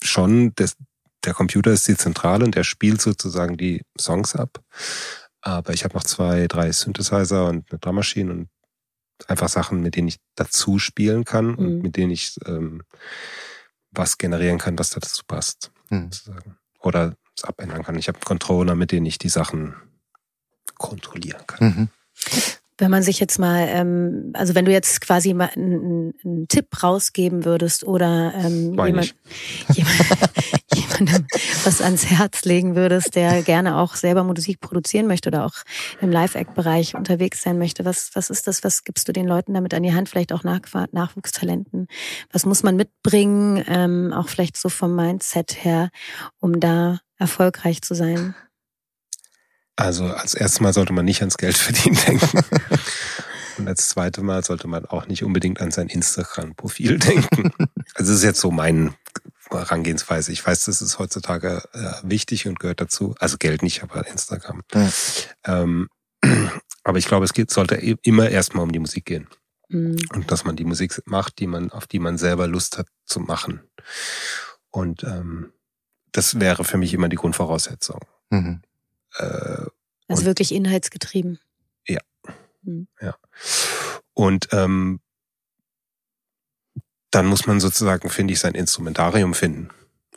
schon, 0.03 0.53
das, 0.55 0.75
der 1.23 1.33
Computer 1.33 1.71
ist 1.71 1.87
die 1.87 1.97
Zentrale 1.97 2.43
und 2.45 2.55
der 2.55 2.63
spielt 2.63 3.01
sozusagen 3.01 3.57
die 3.57 3.81
Songs 3.99 4.35
ab. 4.35 4.61
Aber 5.41 5.73
ich 5.73 5.83
habe 5.83 5.95
noch 5.95 6.03
zwei, 6.03 6.47
drei 6.47 6.71
Synthesizer 6.71 7.45
und 7.47 7.69
eine 7.71 7.79
Drummaschine 7.79 8.31
und 8.31 8.49
einfach 9.27 9.49
Sachen, 9.49 9.81
mit 9.81 9.95
denen 9.95 10.07
ich 10.09 10.17
dazu 10.35 10.79
spielen 10.79 11.23
kann 11.25 11.47
Mhm. 11.51 11.57
und 11.57 11.81
mit 11.81 11.97
denen 11.97 12.11
ich 12.11 12.37
ähm, 12.45 12.83
was 13.91 14.17
generieren 14.17 14.57
kann, 14.57 14.77
was 14.79 14.89
dazu 14.91 15.21
passt 15.27 15.71
Hm. 15.89 16.11
sozusagen. 16.11 16.57
Oder 16.79 17.15
es 17.37 17.43
abändern 17.43 17.83
kann. 17.83 17.95
Ich 17.97 18.07
habe 18.07 18.17
einen 18.17 18.25
Controller, 18.25 18.75
mit 18.75 18.91
denen 18.91 19.05
ich 19.05 19.17
die 19.17 19.29
Sachen 19.29 19.75
kontrollieren 20.75 21.45
kann. 21.47 21.67
Mhm. 21.67 21.89
Wenn 22.77 22.91
man 22.91 23.03
sich 23.03 23.19
jetzt 23.19 23.39
mal, 23.39 23.67
ähm, 23.69 24.31
also 24.33 24.55
wenn 24.55 24.65
du 24.65 24.71
jetzt 24.71 25.01
quasi 25.01 25.33
mal 25.33 25.49
einen, 25.55 26.13
einen 26.23 26.47
Tipp 26.47 26.83
rausgeben 26.83 27.45
würdest 27.45 27.83
oder 27.83 28.33
ähm, 28.35 28.71
jemand, 28.71 29.15
jemand, 29.73 29.95
jemandem 30.73 31.27
was 31.63 31.81
ans 31.81 32.05
Herz 32.05 32.45
legen 32.45 32.75
würdest, 32.75 33.15
der 33.15 33.41
gerne 33.41 33.77
auch 33.77 33.95
selber 33.95 34.23
Musik 34.23 34.59
produzieren 34.59 35.07
möchte 35.07 35.29
oder 35.29 35.45
auch 35.45 35.55
im 36.01 36.11
Live-Act-Bereich 36.11 36.95
unterwegs 36.95 37.41
sein 37.41 37.57
möchte, 37.57 37.85
was, 37.85 38.11
was 38.13 38.29
ist 38.29 38.47
das, 38.47 38.63
was 38.63 38.83
gibst 38.83 39.07
du 39.07 39.13
den 39.13 39.27
Leuten 39.27 39.53
damit 39.53 39.73
an 39.73 39.83
die 39.83 39.93
Hand, 39.93 40.09
vielleicht 40.09 40.33
auch 40.33 40.43
Nach 40.43 40.59
Nachwuchstalenten? 40.91 41.87
Was 42.31 42.45
muss 42.45 42.63
man 42.63 42.75
mitbringen, 42.75 43.63
ähm, 43.67 44.13
auch 44.13 44.29
vielleicht 44.29 44.57
so 44.57 44.69
vom 44.69 44.95
Mindset 44.95 45.63
her, 45.63 45.89
um 46.39 46.59
da 46.59 46.99
erfolgreich 47.17 47.81
zu 47.81 47.93
sein? 47.93 48.35
Also 49.75 50.05
als 50.05 50.33
erstes 50.33 50.59
Mal 50.61 50.73
sollte 50.73 50.93
man 50.93 51.05
nicht 51.05 51.21
ans 51.21 51.37
Geld 51.37 51.57
verdienen 51.57 51.97
denken. 52.07 52.43
Und 53.57 53.67
als 53.67 53.89
zweites 53.89 54.23
Mal 54.23 54.43
sollte 54.43 54.67
man 54.67 54.85
auch 54.85 55.07
nicht 55.07 55.23
unbedingt 55.23 55.61
an 55.61 55.71
sein 55.71 55.87
Instagram-Profil 55.87 56.99
denken. 56.99 57.51
Also 57.95 58.11
das 58.11 58.17
ist 58.17 58.23
jetzt 58.23 58.39
so 58.39 58.51
mein 58.51 58.95
Herangehensweise. 59.49 60.31
Ich 60.31 60.45
weiß, 60.45 60.65
das 60.65 60.81
ist 60.81 60.97
heutzutage 60.99 61.63
äh, 61.73 61.93
wichtig 62.03 62.47
und 62.47 62.59
gehört 62.59 62.81
dazu. 62.81 63.15
Also 63.19 63.37
Geld 63.37 63.61
nicht, 63.61 63.83
aber 63.83 64.07
Instagram. 64.07 64.63
Ja. 64.73 64.89
Ähm, 65.45 65.89
aber 66.83 66.97
ich 66.97 67.05
glaube, 67.05 67.25
es 67.25 67.33
geht, 67.33 67.51
sollte 67.51 67.75
e- 67.75 67.97
immer 68.03 68.29
erstmal 68.29 68.63
um 68.63 68.71
die 68.71 68.79
Musik 68.79 69.05
gehen. 69.05 69.27
Mhm. 69.69 69.97
Und 70.13 70.31
dass 70.31 70.45
man 70.45 70.55
die 70.55 70.65
Musik 70.65 71.01
macht, 71.05 71.39
die 71.39 71.47
man, 71.47 71.71
auf 71.71 71.85
die 71.85 71.99
man 71.99 72.17
selber 72.17 72.47
Lust 72.47 72.77
hat 72.77 72.87
zu 73.05 73.19
machen. 73.19 73.61
Und 74.71 75.03
ähm, 75.03 75.53
das 76.11 76.39
wäre 76.39 76.63
für 76.63 76.77
mich 76.77 76.93
immer 76.93 77.09
die 77.09 77.15
Grundvoraussetzung. 77.17 77.99
Mhm. 78.29 78.61
Äh, 79.17 79.65
Also 80.07 80.25
wirklich 80.25 80.53
inhaltsgetrieben. 80.53 81.39
Und 84.13 84.47
ähm, 84.51 84.99
dann 87.11 87.25
muss 87.25 87.45
man 87.47 87.59
sozusagen, 87.59 88.09
finde 88.09 88.33
ich, 88.33 88.39
sein 88.39 88.53
Instrumentarium 88.55 89.33
finden. 89.33 89.69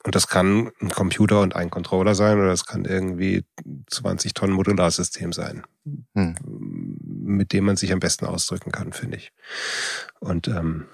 Und 0.05 0.15
das 0.15 0.29
kann 0.29 0.71
ein 0.81 0.91
Computer 0.91 1.41
und 1.41 1.57
ein 1.57 1.71
Controller 1.71 2.15
sein 2.15 2.39
oder 2.39 2.53
es 2.53 2.65
kann 2.65 2.85
irgendwie 2.85 3.45
20 3.91 4.35
Tonnen 4.35 4.53
Modularsystem 4.55 5.33
sein, 5.33 5.65
Hm. 6.15 6.37
mit 7.25 7.53
dem 7.53 7.65
man 7.65 7.77
sich 7.77 7.93
am 7.93 7.99
besten 7.99 8.27
ausdrücken 8.27 8.71
kann, 8.71 8.93
finde 8.93 9.17
ich. 9.17 9.33
Und 10.21 10.47
ähm, 10.47 10.87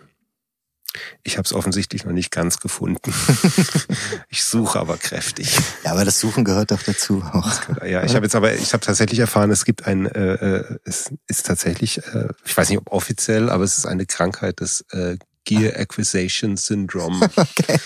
ich 1.22 1.38
habe 1.38 1.46
es 1.46 1.52
offensichtlich 1.52 2.04
noch 2.04 2.12
nicht 2.12 2.30
ganz 2.30 2.58
gefunden. 2.58 3.12
ich 4.28 4.44
suche 4.44 4.78
aber 4.78 4.96
kräftig. 4.96 5.56
Ja, 5.84 5.92
aber 5.92 6.04
das 6.04 6.20
Suchen 6.20 6.44
gehört 6.44 6.70
doch 6.70 6.82
dazu 6.82 7.22
auch. 7.32 7.50
Ja, 7.84 8.04
ich 8.04 8.14
habe 8.14 8.26
jetzt 8.26 8.34
aber, 8.34 8.54
ich 8.54 8.72
habe 8.72 8.84
tatsächlich 8.84 9.18
erfahren, 9.18 9.50
es 9.50 9.64
gibt 9.64 9.86
ein, 9.86 10.06
äh, 10.06 10.34
äh, 10.34 10.78
es 10.84 11.12
ist 11.28 11.46
tatsächlich, 11.46 11.98
äh, 11.98 12.28
ich 12.44 12.56
weiß 12.56 12.68
nicht 12.68 12.78
ob 12.78 12.92
offiziell, 12.92 13.50
aber 13.50 13.64
es 13.64 13.78
ist 13.78 13.86
eine 13.86 14.06
Krankheit 14.06 14.60
des 14.60 14.84
äh, 14.90 15.16
Gear 15.44 15.76
Acquisition 15.76 16.56
Syndrome. 16.56 17.28
Okay. 17.36 17.78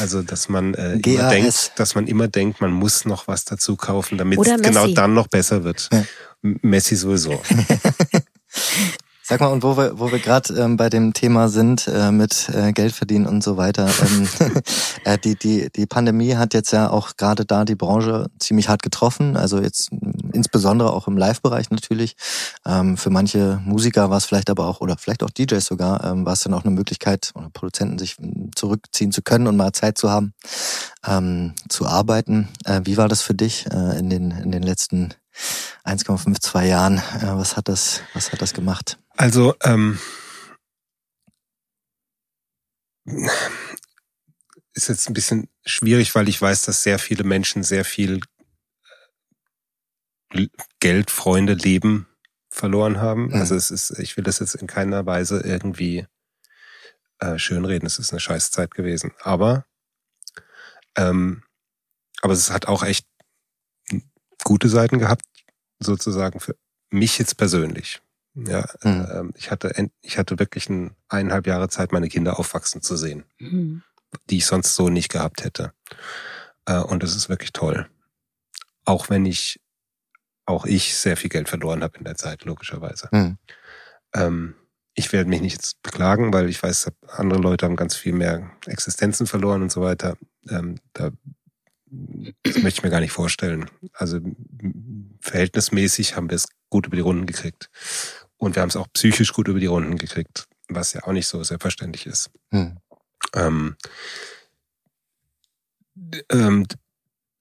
Also, 0.00 0.22
dass 0.22 0.48
man 0.48 0.74
äh, 0.74 0.94
immer 0.94 1.28
denkt, 1.28 1.72
dass 1.76 1.94
man 1.94 2.06
immer 2.06 2.28
denkt, 2.28 2.60
man 2.60 2.72
muss 2.72 3.04
noch 3.04 3.28
was 3.28 3.44
dazu 3.44 3.76
kaufen, 3.76 4.16
damit 4.18 4.38
es 4.38 4.62
genau 4.62 4.86
dann 4.86 5.14
noch 5.14 5.28
besser 5.28 5.64
wird. 5.64 5.88
Ja. 5.92 6.04
Messi 6.40 6.96
sowieso. 6.96 7.40
Sag 9.32 9.40
mal, 9.40 9.46
und 9.46 9.62
wo 9.62 9.78
wir, 9.78 9.98
wo 9.98 10.12
wir 10.12 10.18
gerade 10.18 10.52
ähm, 10.60 10.76
bei 10.76 10.90
dem 10.90 11.14
Thema 11.14 11.48
sind, 11.48 11.88
äh, 11.88 12.12
mit 12.12 12.50
äh, 12.50 12.72
Geld 12.72 12.92
verdienen 12.92 13.26
und 13.26 13.42
so 13.42 13.56
weiter, 13.56 13.88
ähm, 13.88 14.28
äh, 15.04 15.16
die, 15.16 15.36
die, 15.36 15.70
die 15.74 15.86
Pandemie 15.86 16.34
hat 16.34 16.52
jetzt 16.52 16.70
ja 16.70 16.90
auch 16.90 17.16
gerade 17.16 17.46
da 17.46 17.64
die 17.64 17.74
Branche 17.74 18.26
ziemlich 18.38 18.68
hart 18.68 18.82
getroffen, 18.82 19.38
also 19.38 19.58
jetzt 19.58 19.90
mh, 19.90 20.34
insbesondere 20.34 20.92
auch 20.92 21.08
im 21.08 21.16
Live-Bereich 21.16 21.70
natürlich. 21.70 22.14
Ähm, 22.66 22.98
für 22.98 23.08
manche 23.08 23.58
Musiker 23.64 24.10
war 24.10 24.18
es 24.18 24.26
vielleicht 24.26 24.50
aber 24.50 24.66
auch, 24.66 24.82
oder 24.82 24.98
vielleicht 24.98 25.22
auch 25.22 25.30
DJs 25.30 25.64
sogar, 25.64 26.04
ähm, 26.04 26.26
war 26.26 26.34
es 26.34 26.40
dann 26.40 26.52
auch 26.52 26.64
eine 26.64 26.74
Möglichkeit, 26.74 27.32
oder 27.34 27.48
Produzenten 27.48 27.98
sich 27.98 28.18
mh, 28.18 28.50
zurückziehen 28.54 29.12
zu 29.12 29.22
können 29.22 29.46
und 29.46 29.56
mal 29.56 29.72
Zeit 29.72 29.96
zu 29.96 30.10
haben, 30.10 30.34
ähm, 31.08 31.54
zu 31.70 31.86
arbeiten. 31.86 32.48
Äh, 32.66 32.82
wie 32.84 32.98
war 32.98 33.08
das 33.08 33.22
für 33.22 33.34
dich 33.34 33.64
äh, 33.72 33.98
in, 33.98 34.10
den, 34.10 34.30
in 34.30 34.52
den 34.52 34.62
letzten 34.62 35.14
1,52 35.84 36.64
Jahren? 36.64 36.98
Äh, 36.98 37.36
was 37.36 37.56
hat 37.56 37.68
das, 37.68 38.02
was 38.14 38.32
hat 38.32 38.42
das 38.42 38.54
gemacht? 38.54 38.98
Also, 39.16 39.54
ähm, 39.62 39.98
ist 44.74 44.88
jetzt 44.88 45.08
ein 45.08 45.14
bisschen 45.14 45.48
schwierig, 45.64 46.14
weil 46.14 46.28
ich 46.28 46.40
weiß, 46.40 46.62
dass 46.62 46.82
sehr 46.82 46.98
viele 46.98 47.24
Menschen 47.24 47.62
sehr 47.62 47.84
viel 47.84 48.20
äh, 50.30 50.46
Geld, 50.80 51.10
Freunde, 51.10 51.54
Leben 51.54 52.08
verloren 52.48 53.00
haben. 53.00 53.28
Mhm. 53.28 53.34
Also 53.34 53.54
es 53.54 53.70
ist, 53.70 53.98
ich 53.98 54.16
will 54.16 54.24
das 54.24 54.38
jetzt 54.38 54.54
in 54.54 54.66
keiner 54.66 55.04
Weise 55.06 55.40
irgendwie 55.40 56.06
äh, 57.18 57.38
schönreden. 57.38 57.86
Es 57.86 57.98
ist 57.98 58.12
eine 58.12 58.20
Scheißzeit 58.20 58.72
gewesen. 58.72 59.12
Aber, 59.20 59.64
ähm, 60.96 61.42
aber 62.20 62.32
es 62.32 62.50
hat 62.50 62.66
auch 62.66 62.82
echt 62.82 63.06
gute 64.44 64.68
Seiten 64.68 64.98
gehabt, 64.98 65.24
sozusagen 65.78 66.40
für 66.40 66.56
mich 66.90 67.18
jetzt 67.18 67.36
persönlich. 67.36 68.00
Ja, 68.34 68.64
Mhm. 68.82 69.06
ähm, 69.12 69.32
ich 69.36 69.50
hatte, 69.50 69.90
ich 70.00 70.16
hatte 70.18 70.38
wirklich 70.38 70.68
ein, 70.70 70.96
eineinhalb 71.08 71.46
Jahre 71.46 71.68
Zeit, 71.68 71.92
meine 71.92 72.08
Kinder 72.08 72.38
aufwachsen 72.38 72.80
zu 72.82 72.96
sehen, 72.96 73.24
Mhm. 73.38 73.82
die 74.30 74.38
ich 74.38 74.46
sonst 74.46 74.74
so 74.74 74.88
nicht 74.88 75.10
gehabt 75.10 75.44
hätte. 75.44 75.72
Äh, 76.66 76.78
und 76.80 77.02
das 77.02 77.14
ist 77.14 77.28
wirklich 77.28 77.52
toll. 77.52 77.88
Auch 78.84 79.10
wenn 79.10 79.26
ich, 79.26 79.60
auch 80.46 80.64
ich 80.66 80.96
sehr 80.96 81.16
viel 81.16 81.30
Geld 81.30 81.48
verloren 81.48 81.82
habe 81.82 81.98
in 81.98 82.04
der 82.04 82.16
Zeit, 82.16 82.44
logischerweise. 82.44 83.08
Hm. 83.10 83.38
Ähm, 84.14 84.54
ich 84.94 85.12
werde 85.12 85.30
mich 85.30 85.40
nicht 85.40 85.54
jetzt 85.54 85.80
beklagen, 85.82 86.32
weil 86.32 86.48
ich 86.48 86.62
weiß, 86.62 86.90
andere 87.08 87.40
Leute 87.40 87.64
haben 87.66 87.76
ganz 87.76 87.94
viel 87.96 88.12
mehr 88.12 88.50
Existenzen 88.66 89.26
verloren 89.26 89.62
und 89.62 89.72
so 89.72 89.80
weiter. 89.82 90.16
Ähm, 90.48 90.76
da, 90.94 91.10
das 92.42 92.62
möchte 92.62 92.78
ich 92.78 92.82
mir 92.82 92.90
gar 92.90 93.00
nicht 93.00 93.12
vorstellen. 93.12 93.70
Also 93.92 94.20
verhältnismäßig 95.20 96.16
haben 96.16 96.30
wir 96.30 96.36
es 96.36 96.46
gut 96.70 96.86
über 96.86 96.96
die 96.96 97.02
Runden 97.02 97.26
gekriegt. 97.26 97.68
Und 98.36 98.56
wir 98.56 98.62
haben 98.62 98.70
es 98.70 98.76
auch 98.76 98.88
psychisch 98.92 99.32
gut 99.32 99.48
über 99.48 99.60
die 99.60 99.66
Runden 99.66 99.98
gekriegt, 99.98 100.46
was 100.68 100.94
ja 100.94 101.04
auch 101.04 101.12
nicht 101.12 101.28
so 101.28 101.42
selbstverständlich 101.44 102.06
ist. 102.06 102.30
Hm. 102.50 102.78
Ähm, 103.34 103.76
ähm, 106.30 106.66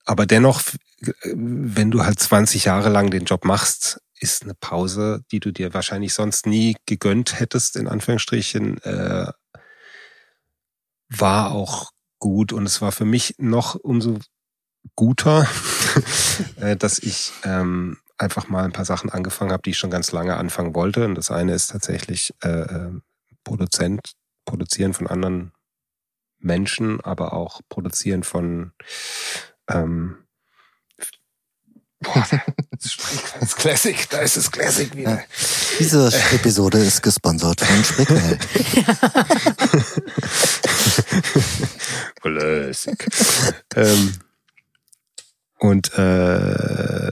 aber 0.05 0.25
dennoch, 0.25 0.61
äh, 0.99 1.11
wenn 1.33 1.91
du 1.91 2.03
halt 2.03 2.19
20 2.19 2.65
Jahre 2.65 2.89
lang 2.89 3.09
den 3.09 3.25
Job 3.25 3.45
machst, 3.45 4.01
ist 4.19 4.43
eine 4.43 4.53
Pause, 4.53 5.23
die 5.31 5.39
du 5.39 5.51
dir 5.51 5.73
wahrscheinlich 5.73 6.13
sonst 6.13 6.45
nie 6.45 6.75
gegönnt 6.85 7.39
hättest, 7.39 7.75
in 7.75 7.87
Anführungsstrichen, 7.87 8.81
äh, 8.83 9.31
war 11.09 11.51
auch 11.51 11.91
gut. 12.19 12.53
Und 12.53 12.65
es 12.65 12.81
war 12.81 12.91
für 12.91 13.05
mich 13.05 13.35
noch 13.39 13.75
umso 13.75 14.19
guter, 14.95 15.47
äh, 16.57 16.75
dass 16.75 16.99
ich 16.99 17.31
ähm, 17.43 17.97
einfach 18.17 18.49
mal 18.49 18.63
ein 18.63 18.71
paar 18.71 18.85
Sachen 18.85 19.09
angefangen 19.09 19.51
habe, 19.51 19.63
die 19.63 19.71
ich 19.71 19.77
schon 19.77 19.91
ganz 19.91 20.11
lange 20.11 20.37
anfangen 20.37 20.75
wollte. 20.75 21.05
Und 21.05 21.15
das 21.15 21.31
eine 21.31 21.53
ist 21.53 21.67
tatsächlich 21.67 22.33
äh, 22.43 22.49
äh, 22.49 22.91
Produzent, 23.43 24.13
Produzieren 24.45 24.93
von 24.93 25.07
anderen 25.07 25.53
Menschen, 26.39 27.01
aber 27.01 27.33
auch 27.33 27.61
Produzieren 27.69 28.23
von 28.23 28.71
ähm, 29.69 30.17
Boah, 32.03 32.27
das 32.71 32.97
ist 33.41 33.57
Classic, 33.57 34.09
da 34.09 34.21
ist 34.21 34.35
es 34.35 34.51
Classic 34.51 34.95
wieder. 34.95 35.21
Diese 35.77 36.11
Episode 36.33 36.79
ist 36.79 37.03
gesponsert 37.03 37.61
von 37.61 37.83
Sprickel. 37.83 38.39
Classic. 42.21 43.07
ähm, 43.75 44.13
und 45.61 45.93
äh, 45.97 47.11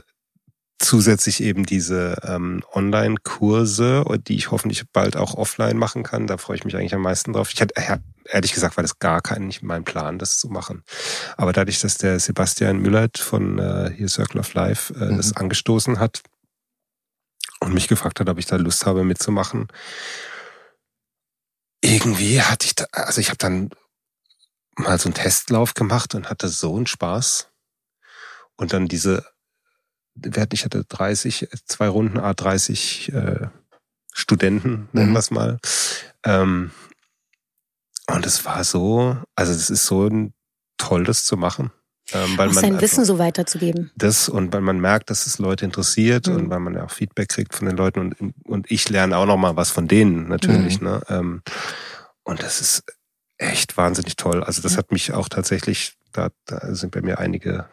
zusätzlich 0.80 1.40
eben 1.40 1.64
diese 1.64 2.16
ähm, 2.24 2.64
Online-Kurse, 2.72 4.04
die 4.26 4.34
ich 4.34 4.50
hoffentlich 4.50 4.82
bald 4.92 5.16
auch 5.16 5.34
offline 5.34 5.76
machen 5.76 6.02
kann. 6.02 6.26
Da 6.26 6.36
freue 6.36 6.56
ich 6.56 6.64
mich 6.64 6.74
eigentlich 6.74 6.94
am 6.94 7.02
meisten 7.02 7.32
drauf. 7.32 7.52
Ich 7.52 7.60
hatte 7.60 7.74
ehrlich 8.24 8.52
gesagt 8.52 8.76
war 8.76 8.82
das 8.82 8.98
gar 8.98 9.20
kein 9.20 9.46
nicht 9.46 9.62
mein 9.62 9.84
Plan, 9.84 10.18
das 10.18 10.38
zu 10.38 10.48
machen. 10.48 10.82
Aber 11.36 11.52
dadurch, 11.52 11.78
dass 11.78 11.96
der 11.96 12.18
Sebastian 12.18 12.78
Müllert 12.78 13.18
von 13.18 13.60
äh, 13.60 13.92
hier 13.96 14.08
Circle 14.08 14.40
of 14.40 14.52
Life 14.54 14.92
äh, 14.94 15.12
mhm. 15.12 15.18
das 15.18 15.36
angestoßen 15.36 16.00
hat 16.00 16.22
und 17.60 17.72
mich 17.72 17.86
gefragt 17.86 18.18
hat, 18.18 18.28
ob 18.28 18.38
ich 18.38 18.46
da 18.46 18.56
Lust 18.56 18.84
habe 18.84 19.04
mitzumachen, 19.04 19.68
irgendwie 21.82 22.42
hatte 22.42 22.66
ich 22.66 22.74
da, 22.74 22.86
also 22.90 23.20
ich 23.20 23.28
habe 23.28 23.38
dann 23.38 23.70
mal 24.76 24.98
so 24.98 25.08
einen 25.08 25.14
Testlauf 25.14 25.74
gemacht 25.74 26.16
und 26.16 26.30
hatte 26.30 26.48
so 26.48 26.74
einen 26.74 26.86
Spaß. 26.86 27.49
Und 28.60 28.74
dann 28.74 28.88
diese, 28.88 29.24
ich 30.52 30.64
hatte 30.66 30.84
30, 30.84 31.48
zwei 31.64 31.88
Runden, 31.88 32.18
A 32.18 32.34
30 32.34 33.10
äh, 33.10 33.46
Studenten, 34.12 34.88
nennen 34.92 35.10
mhm. 35.10 35.14
wir 35.14 35.18
es 35.18 35.30
mal. 35.30 35.58
Ähm, 36.24 36.70
und 38.06 38.26
es 38.26 38.44
war 38.44 38.62
so, 38.64 39.16
also 39.34 39.52
es 39.52 39.70
ist 39.70 39.86
so 39.86 40.06
ein 40.06 40.34
toll, 40.76 41.04
das 41.04 41.24
zu 41.24 41.38
machen. 41.38 41.70
Ähm, 42.12 42.36
weil 42.36 42.50
auch 42.50 42.54
man 42.54 42.62
sein 42.62 42.80
Wissen 42.82 43.06
so 43.06 43.18
weiterzugeben. 43.18 43.92
Das 43.96 44.28
und 44.28 44.52
weil 44.52 44.60
man 44.60 44.78
merkt, 44.78 45.08
dass 45.08 45.24
es 45.24 45.38
Leute 45.38 45.64
interessiert 45.64 46.26
mhm. 46.26 46.36
und 46.36 46.50
weil 46.50 46.60
man 46.60 46.74
ja 46.74 46.84
auch 46.84 46.90
Feedback 46.90 47.30
kriegt 47.30 47.54
von 47.54 47.66
den 47.66 47.78
Leuten 47.78 48.00
und, 48.00 48.34
und 48.44 48.70
ich 48.70 48.90
lerne 48.90 49.16
auch 49.16 49.26
noch 49.26 49.38
mal 49.38 49.56
was 49.56 49.70
von 49.70 49.88
denen 49.88 50.28
natürlich. 50.28 50.82
Mhm. 50.82 50.86
Ne? 50.86 51.00
Ähm, 51.08 51.42
und 52.24 52.42
das 52.42 52.60
ist 52.60 52.84
echt 53.38 53.78
wahnsinnig 53.78 54.16
toll. 54.16 54.44
Also 54.44 54.60
das 54.60 54.76
hat 54.76 54.92
mich 54.92 55.14
auch 55.14 55.30
tatsächlich, 55.30 55.96
da, 56.12 56.28
da 56.44 56.74
sind 56.74 56.90
bei 56.90 57.00
mir 57.00 57.18
einige 57.18 57.66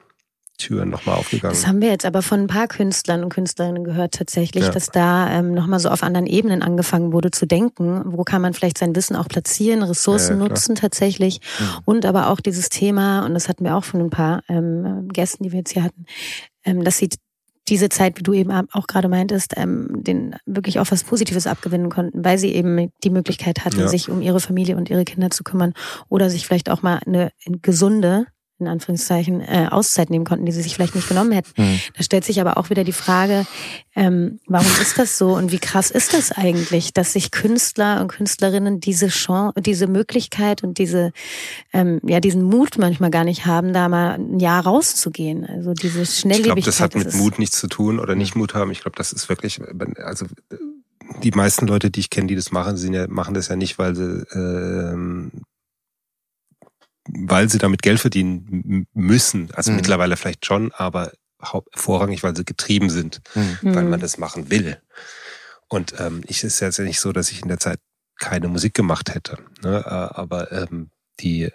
Türen 0.58 0.90
nochmal 0.90 1.16
aufgegangen. 1.16 1.54
Das 1.54 1.68
haben 1.68 1.82
wir 1.82 1.90
jetzt 1.90 2.06
aber 2.06 2.22
von 2.22 2.42
ein 2.42 2.48
paar 2.48 2.68
Künstlern 2.68 3.24
und 3.24 3.30
Künstlerinnen 3.30 3.84
gehört 3.84 4.16
tatsächlich, 4.16 4.66
ja. 4.66 4.72
dass 4.72 4.90
da 4.90 5.30
ähm, 5.32 5.54
nochmal 5.54 5.80
so 5.80 5.90
auf 5.90 6.04
anderen 6.04 6.28
Ebenen 6.28 6.62
angefangen 6.64 7.14
wurde 7.14 7.32
zu 7.32 7.46
denken. 7.46 8.02
Wo 8.06 8.24
kann 8.24 8.42
man 8.42 8.54
vielleicht 8.54 8.78
sein 8.78 8.96
Wissen 8.96 9.16
auch 9.16 9.28
platzieren, 9.28 9.84
Ressourcen 9.84 10.40
ja, 10.40 10.48
nutzen 10.48 10.76
tatsächlich. 10.76 11.42
Mhm. 11.60 11.66
Und 11.86 12.06
aber 12.06 12.30
auch 12.30 12.40
dieses 12.40 12.70
Thema, 12.70 13.26
und 13.26 13.34
das 13.34 13.50
hatten 13.50 13.64
wir 13.64 13.76
auch 13.76 13.84
von 13.84 14.02
ein 14.02 14.10
paar 14.10 14.44
ähm, 14.50 15.08
Gästen, 15.10 15.44
die 15.44 15.52
wir 15.52 15.60
jetzt 15.60 15.72
hier 15.72 15.84
hatten, 15.84 16.06
ähm, 16.66 16.84
dass 16.84 16.98
sie 16.98 17.10
diese 17.70 17.90
Zeit, 17.90 18.18
wie 18.18 18.24
du 18.24 18.34
eben 18.34 18.52
auch 18.52 18.88
gerade 18.88 19.10
meintest, 19.10 19.54
ähm, 19.58 20.04
den 20.04 20.36
wirklich 20.46 20.80
auch 20.80 20.90
was 20.90 21.04
Positives 21.04 21.48
abgewinnen 21.48 21.90
konnten, 21.90 22.24
weil 22.24 22.38
sie 22.38 22.54
eben 22.54 22.92
die 23.04 23.10
Möglichkeit 23.10 23.66
hatten, 23.66 23.82
ja. 23.82 23.88
sich 23.88 24.10
um 24.10 24.22
ihre 24.22 24.40
Familie 24.40 24.78
und 24.78 24.90
ihre 24.90 25.04
Kinder 25.04 25.30
zu 25.30 25.44
kümmern 25.44 25.74
oder 26.10 26.30
sich 26.30 26.48
vielleicht 26.48 26.70
auch 26.70 26.82
mal 26.82 27.00
eine 27.06 27.32
gesunde 27.62 28.28
in 28.60 28.68
Anführungszeichen 28.68 29.42
äh, 29.42 29.68
Auszeit 29.70 30.10
nehmen 30.10 30.26
konnten, 30.26 30.46
die 30.46 30.52
sie 30.52 30.62
sich 30.62 30.76
vielleicht 30.76 30.96
nicht 30.96 31.08
genommen 31.08 31.32
hätten. 31.32 31.50
Mhm. 31.62 31.80
Da 31.96 32.04
stellt 32.04 32.26
sich 32.26 32.42
aber 32.42 32.58
auch 32.58 32.70
wieder 32.70 32.84
die 32.84 32.94
Frage, 32.94 33.46
ähm, 33.96 34.40
warum 34.48 34.72
ist 34.82 34.98
das 34.98 35.18
so 35.18 35.36
und 35.36 35.52
wie 35.52 35.60
krass 35.60 35.92
ist 35.92 36.14
das 36.14 36.32
eigentlich, 36.32 36.94
dass 36.94 37.14
sich 37.14 37.32
Künstler 37.32 38.02
und 38.02 38.08
Künstlerinnen 38.08 38.80
diese 38.80 39.08
Chance, 39.08 39.62
diese 39.62 39.88
Möglichkeit 39.88 40.64
und 40.64 40.78
diese 40.78 41.12
ähm, 41.74 42.00
ja 42.04 42.20
diesen 42.20 42.44
Mut 42.44 42.78
manchmal 42.78 43.12
gar 43.12 43.24
nicht 43.24 43.46
haben, 43.46 43.74
da 43.74 43.90
mal 43.90 44.16
ein 44.16 44.40
Jahr 44.40 44.64
rauszugehen. 44.64 45.46
Also 45.46 45.74
diese 45.74 46.06
Schnelllebigkeit. 46.06 46.58
Ich 46.58 46.64
glaube, 46.64 46.66
das 46.66 46.82
hat 46.82 46.96
mit 46.96 47.14
Mut 47.16 47.40
nichts 47.40 47.60
zu 47.60 47.68
tun 47.68 48.00
oder 48.00 48.16
nicht 48.16 48.36
Mut 48.36 48.54
haben. 48.54 48.72
Ich 48.72 48.82
glaube, 48.82 48.98
das 48.98 49.14
ist 49.14 49.30
wirklich, 49.30 49.60
also 50.04 50.26
die 51.24 51.32
meisten 51.32 51.68
Leute, 51.68 51.90
die 51.90 52.00
ich 52.00 52.10
kenne, 52.10 52.28
die 52.28 52.36
das 52.36 52.52
machen, 52.52 52.78
sind 52.78 52.94
ja, 52.94 53.08
machen 53.08 53.34
das 53.34 53.48
ja 53.48 53.56
nicht, 53.56 53.80
weil 53.80 53.96
sie 53.96 54.26
ähm, 54.34 55.32
weil 57.08 57.50
sie 57.50 57.58
damit 57.58 57.82
Geld 57.82 58.00
verdienen 58.00 58.88
müssen. 58.94 59.50
Also 59.54 59.72
mhm. 59.72 59.78
mittlerweile 59.78 60.18
vielleicht 60.18 60.46
schon, 60.46 60.72
aber 60.74 61.12
vorrangig, 61.76 62.24
weil 62.24 62.36
sie 62.36 62.46
getrieben 62.46 62.90
sind, 62.90 63.22
mhm. 63.36 63.76
weil 63.76 63.84
man 63.84 64.00
das 64.00 64.18
machen 64.18 64.50
will. 64.50 64.82
Und 65.68 65.94
ähm, 66.00 66.24
ich 66.28 66.44
ist 66.44 66.60
jetzt 66.60 66.78
ja 66.78 66.84
nicht 66.84 67.00
so, 67.00 67.12
dass 67.12 67.32
ich 67.32 67.42
in 67.42 67.50
der 67.50 67.60
Zeit 67.60 67.80
keine 68.20 68.48
Musik 68.48 68.74
gemacht 68.74 69.14
hätte. 69.14 69.38
Ne? 69.62 69.84
Äh, 69.86 69.90
aber 69.90 70.52
ähm, 70.52 70.90
die, 71.20 71.52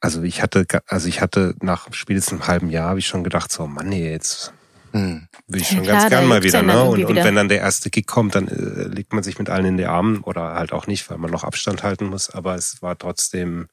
also 0.00 0.22
ich 0.22 0.42
hatte, 0.42 0.66
also 0.86 1.08
ich 1.08 1.20
hatte 1.20 1.54
nach 1.60 1.92
spätestens 1.92 2.40
einem 2.40 2.48
halben 2.48 2.70
Jahr 2.70 2.90
habe 2.90 3.00
ich 3.00 3.06
schon 3.06 3.24
gedacht, 3.24 3.50
so 3.50 3.66
Mann, 3.66 3.88
nee, 3.88 4.10
jetzt 4.10 4.52
hm. 4.92 5.26
Will 5.46 5.62
ich 5.62 5.68
schon 5.68 5.84
ja, 5.84 5.92
ganz 5.92 6.10
gern 6.10 6.26
mal 6.26 6.42
wieder, 6.42 6.62
ne? 6.62 6.84
Und, 6.84 7.02
und 7.04 7.16
wenn 7.16 7.34
dann 7.34 7.48
der 7.48 7.60
erste 7.60 7.88
Gig 7.88 8.06
kommt, 8.06 8.34
dann 8.34 8.46
äh, 8.46 8.88
legt 8.88 9.14
man 9.14 9.22
sich 9.22 9.38
mit 9.38 9.48
allen 9.48 9.64
in 9.64 9.76
die 9.78 9.86
Armen 9.86 10.20
oder 10.20 10.52
halt 10.52 10.72
auch 10.72 10.86
nicht, 10.86 11.08
weil 11.10 11.16
man 11.16 11.30
noch 11.30 11.44
Abstand 11.44 11.82
halten 11.82 12.06
muss. 12.06 12.28
Aber 12.28 12.56
es 12.56 12.82
war 12.82 12.98
trotzdem 12.98 13.68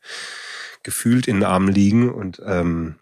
gefühlt 0.83 1.27
in 1.27 1.37
den 1.37 1.43
Armen 1.43 1.69
liegen 1.69 2.11
und 2.11 2.41
ähm, 2.45 2.95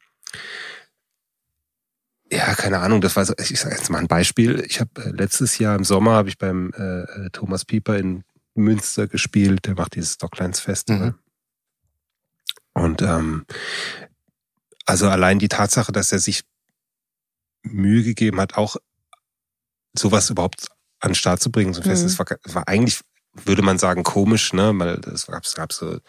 ja, 2.31 2.55
keine 2.55 2.79
Ahnung, 2.79 3.01
das 3.01 3.15
war 3.15 3.25
so, 3.25 3.33
ich 3.37 3.59
sage 3.59 3.75
jetzt 3.75 3.89
mal 3.89 3.99
ein 3.99 4.07
Beispiel. 4.07 4.63
Ich 4.67 4.81
habe 4.81 4.89
äh, 5.01 5.09
letztes 5.11 5.57
Jahr 5.59 5.75
im 5.75 5.83
Sommer 5.83 6.11
habe 6.11 6.29
ich 6.29 6.37
beim 6.37 6.71
äh, 6.77 7.01
äh, 7.03 7.29
Thomas 7.31 7.63
Pieper 7.63 7.97
in 7.97 8.23
Münster 8.53 9.07
gespielt, 9.07 9.65
der 9.65 9.75
macht 9.75 9.95
dieses 9.95 10.15
Stocklines 10.15 10.59
Festival. 10.59 11.11
Mhm. 11.11 11.19
Und 12.73 13.01
ähm, 13.01 13.45
also 14.85 15.07
allein 15.09 15.39
die 15.39 15.47
Tatsache, 15.47 15.91
dass 15.91 16.11
er 16.11 16.19
sich 16.19 16.43
Mühe 17.63 18.03
gegeben 18.03 18.39
hat, 18.39 18.55
auch 18.57 18.75
sowas 19.97 20.29
überhaupt 20.29 20.67
an 20.99 21.11
den 21.11 21.15
Start 21.15 21.41
zu 21.41 21.51
bringen, 21.51 21.73
so 21.73 21.81
ein 21.81 21.87
Fest, 21.87 22.03
mhm. 22.03 22.07
das 22.07 22.19
war, 22.19 22.53
war 22.53 22.67
eigentlich, 22.67 23.01
würde 23.33 23.61
man 23.61 23.77
sagen, 23.77 24.03
komisch, 24.03 24.53
ne? 24.53 24.73
Weil 24.75 24.99
es 25.13 25.27
gab, 25.27 25.43
es 25.43 25.55
gab 25.55 25.71
so 25.71 25.99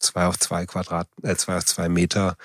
zwei 0.00 0.26
auf 0.26 0.38
zwei 0.38 0.66
Quadrat, 0.66 1.08
äh, 1.22 1.36
zwei 1.36 1.56
auf 1.56 1.64
zwei 1.64 1.88
Meter 1.88 2.36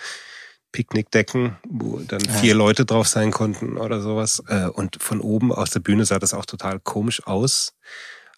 Picknickdecken, 0.72 1.56
wo 1.68 2.00
dann 2.00 2.20
ja. 2.20 2.34
vier 2.34 2.54
Leute 2.54 2.86
drauf 2.86 3.08
sein 3.08 3.32
konnten 3.32 3.78
oder 3.78 4.02
sowas. 4.02 4.44
Äh, 4.48 4.68
und 4.68 5.02
von 5.02 5.22
oben 5.22 5.52
aus 5.52 5.70
der 5.70 5.80
Bühne 5.80 6.06
sah 6.06 6.20
das 6.20 6.34
auch 6.34 6.46
total 6.46 6.80
komisch 6.80 7.26
aus. 7.26 7.74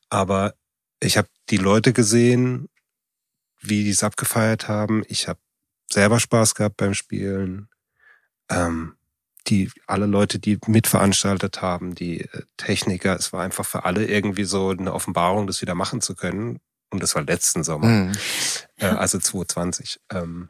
Aber 0.09 0.53
ich 0.99 1.17
habe 1.17 1.27
die 1.49 1.57
Leute 1.57 1.93
gesehen, 1.93 2.69
wie 3.59 3.83
die 3.83 3.89
es 3.89 4.03
abgefeiert 4.03 4.67
haben. 4.67 5.03
Ich 5.07 5.27
habe 5.27 5.39
selber 5.91 6.19
Spaß 6.19 6.55
gehabt 6.55 6.77
beim 6.77 6.93
Spielen. 6.93 7.69
Ähm, 8.49 8.97
die 9.47 9.71
alle 9.85 10.05
Leute, 10.05 10.39
die 10.39 10.59
mitveranstaltet 10.67 11.61
haben, 11.61 11.95
die 11.95 12.21
äh, 12.21 12.43
Techniker, 12.57 13.15
es 13.15 13.33
war 13.33 13.43
einfach 13.43 13.65
für 13.65 13.85
alle 13.85 14.05
irgendwie 14.05 14.43
so 14.43 14.69
eine 14.69 14.93
Offenbarung, 14.93 15.47
das 15.47 15.61
wieder 15.61 15.75
machen 15.75 16.01
zu 16.01 16.15
können. 16.15 16.59
Und 16.89 17.03
das 17.03 17.15
war 17.15 17.23
letzten 17.23 17.63
Sommer, 17.63 17.87
mhm. 17.87 18.11
äh, 18.77 18.85
also 18.85 19.19
2020. 19.19 19.99
Ähm, 20.11 20.49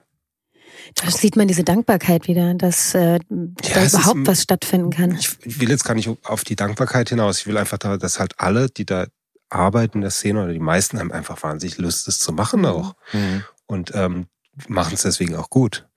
da 0.95 1.09
sieht 1.11 1.35
man 1.35 1.47
diese 1.47 1.63
Dankbarkeit 1.63 2.27
wieder, 2.27 2.53
dass 2.53 2.93
äh, 2.93 3.13
ja, 3.13 3.19
da 3.29 3.85
überhaupt 3.85 4.19
ist, 4.19 4.27
was 4.27 4.43
stattfinden 4.43 4.91
kann. 4.91 5.15
Ich 5.15 5.59
will 5.59 5.69
jetzt 5.69 5.83
gar 5.83 5.95
nicht 5.95 6.09
auf 6.23 6.43
die 6.43 6.55
Dankbarkeit 6.55 7.09
hinaus. 7.09 7.39
Ich 7.39 7.47
will 7.47 7.57
einfach, 7.57 7.77
da, 7.77 7.97
dass 7.97 8.19
halt 8.19 8.39
alle, 8.39 8.69
die 8.69 8.85
da 8.85 9.07
arbeiten 9.49 9.99
in 9.99 10.01
der 10.01 10.11
Szene 10.11 10.43
oder 10.43 10.53
die 10.53 10.59
meisten 10.59 10.99
haben 10.99 11.11
einfach 11.11 11.41
wahnsinnig 11.43 11.77
Lust, 11.77 12.07
das 12.07 12.19
zu 12.19 12.31
machen 12.31 12.65
auch. 12.65 12.95
Mhm. 13.13 13.43
Und 13.65 13.91
ähm, 13.95 14.27
machen 14.67 14.93
es 14.93 15.03
deswegen 15.03 15.35
auch 15.35 15.49
gut. 15.49 15.87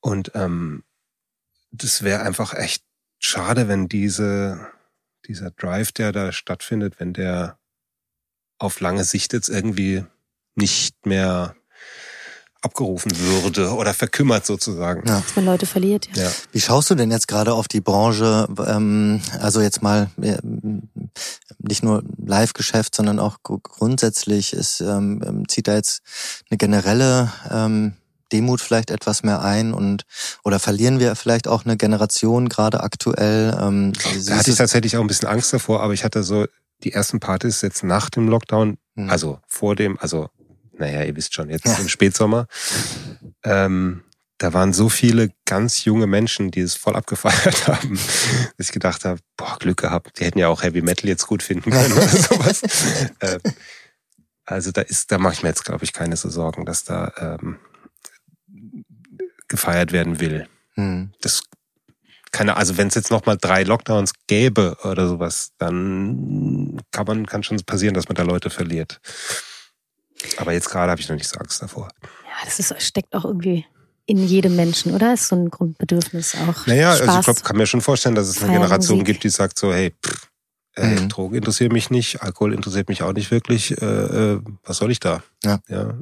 Und 0.00 0.32
ähm, 0.34 0.84
das 1.70 2.02
wäre 2.02 2.22
einfach 2.22 2.54
echt 2.54 2.82
schade, 3.18 3.68
wenn 3.68 3.88
diese, 3.88 4.66
dieser 5.26 5.50
Drive, 5.50 5.92
der 5.92 6.12
da 6.12 6.32
stattfindet, 6.32 6.98
wenn 6.98 7.12
der 7.12 7.58
auf 8.60 8.78
lange 8.80 9.04
Sicht 9.04 9.32
jetzt 9.32 9.48
irgendwie 9.48 10.04
nicht 10.54 11.06
mehr 11.06 11.56
abgerufen 12.62 13.10
würde 13.18 13.72
oder 13.74 13.94
verkümmert 13.94 14.44
sozusagen. 14.44 15.08
Ja. 15.08 15.20
Dass 15.20 15.34
man 15.34 15.46
Leute 15.46 15.64
verliert. 15.64 16.08
Ja. 16.14 16.24
ja. 16.24 16.30
Wie 16.52 16.60
schaust 16.60 16.90
du 16.90 16.94
denn 16.94 17.10
jetzt 17.10 17.26
gerade 17.26 17.54
auf 17.54 17.68
die 17.68 17.80
Branche? 17.80 18.46
Ähm, 18.66 19.22
also 19.40 19.62
jetzt 19.62 19.82
mal 19.82 20.10
äh, 20.20 20.36
nicht 21.58 21.82
nur 21.82 22.02
Live-Geschäft, 22.24 22.94
sondern 22.94 23.18
auch 23.18 23.38
grundsätzlich 23.42 24.52
ist 24.52 24.82
ähm, 24.82 25.44
zieht 25.48 25.68
da 25.68 25.74
jetzt 25.74 26.02
eine 26.50 26.58
generelle 26.58 27.32
ähm, 27.50 27.94
Demut 28.30 28.60
vielleicht 28.60 28.90
etwas 28.90 29.22
mehr 29.22 29.42
ein 29.42 29.72
und 29.72 30.04
oder 30.44 30.60
verlieren 30.60 31.00
wir 31.00 31.16
vielleicht 31.16 31.48
auch 31.48 31.64
eine 31.64 31.76
Generation 31.76 32.48
gerade 32.48 32.82
aktuell? 32.82 33.56
Ähm, 33.60 33.92
da 34.26 34.36
hatte 34.36 34.50
ich 34.50 34.56
tatsächlich 34.56 34.96
auch 34.96 35.00
ein 35.00 35.06
bisschen 35.06 35.28
Angst 35.28 35.52
davor, 35.52 35.82
aber 35.82 35.94
ich 35.94 36.04
hatte 36.04 36.22
so 36.22 36.46
die 36.82 36.92
ersten 36.92 37.20
Partys 37.20 37.62
jetzt 37.62 37.82
nach 37.82 38.10
dem 38.10 38.28
Lockdown, 38.28 38.78
mhm. 38.94 39.10
also 39.10 39.40
vor 39.46 39.76
dem, 39.76 39.98
also 39.98 40.30
naja, 40.72 41.04
ihr 41.04 41.14
wisst 41.16 41.34
schon, 41.34 41.50
jetzt 41.50 41.66
ja. 41.66 41.76
im 41.76 41.88
Spätsommer, 41.88 42.46
ähm, 43.44 44.02
da 44.38 44.54
waren 44.54 44.72
so 44.72 44.88
viele 44.88 45.30
ganz 45.44 45.84
junge 45.84 46.06
Menschen, 46.06 46.50
die 46.50 46.60
es 46.60 46.74
voll 46.74 46.96
abgefeiert 46.96 47.66
haben, 47.68 47.98
dass 48.56 48.66
ich 48.68 48.72
gedacht 48.72 49.04
habe, 49.04 49.20
boah, 49.36 49.58
Glück 49.58 49.78
gehabt, 49.78 50.18
die 50.18 50.24
hätten 50.24 50.38
ja 50.38 50.48
auch 50.48 50.62
Heavy 50.62 50.80
Metal 50.80 51.08
jetzt 51.08 51.26
gut 51.26 51.42
finden 51.42 51.70
können 51.70 51.92
oder 51.92 52.08
sowas. 52.08 52.62
äh, 53.20 53.38
also 54.46 54.72
da 54.72 54.80
ist, 54.80 55.12
da 55.12 55.18
mache 55.18 55.34
ich 55.34 55.42
mir 55.42 55.50
jetzt, 55.50 55.64
glaube 55.64 55.84
ich, 55.84 55.92
keine 55.92 56.16
so 56.16 56.30
Sorgen, 56.30 56.64
dass 56.64 56.84
da 56.84 57.12
ähm, 57.18 57.58
gefeiert 59.46 59.92
werden 59.92 60.20
will. 60.20 60.48
Mhm. 60.74 61.12
Das 61.20 61.42
keine, 62.32 62.56
also 62.56 62.76
wenn 62.76 62.88
es 62.88 62.94
jetzt 62.94 63.10
noch 63.10 63.26
mal 63.26 63.36
drei 63.36 63.64
Lockdowns 63.64 64.12
gäbe 64.26 64.76
oder 64.84 65.08
sowas, 65.08 65.50
dann 65.58 66.80
kann 66.92 67.06
man 67.06 67.26
kann 67.26 67.42
schon 67.42 67.58
passieren, 67.64 67.94
dass 67.94 68.08
man 68.08 68.14
da 68.14 68.22
Leute 68.22 68.50
verliert. 68.50 69.00
Aber 70.36 70.52
jetzt 70.52 70.70
gerade 70.70 70.90
habe 70.90 71.00
ich 71.00 71.08
noch 71.08 71.16
nicht 71.16 71.28
so 71.28 71.38
Angst 71.38 71.62
davor. 71.62 71.88
Ja, 72.02 72.44
das 72.44 72.58
ist, 72.58 72.74
steckt 72.82 73.14
auch 73.14 73.24
irgendwie 73.24 73.64
in 74.06 74.26
jedem 74.26 74.56
Menschen, 74.56 74.94
oder? 74.94 75.14
Ist 75.14 75.28
so 75.28 75.36
ein 75.36 75.50
Grundbedürfnis 75.50 76.34
auch. 76.36 76.66
Naja, 76.66 76.94
Spaß. 76.94 77.08
also 77.08 77.18
ich 77.20 77.24
glaube, 77.24 77.40
kann 77.40 77.56
mir 77.56 77.66
schon 77.66 77.80
vorstellen, 77.80 78.14
dass 78.14 78.28
es 78.28 78.38
eine 78.38 78.48
Feiern, 78.48 78.62
Generation 78.62 78.98
Musik. 78.98 79.06
gibt, 79.06 79.24
die 79.24 79.28
sagt 79.28 79.58
so, 79.58 79.72
hey, 79.72 79.94
pff, 80.04 80.28
äh, 80.76 80.86
Mhm. 80.86 81.08
Drogen 81.08 81.36
interessiert 81.36 81.72
mich 81.72 81.90
nicht, 81.90 82.22
Alkohol 82.22 82.54
interessiert 82.54 82.88
mich 82.88 83.02
auch 83.02 83.12
nicht 83.12 83.30
wirklich. 83.30 83.80
Äh, 83.80 83.84
äh, 83.84 84.40
was 84.64 84.78
soll 84.78 84.90
ich 84.90 85.00
da? 85.00 85.22
Ja. 85.44 85.60
ja. 85.68 85.94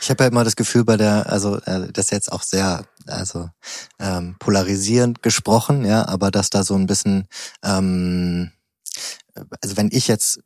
Ich 0.00 0.10
habe 0.10 0.24
ja 0.24 0.30
immer 0.30 0.44
das 0.44 0.56
Gefühl 0.56 0.84
bei 0.84 0.96
der, 0.96 1.30
also 1.30 1.56
äh, 1.62 1.90
das 1.92 2.06
ist 2.06 2.10
jetzt 2.12 2.32
auch 2.32 2.42
sehr, 2.42 2.84
also 3.06 3.50
ähm, 3.98 4.36
polarisierend 4.38 5.22
gesprochen, 5.22 5.84
ja, 5.84 6.06
aber 6.06 6.30
dass 6.30 6.50
da 6.50 6.62
so 6.62 6.74
ein 6.74 6.86
bisschen, 6.86 7.26
ähm, 7.64 8.52
also 9.60 9.76
wenn 9.76 9.90
ich 9.92 10.08
jetzt 10.08 10.40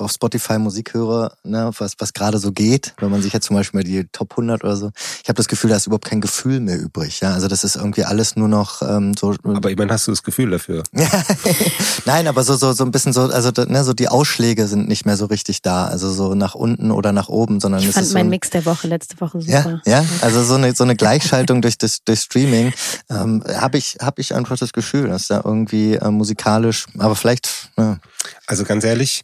auf 0.00 0.12
Spotify 0.12 0.58
Musik 0.58 0.94
höre, 0.94 1.32
ne, 1.44 1.70
was 1.78 1.94
was 1.98 2.12
gerade 2.12 2.38
so 2.38 2.52
geht, 2.52 2.94
wenn 2.98 3.10
man 3.10 3.22
sich 3.22 3.32
jetzt 3.32 3.46
zum 3.46 3.56
Beispiel 3.56 3.80
mal 3.80 3.84
die 3.84 4.04
Top 4.12 4.32
100 4.32 4.64
oder 4.64 4.76
so, 4.76 4.90
ich 5.22 5.28
habe 5.28 5.36
das 5.36 5.48
Gefühl, 5.48 5.70
da 5.70 5.76
ist 5.76 5.86
überhaupt 5.86 6.04
kein 6.04 6.20
Gefühl 6.20 6.60
mehr 6.60 6.78
übrig, 6.78 7.20
ja, 7.20 7.32
also 7.32 7.48
das 7.48 7.64
ist 7.64 7.76
irgendwie 7.76 8.04
alles 8.04 8.36
nur 8.36 8.48
noch 8.48 8.82
ähm, 8.82 9.14
so. 9.18 9.34
Aber 9.44 9.70
immerhin 9.70 9.92
hast 9.92 10.06
du 10.06 10.12
das 10.12 10.22
Gefühl 10.22 10.50
dafür. 10.50 10.82
Nein, 12.04 12.28
aber 12.28 12.44
so 12.44 12.56
so 12.56 12.72
so 12.72 12.84
ein 12.84 12.90
bisschen 12.90 13.12
so, 13.12 13.22
also 13.22 13.50
ne, 13.66 13.84
so 13.84 13.92
die 13.92 14.08
Ausschläge 14.08 14.66
sind 14.66 14.88
nicht 14.88 15.06
mehr 15.06 15.16
so 15.16 15.26
richtig 15.26 15.62
da, 15.62 15.86
also 15.86 16.10
so 16.10 16.34
nach 16.34 16.54
unten 16.54 16.90
oder 16.90 17.12
nach 17.12 17.28
oben, 17.28 17.60
sondern 17.60 17.80
Ich 17.80 17.88
es 17.88 17.94
fand 17.94 18.04
ist 18.04 18.12
so 18.12 18.18
meinen 18.18 18.26
ein, 18.26 18.30
Mix 18.30 18.50
der 18.50 18.64
Woche 18.66 18.86
letzte 18.86 19.20
Woche 19.20 19.38
ja, 19.40 19.62
super. 19.62 19.82
ja, 19.86 20.04
also 20.20 20.42
so 20.42 20.54
eine 20.54 20.74
so 20.74 20.84
eine 20.84 20.96
Gleichschaltung 20.96 21.62
durch 21.62 21.78
das 21.78 22.04
durch 22.04 22.20
Streaming 22.20 22.72
ähm, 23.08 23.42
habe 23.48 23.78
ich 23.78 23.98
habe 24.00 24.20
ich 24.20 24.34
einfach 24.34 24.58
das 24.58 24.72
Gefühl, 24.72 25.08
dass 25.08 25.28
da 25.28 25.42
irgendwie 25.44 25.94
äh, 25.94 26.10
musikalisch, 26.10 26.86
aber 26.98 27.16
vielleicht 27.16 27.70
ja, 27.78 27.98
Also 28.46 28.64
ganz 28.64 28.84
ehrlich, 28.84 29.22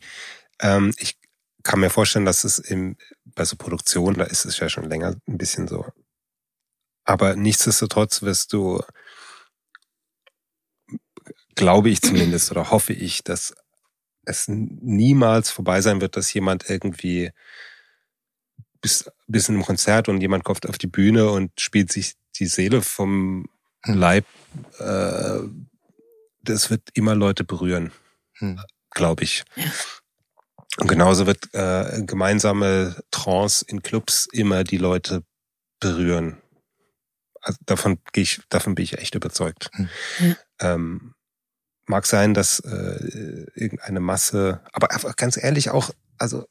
ähm, 0.60 0.92
ich 0.98 1.18
kann 1.62 1.80
mir 1.80 1.90
vorstellen, 1.90 2.24
dass 2.24 2.44
es 2.44 2.58
im, 2.58 2.96
bei 3.24 3.44
so 3.44 3.56
Produktion, 3.56 4.14
da 4.14 4.24
ist 4.24 4.44
es 4.44 4.58
ja 4.58 4.68
schon 4.68 4.88
länger 4.88 5.16
ein 5.26 5.38
bisschen 5.38 5.68
so. 5.68 5.86
Aber 7.04 7.36
nichtsdestotrotz 7.36 8.22
wirst 8.22 8.52
du, 8.52 8.82
glaube 11.54 11.90
ich 11.90 12.02
zumindest 12.02 12.50
oder 12.50 12.70
hoffe 12.70 12.92
ich, 12.92 13.24
dass 13.24 13.54
es 14.24 14.46
niemals 14.48 15.50
vorbei 15.50 15.80
sein 15.80 16.00
wird, 16.00 16.16
dass 16.16 16.32
jemand 16.32 16.68
irgendwie 16.68 17.30
bis, 18.80 19.10
bis 19.26 19.48
in 19.48 19.56
einem 19.56 19.64
Konzert 19.64 20.08
und 20.08 20.20
jemand 20.20 20.44
kommt 20.44 20.68
auf 20.68 20.78
die 20.78 20.88
Bühne 20.88 21.30
und 21.30 21.60
spielt 21.60 21.92
sich 21.92 22.14
die 22.38 22.46
Seele 22.46 22.82
vom 22.82 23.46
Hm. 23.86 23.94
Leib. 23.94 24.26
Äh, 24.78 25.40
das 26.42 26.70
wird 26.70 26.82
immer 26.94 27.14
Leute 27.14 27.44
berühren, 27.44 27.92
hm. 28.34 28.60
glaube 28.90 29.24
ich. 29.24 29.44
Und 30.78 30.88
genauso 30.88 31.26
wird 31.26 31.52
äh, 31.54 32.02
gemeinsame 32.02 32.96
Trance 33.10 33.64
in 33.66 33.82
Clubs 33.82 34.28
immer 34.32 34.62
die 34.64 34.76
Leute 34.78 35.22
berühren. 35.80 36.40
Also 37.40 37.58
davon 37.64 37.98
gehe 38.12 38.22
ich, 38.24 38.40
davon 38.48 38.74
bin 38.74 38.84
ich 38.84 38.98
echt 38.98 39.14
überzeugt. 39.14 39.70
Hm. 39.74 39.88
Ja. 40.20 40.34
Ähm, 40.74 41.14
mag 41.86 42.04
sein, 42.06 42.34
dass 42.34 42.58
äh, 42.60 43.46
irgendeine 43.54 44.00
Masse, 44.00 44.60
aber 44.72 44.90
einfach 44.90 45.14
ganz 45.16 45.36
ehrlich 45.42 45.70
auch, 45.70 45.90
also 46.18 46.46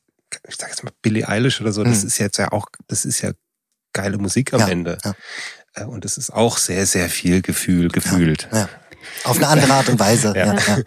ich 0.48 0.56
sag 0.56 0.70
jetzt 0.70 0.84
mal 0.84 0.94
Billie 1.02 1.28
Eilish 1.28 1.62
oder 1.62 1.72
so, 1.72 1.84
das 1.84 2.02
Hm. 2.02 2.08
ist 2.08 2.18
jetzt 2.18 2.38
ja 2.38 2.52
auch, 2.52 2.68
das 2.88 3.06
ist 3.06 3.22
ja 3.22 3.32
geile 3.94 4.18
Musik 4.18 4.54
am 4.54 4.62
Ja, 4.62 4.68
Ende. 4.70 4.98
ja. 5.04 5.14
Äh, 5.74 5.84
Und 5.86 6.04
es 6.06 6.18
ist 6.18 6.32
auch 6.32 6.58
sehr, 6.58 6.86
sehr 6.86 7.10
viel 7.10 7.42
Gefühl 7.42 7.90
gefühlt. 7.90 8.48
ja. 8.52 8.70
auf 9.26 9.38
eine 9.38 9.48
andere 9.50 9.74
Art 9.74 9.90
und 9.90 10.00
Weise. 10.00 10.34
Ja. 10.36 10.56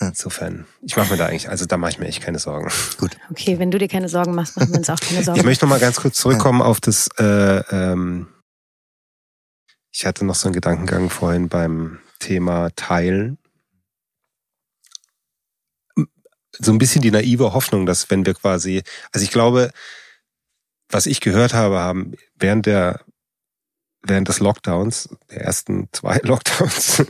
insofern, 0.00 0.66
ich 0.82 0.96
mache 0.96 1.12
mir 1.12 1.18
da 1.18 1.26
eigentlich, 1.26 1.48
also 1.48 1.66
da 1.66 1.76
mache 1.76 1.92
ich 1.92 1.98
mir 1.98 2.06
echt 2.06 2.22
keine 2.22 2.38
Sorgen. 2.38 2.70
Okay, 3.30 3.58
wenn 3.58 3.70
du 3.70 3.78
dir 3.78 3.88
keine 3.88 4.08
Sorgen 4.08 4.34
machst, 4.34 4.56
machen 4.56 4.70
wir 4.70 4.78
uns 4.78 4.90
auch 4.90 4.98
keine 5.00 5.22
Sorgen. 5.24 5.38
Ich 5.38 5.44
möchte 5.44 5.66
noch 5.66 5.70
mal 5.70 5.80
ganz 5.80 5.96
kurz 5.96 6.16
zurückkommen 6.16 6.62
auf 6.62 6.80
das. 6.80 7.08
Äh, 7.18 7.62
ähm, 7.70 8.28
ich 9.92 10.06
hatte 10.06 10.24
noch 10.24 10.34
so 10.34 10.48
einen 10.48 10.54
Gedankengang 10.54 11.10
vorhin 11.10 11.48
beim 11.48 11.98
Thema 12.18 12.70
Teilen. 12.76 13.38
So 16.58 16.72
ein 16.72 16.78
bisschen 16.78 17.02
die 17.02 17.10
naive 17.10 17.52
Hoffnung, 17.52 17.86
dass 17.86 18.10
wenn 18.10 18.24
wir 18.24 18.34
quasi, 18.34 18.82
also 19.12 19.24
ich 19.24 19.30
glaube, 19.30 19.70
was 20.88 21.06
ich 21.06 21.20
gehört 21.20 21.54
habe, 21.54 21.78
haben 21.78 22.14
während 22.34 22.66
der 22.66 23.04
während 24.02 24.28
des 24.28 24.40
Lockdowns, 24.40 25.10
der 25.30 25.42
ersten 25.42 25.88
zwei 25.92 26.18
Lockdowns, 26.22 27.02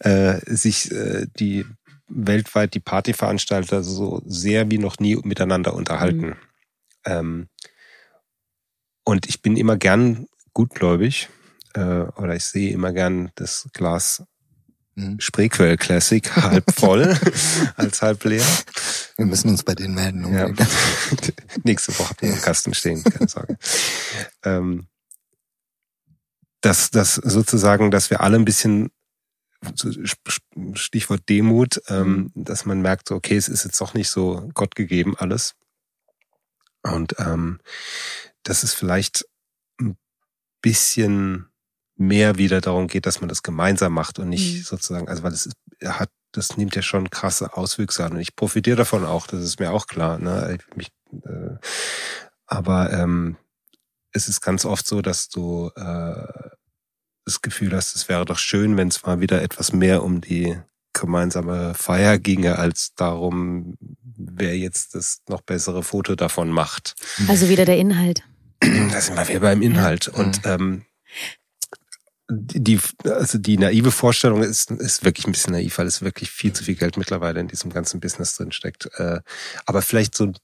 äh, 0.00 0.40
sich 0.46 0.90
äh, 0.92 1.26
die 1.38 1.66
weltweit 2.08 2.74
die 2.74 2.80
Partyveranstalter 2.80 3.82
so 3.82 4.22
sehr 4.24 4.70
wie 4.70 4.78
noch 4.78 4.98
nie 4.98 5.16
miteinander 5.16 5.74
unterhalten. 5.74 6.36
Ähm, 7.04 7.48
und 9.04 9.26
ich 9.28 9.42
bin 9.42 9.56
immer 9.56 9.76
gern 9.76 10.26
gutgläubig 10.52 11.28
äh, 11.74 11.80
oder 11.80 12.34
ich 12.34 12.44
sehe 12.44 12.72
immer 12.72 12.92
gern 12.92 13.30
das 13.34 13.68
Glas 13.72 14.22
Mhm. 14.98 15.20
Spreequell 15.20 15.76
Classic 15.76 16.28
halb 16.36 16.64
voll 16.74 17.16
als 17.76 18.02
halb 18.02 18.24
leer. 18.24 18.44
Wir 19.16 19.26
müssen 19.26 19.48
uns 19.50 19.62
bei 19.62 19.74
denen 19.74 19.94
melden. 19.94 20.34
Ja. 20.34 20.46
unbedingt. 20.46 20.68
Nächste 21.64 21.96
Woche 21.98 22.10
habt 22.10 22.22
ihr 22.22 22.30
im 22.30 22.40
Kasten 22.40 22.74
stehen, 22.74 23.04
keine 23.04 23.28
Sorge. 23.28 23.56
ähm, 24.44 24.88
dass, 26.60 26.90
dass 26.90 27.14
sozusagen, 27.14 27.92
dass 27.92 28.10
wir 28.10 28.20
alle 28.20 28.36
ein 28.36 28.44
bisschen 28.44 28.90
Stichwort 30.74 31.28
Demut, 31.28 31.82
ähm, 31.88 32.30
dass 32.34 32.64
man 32.64 32.80
merkt, 32.80 33.10
okay, 33.10 33.36
es 33.36 33.48
ist 33.48 33.64
jetzt 33.64 33.80
doch 33.80 33.94
nicht 33.94 34.08
so 34.08 34.48
Gott 34.54 34.74
gegeben 34.74 35.16
alles. 35.16 35.54
Und 36.82 37.16
ähm, 37.18 37.60
dass 38.44 38.62
es 38.62 38.72
vielleicht 38.72 39.26
ein 39.80 39.96
bisschen 40.62 41.48
mehr 41.96 42.38
wieder 42.38 42.60
darum 42.60 42.86
geht, 42.86 43.06
dass 43.06 43.20
man 43.20 43.28
das 43.28 43.42
gemeinsam 43.42 43.92
macht 43.92 44.18
und 44.18 44.28
nicht 44.28 44.58
Mhm. 44.58 44.62
sozusagen, 44.62 45.08
also 45.08 45.22
weil 45.24 45.32
es 45.32 45.50
er 45.80 45.98
hat, 45.98 46.10
das 46.32 46.56
nimmt 46.56 46.74
ja 46.76 46.82
schon 46.82 47.10
krasse 47.10 47.56
Auswüchse 47.56 48.04
an 48.04 48.12
und 48.12 48.20
ich 48.20 48.36
profitiere 48.36 48.76
davon 48.76 49.04
auch, 49.04 49.26
das 49.26 49.42
ist 49.42 49.60
mir 49.60 49.72
auch 49.72 49.86
klar. 49.86 50.18
Ne? 50.18 50.58
Ich, 50.58 50.76
mich, 50.76 50.88
äh, 51.24 51.56
aber 52.46 52.92
ähm, 52.92 53.36
es 54.12 54.28
ist 54.28 54.40
ganz 54.40 54.64
oft 54.64 54.86
so, 54.86 55.02
dass 55.02 55.28
du 55.28 55.70
äh, 55.76 56.50
das 57.28 57.42
Gefühl 57.42 57.72
hast, 57.74 57.94
es 57.94 58.08
wäre 58.08 58.24
doch 58.24 58.38
schön, 58.38 58.76
wenn 58.76 58.88
es 58.88 59.04
mal 59.04 59.20
wieder 59.20 59.42
etwas 59.42 59.72
mehr 59.72 60.02
um 60.02 60.20
die 60.20 60.58
gemeinsame 60.92 61.74
Feier 61.74 62.18
ginge, 62.18 62.58
als 62.58 62.94
darum, 62.94 63.76
wer 64.16 64.56
jetzt 64.56 64.94
das 64.94 65.22
noch 65.28 65.42
bessere 65.42 65.82
Foto 65.82 66.14
davon 66.16 66.50
macht. 66.50 66.96
Also 67.28 67.48
wieder 67.48 67.64
der 67.64 67.78
Inhalt. 67.78 68.22
Da 68.60 69.00
sind 69.00 69.16
wir 69.16 69.28
wieder 69.28 69.40
beim 69.40 69.62
Inhalt. 69.62 70.08
Und 70.08 70.40
ähm, 70.44 70.84
die, 72.30 72.80
also 73.04 73.38
die 73.38 73.56
naive 73.56 73.92
Vorstellung 73.92 74.42
ist, 74.42 74.70
ist 74.72 75.04
wirklich 75.04 75.26
ein 75.26 75.32
bisschen 75.32 75.52
naiv, 75.52 75.78
weil 75.78 75.86
es 75.86 76.02
wirklich 76.02 76.30
viel 76.30 76.52
zu 76.52 76.64
viel 76.64 76.74
Geld 76.74 76.96
mittlerweile 76.96 77.38
in 77.40 77.48
diesem 77.48 77.72
ganzen 77.72 78.00
Business 78.00 78.36
drin 78.36 78.50
steckt. 78.50 78.88
Äh, 78.96 79.20
aber 79.66 79.82
vielleicht 79.82 80.16
so 80.16 80.24
ein 80.24 80.36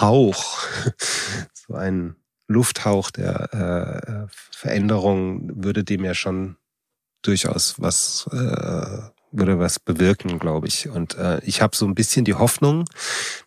Hauch, 0.00 0.66
so 1.54 1.74
ein 1.74 2.16
Lufthauch 2.50 3.12
der 3.12 3.54
äh, 3.54 4.26
Veränderung 4.50 5.62
würde 5.62 5.84
dem 5.84 6.04
ja 6.04 6.14
schon 6.14 6.56
durchaus 7.22 7.80
was 7.80 8.28
äh, 8.32 9.10
würde 9.32 9.60
was 9.60 9.78
bewirken, 9.78 10.40
glaube 10.40 10.66
ich. 10.66 10.88
Und 10.88 11.14
äh, 11.14 11.40
ich 11.44 11.62
habe 11.62 11.76
so 11.76 11.86
ein 11.86 11.94
bisschen 11.94 12.24
die 12.24 12.34
Hoffnung, 12.34 12.86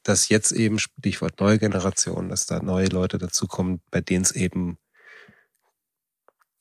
dass 0.04 0.30
jetzt 0.30 0.54
eben 0.54 0.80
Stichwort 0.80 1.42
neue 1.42 1.60
Generation, 1.60 2.30
dass 2.30 2.46
da 2.46 2.62
neue 2.62 2.88
Leute 2.88 3.18
dazukommen, 3.18 3.82
bei 3.92 4.00
denen 4.00 4.24
es 4.24 4.32
eben 4.32 4.78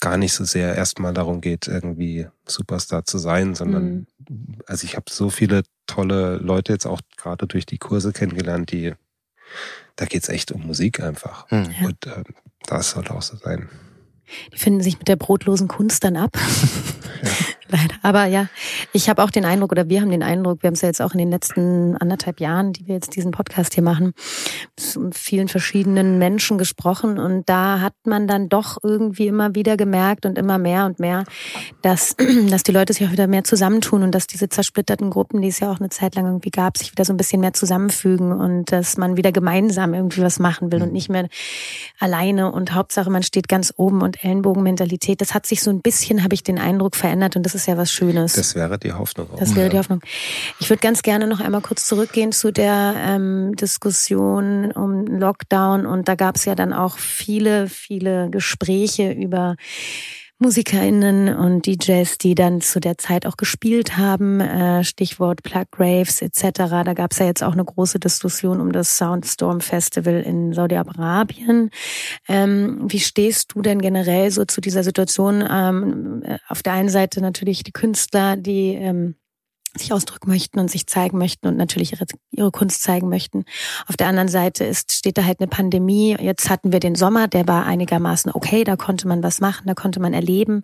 gar 0.00 0.16
nicht 0.16 0.32
so 0.32 0.42
sehr 0.42 0.74
erstmal 0.74 1.14
darum 1.14 1.40
geht, 1.40 1.68
irgendwie 1.68 2.26
Superstar 2.44 3.04
zu 3.04 3.18
sein, 3.18 3.54
sondern 3.54 4.08
also 4.66 4.84
ich 4.84 4.96
habe 4.96 5.04
so 5.08 5.30
viele 5.30 5.62
tolle 5.86 6.38
Leute 6.38 6.72
jetzt 6.72 6.86
auch 6.86 7.02
gerade 7.16 7.46
durch 7.46 7.66
die 7.66 7.78
Kurse 7.78 8.12
kennengelernt, 8.12 8.72
die 8.72 8.94
da 9.96 10.04
geht's 10.06 10.28
echt 10.28 10.52
um 10.52 10.66
Musik 10.66 11.00
einfach. 11.00 11.48
Hm. 11.50 11.70
Ja. 11.80 11.86
Und 11.86 12.06
ähm, 12.06 12.24
das 12.66 12.90
sollte 12.90 13.14
auch 13.14 13.22
so 13.22 13.36
sein. 13.36 13.68
Die 14.52 14.58
finden 14.58 14.80
sich 14.80 14.98
mit 14.98 15.08
der 15.08 15.16
brotlosen 15.16 15.68
Kunst 15.68 16.04
dann 16.04 16.16
ab. 16.16 16.30
Leider. 17.72 17.94
Aber 18.02 18.26
ja, 18.26 18.48
ich 18.92 19.08
habe 19.08 19.22
auch 19.22 19.30
den 19.30 19.46
Eindruck, 19.46 19.72
oder 19.72 19.88
wir 19.88 20.02
haben 20.02 20.10
den 20.10 20.22
Eindruck, 20.22 20.62
wir 20.62 20.68
haben 20.68 20.74
es 20.74 20.82
ja 20.82 20.88
jetzt 20.88 21.00
auch 21.00 21.12
in 21.12 21.18
den 21.18 21.30
letzten 21.30 21.96
anderthalb 21.96 22.38
Jahren, 22.38 22.74
die 22.74 22.86
wir 22.86 22.94
jetzt 22.94 23.16
diesen 23.16 23.30
Podcast 23.30 23.72
hier 23.72 23.82
machen, 23.82 24.12
mit 24.96 25.16
vielen 25.16 25.48
verschiedenen 25.48 26.18
Menschen 26.18 26.58
gesprochen 26.58 27.18
und 27.18 27.48
da 27.48 27.80
hat 27.80 27.94
man 28.04 28.26
dann 28.26 28.50
doch 28.50 28.76
irgendwie 28.82 29.26
immer 29.26 29.54
wieder 29.54 29.78
gemerkt 29.78 30.26
und 30.26 30.36
immer 30.36 30.58
mehr 30.58 30.84
und 30.84 30.98
mehr, 30.98 31.24
dass, 31.80 32.14
dass 32.50 32.62
die 32.62 32.72
Leute 32.72 32.92
sich 32.92 33.06
auch 33.06 33.12
wieder 33.12 33.26
mehr 33.26 33.44
zusammentun 33.44 34.02
und 34.02 34.14
dass 34.14 34.26
diese 34.26 34.50
zersplitterten 34.50 35.08
Gruppen, 35.08 35.40
die 35.40 35.48
es 35.48 35.60
ja 35.60 35.70
auch 35.72 35.80
eine 35.80 35.88
Zeit 35.88 36.14
lang 36.14 36.26
irgendwie 36.26 36.50
gab, 36.50 36.76
sich 36.76 36.92
wieder 36.92 37.06
so 37.06 37.14
ein 37.14 37.16
bisschen 37.16 37.40
mehr 37.40 37.54
zusammenfügen 37.54 38.32
und 38.32 38.70
dass 38.70 38.98
man 38.98 39.16
wieder 39.16 39.32
gemeinsam 39.32 39.94
irgendwie 39.94 40.20
was 40.20 40.38
machen 40.38 40.70
will 40.72 40.82
und 40.82 40.88
mhm. 40.88 40.92
nicht 40.92 41.08
mehr 41.08 41.28
alleine 41.98 42.52
und 42.52 42.74
Hauptsache 42.74 43.08
man 43.08 43.22
steht 43.22 43.48
ganz 43.48 43.72
oben 43.76 44.02
und 44.02 44.22
Ellenbogenmentalität. 44.22 45.22
Das 45.22 45.32
hat 45.32 45.46
sich 45.46 45.62
so 45.62 45.70
ein 45.70 45.80
bisschen, 45.80 46.22
habe 46.22 46.34
ich 46.34 46.42
den 46.42 46.58
Eindruck, 46.58 46.96
verändert 46.96 47.36
und 47.36 47.44
das 47.44 47.54
ist 47.54 47.61
ja 47.66 47.76
was 47.76 47.92
Schönes. 47.92 48.34
Das 48.34 48.54
wäre 48.54 48.78
die 48.78 48.92
Hoffnung. 48.92 49.28
Auch. 49.32 49.38
Das 49.38 49.54
wäre 49.54 49.68
die 49.68 49.78
Hoffnung. 49.78 50.00
Ich 50.60 50.68
würde 50.70 50.80
ganz 50.80 51.02
gerne 51.02 51.26
noch 51.26 51.40
einmal 51.40 51.60
kurz 51.60 51.86
zurückgehen 51.86 52.32
zu 52.32 52.52
der 52.52 52.94
ähm, 52.96 53.54
Diskussion 53.56 54.72
um 54.72 55.06
Lockdown 55.06 55.86
und 55.86 56.08
da 56.08 56.14
gab 56.14 56.36
es 56.36 56.44
ja 56.44 56.54
dann 56.54 56.72
auch 56.72 56.98
viele, 56.98 57.68
viele 57.68 58.30
Gespräche 58.30 59.12
über 59.12 59.56
MusikerInnen 60.42 61.34
und 61.34 61.66
DJs, 61.66 62.18
die 62.18 62.34
dann 62.34 62.60
zu 62.60 62.80
der 62.80 62.98
Zeit 62.98 63.26
auch 63.26 63.36
gespielt 63.36 63.96
haben, 63.96 64.40
äh, 64.40 64.84
Stichwort 64.84 65.42
Plug 65.42 65.66
Graves 65.70 66.20
etc. 66.20 66.82
Da 66.84 66.94
gab 66.94 67.12
es 67.12 67.18
ja 67.20 67.26
jetzt 67.26 67.42
auch 67.42 67.52
eine 67.52 67.64
große 67.64 67.98
Diskussion 67.98 68.60
um 68.60 68.72
das 68.72 68.98
Soundstorm 68.98 69.60
Festival 69.60 70.20
in 70.20 70.52
Saudi-Arabien. 70.52 71.70
Ähm, 72.28 72.80
wie 72.88 73.00
stehst 73.00 73.54
du 73.54 73.62
denn 73.62 73.80
generell 73.80 74.30
so 74.30 74.44
zu 74.44 74.60
dieser 74.60 74.82
Situation? 74.82 75.44
Ähm, 75.48 76.22
auf 76.48 76.62
der 76.62 76.74
einen 76.74 76.88
Seite 76.88 77.20
natürlich 77.20 77.62
die 77.62 77.72
Künstler, 77.72 78.36
die 78.36 78.74
ähm, 78.74 79.14
sich 79.78 79.92
ausdrücken 79.92 80.30
möchten 80.30 80.58
und 80.58 80.70
sich 80.70 80.86
zeigen 80.86 81.18
möchten 81.18 81.46
und 81.46 81.56
natürlich 81.56 81.92
ihre, 81.92 82.04
ihre 82.30 82.50
Kunst 82.50 82.82
zeigen 82.82 83.08
möchten. 83.08 83.44
Auf 83.86 83.96
der 83.96 84.08
anderen 84.08 84.28
Seite 84.28 84.64
ist, 84.64 84.92
steht 84.92 85.18
da 85.18 85.24
halt 85.24 85.40
eine 85.40 85.48
Pandemie. 85.48 86.16
Jetzt 86.20 86.50
hatten 86.50 86.72
wir 86.72 86.80
den 86.80 86.94
Sommer, 86.94 87.28
der 87.28 87.48
war 87.48 87.64
einigermaßen 87.64 88.32
okay, 88.34 88.64
da 88.64 88.76
konnte 88.76 89.08
man 89.08 89.22
was 89.22 89.40
machen, 89.40 89.66
da 89.66 89.74
konnte 89.74 90.00
man 90.00 90.12
erleben. 90.12 90.62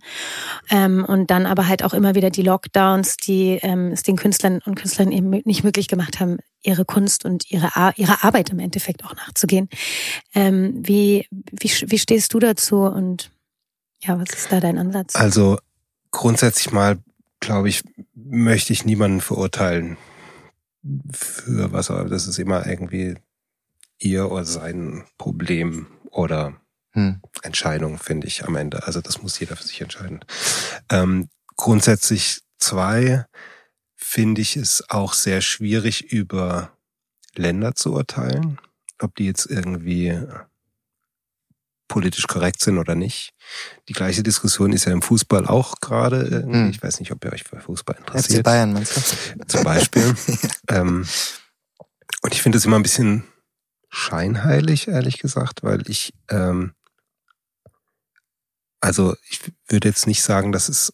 Ähm, 0.70 1.04
und 1.04 1.30
dann 1.30 1.46
aber 1.46 1.68
halt 1.68 1.84
auch 1.84 1.94
immer 1.94 2.14
wieder 2.14 2.30
die 2.30 2.42
Lockdowns, 2.42 3.16
die 3.16 3.58
ähm, 3.62 3.92
es 3.92 4.02
den 4.02 4.16
Künstlern 4.16 4.60
und 4.64 4.74
Künstlern 4.74 5.12
eben 5.12 5.30
nicht 5.30 5.64
möglich 5.64 5.88
gemacht 5.88 6.20
haben, 6.20 6.38
ihre 6.62 6.84
Kunst 6.84 7.24
und 7.24 7.50
ihre, 7.50 7.70
ihre 7.96 8.24
Arbeit 8.24 8.50
im 8.50 8.58
Endeffekt 8.58 9.04
auch 9.04 9.14
nachzugehen. 9.14 9.68
Ähm, 10.34 10.74
wie, 10.76 11.26
wie, 11.30 11.70
wie 11.86 11.98
stehst 11.98 12.34
du 12.34 12.38
dazu 12.38 12.82
und 12.82 13.30
ja, 14.02 14.18
was 14.18 14.30
ist 14.30 14.52
da 14.52 14.60
dein 14.60 14.78
Ansatz? 14.78 15.16
Also 15.16 15.58
grundsätzlich 16.10 16.72
mal 16.72 16.98
glaube 17.40 17.68
ich, 17.68 17.82
möchte 18.14 18.72
ich 18.72 18.84
niemanden 18.84 19.20
verurteilen 19.20 19.96
für 21.12 21.72
was, 21.72 21.90
aber 21.90 22.08
das 22.08 22.26
ist 22.26 22.38
immer 22.38 22.66
irgendwie 22.66 23.16
ihr 23.98 24.30
oder 24.30 24.44
sein 24.44 25.04
Problem 25.18 25.86
oder 26.10 26.60
hm. 26.92 27.20
Entscheidung, 27.42 27.98
finde 27.98 28.26
ich 28.26 28.44
am 28.44 28.56
Ende. 28.56 28.86
Also 28.86 29.00
das 29.00 29.22
muss 29.22 29.38
jeder 29.38 29.56
für 29.56 29.64
sich 29.64 29.80
entscheiden. 29.80 30.24
Ähm, 30.90 31.28
grundsätzlich 31.56 32.40
zwei 32.58 33.26
finde 33.94 34.40
ich 34.40 34.56
es 34.56 34.84
auch 34.88 35.12
sehr 35.12 35.40
schwierig, 35.40 36.12
über 36.12 36.72
Länder 37.34 37.74
zu 37.74 37.92
urteilen, 37.92 38.58
ob 39.00 39.14
die 39.16 39.26
jetzt 39.26 39.46
irgendwie 39.46 40.18
politisch 41.88 42.26
korrekt 42.26 42.60
sind 42.60 42.78
oder 42.78 42.94
nicht. 42.94 43.32
Die 43.88 43.92
gleiche 43.94 44.22
Diskussion 44.22 44.72
ist 44.72 44.84
ja 44.84 44.92
im 44.92 45.02
Fußball 45.02 45.46
auch 45.46 45.74
gerade. 45.80 46.44
Hm. 46.46 46.70
Ich 46.70 46.82
weiß 46.82 47.00
nicht, 47.00 47.10
ob 47.10 47.24
ihr 47.24 47.32
euch 47.32 47.44
für 47.44 47.58
Fußball 47.58 47.96
interessiert. 47.98 48.40
FC 48.40 48.44
Bayern, 48.44 48.72
meinst 48.72 48.96
du? 48.96 49.46
Zum 49.46 49.64
Beispiel. 49.64 50.14
ähm, 50.68 51.06
und 52.22 52.34
ich 52.34 52.42
finde 52.42 52.58
es 52.58 52.64
immer 52.64 52.78
ein 52.78 52.82
bisschen 52.82 53.24
scheinheilig, 53.90 54.88
ehrlich 54.88 55.18
gesagt, 55.18 55.62
weil 55.62 55.88
ich, 55.88 56.12
ähm, 56.28 56.74
also 58.80 59.16
ich 59.28 59.40
würde 59.68 59.88
jetzt 59.88 60.06
nicht 60.06 60.22
sagen, 60.22 60.52
dass 60.52 60.68
es, 60.68 60.92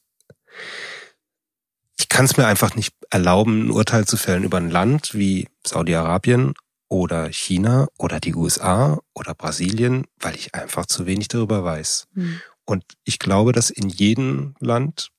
ich 1.98 2.08
kann 2.08 2.24
es 2.24 2.36
mir 2.36 2.46
einfach 2.46 2.76
nicht 2.76 2.94
erlauben, 3.10 3.66
ein 3.66 3.70
Urteil 3.70 4.06
zu 4.06 4.16
fällen 4.16 4.44
über 4.44 4.58
ein 4.58 4.70
Land 4.70 5.14
wie 5.14 5.48
Saudi-Arabien 5.66 6.54
oder 6.88 7.32
China 7.32 7.88
oder 7.98 8.20
die 8.20 8.34
USA 8.34 9.00
oder 9.14 9.34
Brasilien, 9.34 10.06
weil 10.20 10.34
ich 10.34 10.54
einfach 10.54 10.86
zu 10.86 11.06
wenig 11.06 11.28
darüber 11.28 11.64
weiß. 11.64 12.06
Mhm. 12.14 12.40
Und 12.64 12.84
ich 13.04 13.18
glaube, 13.18 13.52
dass 13.52 13.70
in 13.70 13.88
jedem 13.88 14.54
Land 14.60 15.10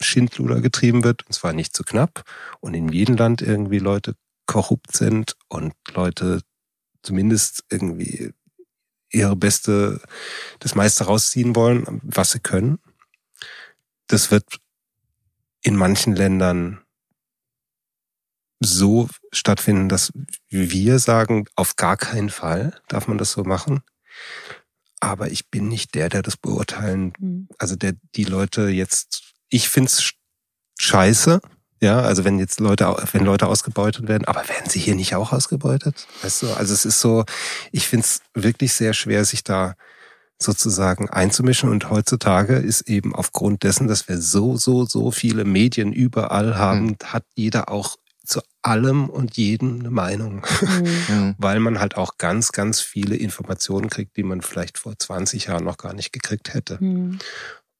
Schindluder 0.00 0.60
getrieben 0.60 1.02
wird, 1.04 1.26
und 1.26 1.32
zwar 1.32 1.52
nicht 1.52 1.76
zu 1.76 1.82
knapp, 1.82 2.22
und 2.60 2.74
in 2.74 2.88
jedem 2.88 3.16
Land 3.16 3.42
irgendwie 3.42 3.78
Leute 3.78 4.14
korrupt 4.46 4.96
sind 4.96 5.36
und 5.48 5.74
Leute 5.92 6.40
zumindest 7.02 7.64
irgendwie 7.70 8.32
ihre 9.10 9.36
beste, 9.36 10.00
das 10.58 10.74
meiste 10.74 11.04
rausziehen 11.04 11.56
wollen, 11.56 12.00
was 12.02 12.32
sie 12.32 12.40
können. 12.40 12.78
Das 14.06 14.30
wird 14.30 14.44
in 15.62 15.76
manchen 15.76 16.14
Ländern 16.14 16.80
so 18.60 19.08
stattfinden, 19.32 19.88
dass 19.88 20.12
wir 20.48 20.98
sagen, 20.98 21.46
auf 21.54 21.76
gar 21.76 21.96
keinen 21.96 22.30
Fall 22.30 22.80
darf 22.88 23.06
man 23.08 23.18
das 23.18 23.32
so 23.32 23.44
machen. 23.44 23.82
Aber 25.00 25.30
ich 25.30 25.48
bin 25.48 25.68
nicht 25.68 25.94
der, 25.94 26.08
der 26.08 26.22
das 26.22 26.36
beurteilen, 26.36 27.12
mhm. 27.18 27.48
also 27.58 27.76
der 27.76 27.94
die 28.16 28.24
Leute 28.24 28.68
jetzt, 28.68 29.34
ich 29.48 29.68
find's 29.68 30.12
scheiße, 30.80 31.40
ja, 31.80 32.00
also 32.00 32.24
wenn 32.24 32.40
jetzt 32.40 32.58
Leute, 32.58 32.96
wenn 33.12 33.24
Leute 33.24 33.46
ausgebeutet 33.46 34.08
werden, 34.08 34.24
aber 34.24 34.48
werden 34.48 34.68
sie 34.68 34.80
hier 34.80 34.96
nicht 34.96 35.14
auch 35.14 35.32
ausgebeutet? 35.32 36.08
Weißt 36.22 36.42
du, 36.42 36.52
also 36.52 36.74
es 36.74 36.84
ist 36.84 36.98
so, 36.98 37.24
ich 37.70 37.86
find's 37.86 38.22
wirklich 38.34 38.72
sehr 38.72 38.92
schwer, 38.94 39.24
sich 39.24 39.44
da 39.44 39.74
sozusagen 40.40 41.08
einzumischen. 41.08 41.68
Und 41.68 41.90
heutzutage 41.90 42.56
ist 42.56 42.82
eben 42.82 43.14
aufgrund 43.14 43.62
dessen, 43.62 43.86
dass 43.86 44.08
wir 44.08 44.20
so, 44.20 44.56
so, 44.56 44.86
so 44.86 45.10
viele 45.10 45.44
Medien 45.44 45.92
überall 45.92 46.56
haben, 46.56 46.86
mhm. 46.86 46.96
hat 47.04 47.24
jeder 47.34 47.70
auch 47.70 47.96
zu 48.28 48.42
allem 48.62 49.08
und 49.08 49.36
jedem 49.36 49.80
eine 49.80 49.90
Meinung, 49.90 50.46
mhm. 51.08 51.34
weil 51.38 51.60
man 51.60 51.80
halt 51.80 51.96
auch 51.96 52.18
ganz, 52.18 52.52
ganz 52.52 52.80
viele 52.80 53.16
Informationen 53.16 53.88
kriegt, 53.88 54.16
die 54.16 54.22
man 54.22 54.42
vielleicht 54.42 54.78
vor 54.78 54.98
20 54.98 55.46
Jahren 55.46 55.64
noch 55.64 55.78
gar 55.78 55.94
nicht 55.94 56.12
gekriegt 56.12 56.52
hätte. 56.52 56.78
Mhm. 56.80 57.18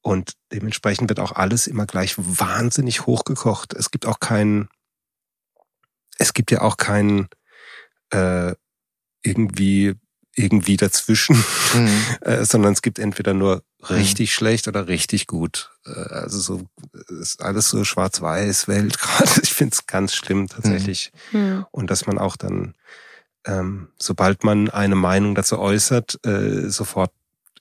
Und 0.01 0.33
dementsprechend 0.53 1.11
wird 1.11 1.21
auch 1.21 1.33
alles 1.33 1.67
immer 1.67 1.85
gleich 1.85 2.15
wahnsinnig 2.17 3.05
hochgekocht. 3.07 3.75
Es 3.75 3.91
gibt 3.91 4.07
auch 4.07 4.21
keinen, 4.21 4.69
es 6.17 6.33
gibt 6.33 6.51
ja 6.51 6.63
auch 6.63 6.79
keinen 6.79 7.29
äh, 8.11 8.55
irgendwie 9.23 9.97
irgendwie 10.39 10.77
dazwischen, 10.77 11.37
mhm. 11.75 12.03
äh, 12.21 12.45
sondern 12.45 12.73
es 12.73 12.83
gibt 12.83 12.99
entweder 12.99 13.35
nur 13.35 13.63
richtig 13.91 14.31
mhm. 14.31 14.33
schlecht 14.33 14.69
oder 14.69 14.89
richtig 14.89 15.27
gut. 15.27 15.71
Äh, 15.85 15.91
also 15.91 16.39
so 16.39 16.63
ist 17.21 17.43
alles 17.43 17.69
so 17.69 17.85
schwarz-weiß 17.85 18.69
Welt 18.69 18.99
gerade. 19.01 19.41
Ich 19.43 19.53
finde 19.53 19.75
es 19.75 19.87
ganz 19.87 20.15
schlimm 20.15 20.49
tatsächlich. 20.49 21.13
Mhm. 21.33 21.67
Und 21.71 21.91
dass 21.91 22.07
man 22.07 22.19
auch 22.19 22.37
dann, 22.37 22.75
ähm, 23.45 23.89
sobald 23.99 24.45
man 24.45 24.71
eine 24.71 24.97
Meinung 24.97 25.35
dazu 25.35 25.59
äußert, 25.59 26.25
äh, 26.25 26.69
sofort 26.71 27.13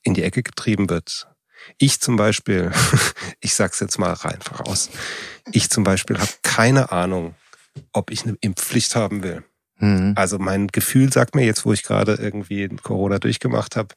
in 0.04 0.14
die 0.14 0.24
Ecke 0.24 0.44
getrieben 0.44 0.90
wird. 0.90 1.28
Ich 1.80 2.00
zum 2.00 2.16
Beispiel, 2.16 2.72
ich 3.42 3.54
sag's 3.56 3.80
jetzt 3.80 4.00
mal 4.00 4.14
rein 4.14 4.40
voraus, 4.42 4.90
ich 5.52 5.70
zum 5.70 5.84
Beispiel 5.84 6.18
habe 6.18 6.32
keine 6.44 6.92
Ahnung, 6.92 7.36
ob 7.92 8.12
ich 8.12 8.24
eine 8.24 8.38
Impfpflicht 8.42 8.96
haben 8.96 9.24
will. 9.24 9.44
Mhm. 9.80 10.14
Also 10.16 10.40
mein 10.40 10.68
Gefühl 10.68 11.12
sagt 11.12 11.36
mir 11.36 11.46
jetzt, 11.46 11.66
wo 11.66 11.74
ich 11.74 11.84
gerade 11.84 12.16
irgendwie 12.16 12.68
Corona 12.68 13.20
durchgemacht 13.20 13.76
habe, 13.76 13.96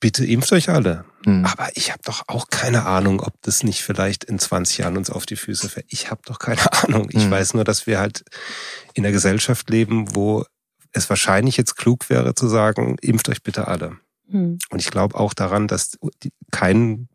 bitte 0.00 0.26
impft 0.26 0.52
euch 0.52 0.68
alle. 0.68 1.04
Mhm. 1.24 1.44
Aber 1.44 1.68
ich 1.74 1.90
habe 1.90 2.02
doch 2.04 2.24
auch 2.28 2.48
keine 2.48 2.86
Ahnung, 2.86 3.20
ob 3.20 3.34
das 3.42 3.62
nicht 3.62 3.82
vielleicht 3.82 4.24
in 4.24 4.38
20 4.38 4.78
Jahren 4.78 4.96
uns 4.96 5.10
auf 5.10 5.26
die 5.26 5.36
Füße 5.36 5.68
fällt. 5.68 5.86
Ich 5.88 6.10
habe 6.10 6.20
doch 6.24 6.38
keine 6.38 6.60
Ahnung. 6.84 7.08
Ich 7.10 7.26
mhm. 7.26 7.30
weiß 7.30 7.54
nur, 7.54 7.64
dass 7.64 7.86
wir 7.86 7.98
halt 7.98 8.24
in 8.94 9.04
einer 9.04 9.12
Gesellschaft 9.12 9.70
leben, 9.70 10.14
wo 10.14 10.44
es 10.92 11.08
wahrscheinlich 11.10 11.56
jetzt 11.56 11.76
klug 11.76 12.08
wäre 12.10 12.34
zu 12.34 12.48
sagen, 12.48 12.96
impft 13.00 13.28
euch 13.28 13.42
bitte 13.42 13.68
alle. 13.68 13.96
Mhm. 14.28 14.58
Und 14.70 14.80
ich 14.80 14.90
glaube 14.90 15.18
auch 15.18 15.34
daran, 15.34 15.68
dass 15.68 15.98
kein 16.50 17.08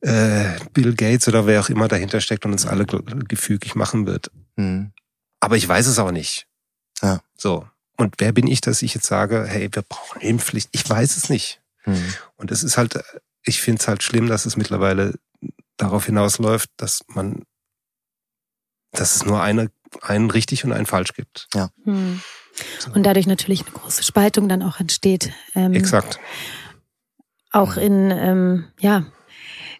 äh, 0.00 0.44
Bill 0.72 0.94
Gates 0.94 1.28
oder 1.28 1.46
wer 1.46 1.60
auch 1.60 1.68
immer 1.68 1.88
dahinter 1.88 2.20
steckt 2.20 2.44
und 2.44 2.52
uns 2.52 2.66
alle 2.66 2.86
gefügig 2.86 3.74
machen 3.74 4.06
wird. 4.06 4.30
Aber 5.46 5.56
ich 5.56 5.68
weiß 5.68 5.86
es 5.86 6.00
auch 6.00 6.10
nicht. 6.10 6.48
Ja. 7.02 7.20
So. 7.36 7.68
Und 7.96 8.16
wer 8.18 8.32
bin 8.32 8.48
ich, 8.48 8.60
dass 8.60 8.82
ich 8.82 8.94
jetzt 8.94 9.06
sage, 9.06 9.46
hey, 9.46 9.68
wir 9.72 9.82
brauchen 9.82 10.20
Impfpflicht? 10.20 10.70
Ich 10.72 10.90
weiß 10.90 11.16
es 11.16 11.28
nicht. 11.28 11.60
Mhm. 11.84 12.14
Und 12.34 12.50
es 12.50 12.64
ist 12.64 12.76
halt, 12.76 12.98
ich 13.44 13.60
finde 13.60 13.80
es 13.80 13.86
halt 13.86 14.02
schlimm, 14.02 14.26
dass 14.26 14.44
es 14.44 14.56
mittlerweile 14.56 15.14
darauf 15.76 16.06
hinausläuft, 16.06 16.68
dass 16.78 17.04
man, 17.06 17.44
dass 18.90 19.14
es 19.14 19.24
nur 19.24 19.40
eine, 19.40 19.70
einen 20.02 20.32
richtig 20.32 20.64
und 20.64 20.72
einen 20.72 20.84
falsch 20.84 21.12
gibt. 21.14 21.46
Ja. 21.54 21.70
Mhm. 21.84 22.20
Und 22.92 23.04
dadurch 23.04 23.28
natürlich 23.28 23.62
eine 23.62 23.70
große 23.70 24.02
Spaltung 24.02 24.48
dann 24.48 24.64
auch 24.64 24.80
entsteht. 24.80 25.32
Ähm, 25.54 25.74
Exakt. 25.74 26.18
Auch 27.52 27.76
in, 27.76 28.10
ähm, 28.10 28.64
ja, 28.80 29.06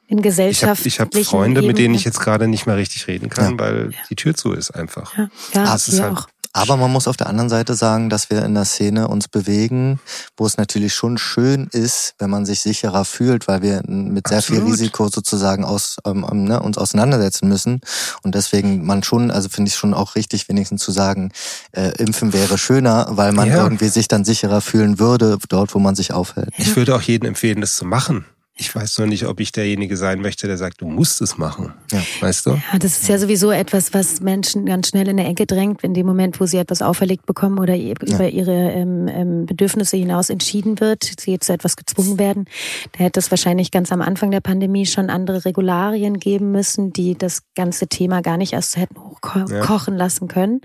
in 0.09 0.23
Gesellschaft. 0.23 0.87
Ich 0.87 1.01
habe 1.01 1.11
hab 1.17 1.25
Freunde, 1.25 1.63
mit 1.63 1.79
denen 1.79 1.95
ich 1.95 2.05
jetzt 2.05 2.21
gerade 2.21 2.49
nicht 2.49 2.67
mehr 2.67 2.77
richtig 2.77 3.07
reden 3.09 3.29
kann, 3.29 3.53
ja. 3.53 3.59
weil 3.59 3.91
ja. 3.93 3.99
die 4.11 4.17
Tür 4.17 4.35
zu 4.35 4.53
ist 4.53 4.71
einfach. 4.71 5.17
Ja, 5.17 5.29
ja 5.53 5.65
das 5.65 5.89
ist 5.89 6.01
halt, 6.01 6.17
auch. 6.17 6.29
Aber 6.57 6.79
man 6.79 6.91
muss 6.91 7.07
auf 7.07 7.19
der 7.19 7.27
anderen 7.27 7.51
Seite 7.51 7.75
sagen, 7.75 8.09
dass 8.09 8.31
wir 8.31 8.43
in 8.43 8.55
der 8.55 8.65
Szene 8.65 9.09
uns 9.09 9.29
bewegen, 9.29 10.01
wo 10.39 10.47
es 10.47 10.57
natürlich 10.57 10.95
schon 10.95 11.19
schön 11.19 11.69
ist, 11.71 12.15
wenn 12.19 12.31
man 12.31 12.47
sich 12.47 12.61
sicherer 12.61 13.05
fühlt, 13.05 13.47
weil 13.47 13.61
wir 13.61 13.83
mit 13.87 14.29
sehr 14.29 14.39
Absolut. 14.39 14.63
viel 14.63 14.71
Risiko 14.73 15.09
sozusagen 15.09 15.67
aus, 15.67 15.99
ähm, 16.07 16.25
ähm, 16.31 16.45
ne, 16.45 16.61
uns 16.61 16.79
auseinandersetzen 16.79 17.47
müssen. 17.47 17.83
Und 18.23 18.35
deswegen 18.35 18.87
man 18.87 19.03
schon, 19.03 19.31
also 19.31 19.51
finde 19.51 19.69
ich 19.69 19.75
schon 19.75 19.93
auch 19.93 20.15
richtig, 20.15 20.49
wenigstens 20.49 20.83
zu 20.83 20.93
sagen, 20.93 21.31
äh, 21.73 21.91
impfen 21.99 22.33
wäre 22.33 22.57
schöner, 22.57 23.07
weil 23.11 23.33
man 23.33 23.49
ja. 23.49 23.63
irgendwie 23.63 23.89
sich 23.89 24.09
dann 24.09 24.25
sicherer 24.25 24.63
fühlen 24.63 24.99
würde, 24.99 25.37
dort, 25.51 25.75
wo 25.75 25.79
man 25.79 25.95
sich 25.95 26.15
aufhält. 26.15 26.55
Ich 26.57 26.75
würde 26.75 26.95
auch 26.97 27.03
jedem 27.03 27.29
empfehlen, 27.29 27.61
das 27.61 27.77
zu 27.77 27.85
machen. 27.85 28.25
Ich 28.59 28.75
weiß 28.75 28.99
nur 28.99 29.07
nicht, 29.07 29.27
ob 29.27 29.39
ich 29.39 29.53
derjenige 29.53 29.99
sein 29.99 30.23
möchte, 30.23 30.47
der 30.47 30.57
sagt, 30.57 30.81
du 30.81 30.87
musst 30.87 31.21
es 31.21 31.37
machen. 31.37 31.75
Ja. 31.93 32.03
Weißt 32.21 32.47
du? 32.47 32.51
Ja, 32.53 32.79
das 32.79 33.03
ist 33.03 33.09
ja 33.09 33.19
sowieso 33.19 33.51
etwas, 33.51 33.93
was 33.93 34.21
Menschen 34.21 34.65
ganz 34.65 34.89
schnell 34.89 35.09
in 35.09 35.19
der 35.19 35.29
Ecke 35.29 35.45
drängt, 35.45 35.85
in 35.85 35.93
dem 35.93 36.07
Moment, 36.07 36.41
wo 36.41 36.47
sie 36.47 36.57
etwas 36.57 36.81
auferlegt 36.81 37.27
bekommen 37.27 37.59
oder 37.59 37.75
ja. 37.75 37.93
über 38.01 38.31
ihre 38.31 38.71
ähm, 38.73 39.09
ähm, 39.09 39.45
Bedürfnisse 39.45 39.99
hinaus 39.99 40.31
entschieden 40.31 40.81
wird, 40.81 41.05
sie 41.21 41.39
zu 41.39 41.53
etwas 41.53 41.77
gezwungen 41.77 42.19
werden. 42.19 42.47
Da 42.93 43.05
hätte 43.05 43.21
es 43.21 43.31
wahrscheinlich 43.31 43.71
ganz 43.71 43.93
am 43.93 44.01
Anfang 44.01 44.31
der 44.31 44.41
Pandemie 44.41 44.87
schon 44.87 45.11
andere 45.11 45.45
Regularien 45.45 46.19
geben 46.19 46.51
müssen, 46.51 46.95
die 46.95 47.15
das 47.15 47.43
ganze 47.57 47.89
Thema 47.89 48.23
gar 48.23 48.39
nicht 48.39 48.55
erst 48.55 48.79
hätten 48.79 48.99
hochkochen 48.99 49.95
ja. 49.95 49.99
lassen 49.99 50.29
können. 50.29 50.63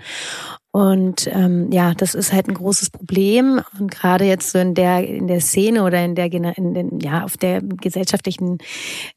Und 0.74 1.28
ähm, 1.30 1.70
ja, 1.70 1.92
das 1.92 2.14
ist 2.14 2.32
halt 2.32 2.48
ein 2.48 2.54
großes 2.54 2.88
Problem. 2.88 3.60
Und 3.78 3.90
gerade 3.90 4.24
jetzt 4.24 4.52
so 4.52 4.58
in 4.58 4.74
der 4.74 5.06
in 5.06 5.26
der 5.26 5.42
Szene 5.42 5.84
oder 5.84 6.02
in 6.02 6.14
der 6.14 6.32
in 6.32 6.72
den, 6.72 6.98
ja 6.98 7.24
auf 7.24 7.36
der 7.36 7.60
gesellschaftlichen 7.60 8.56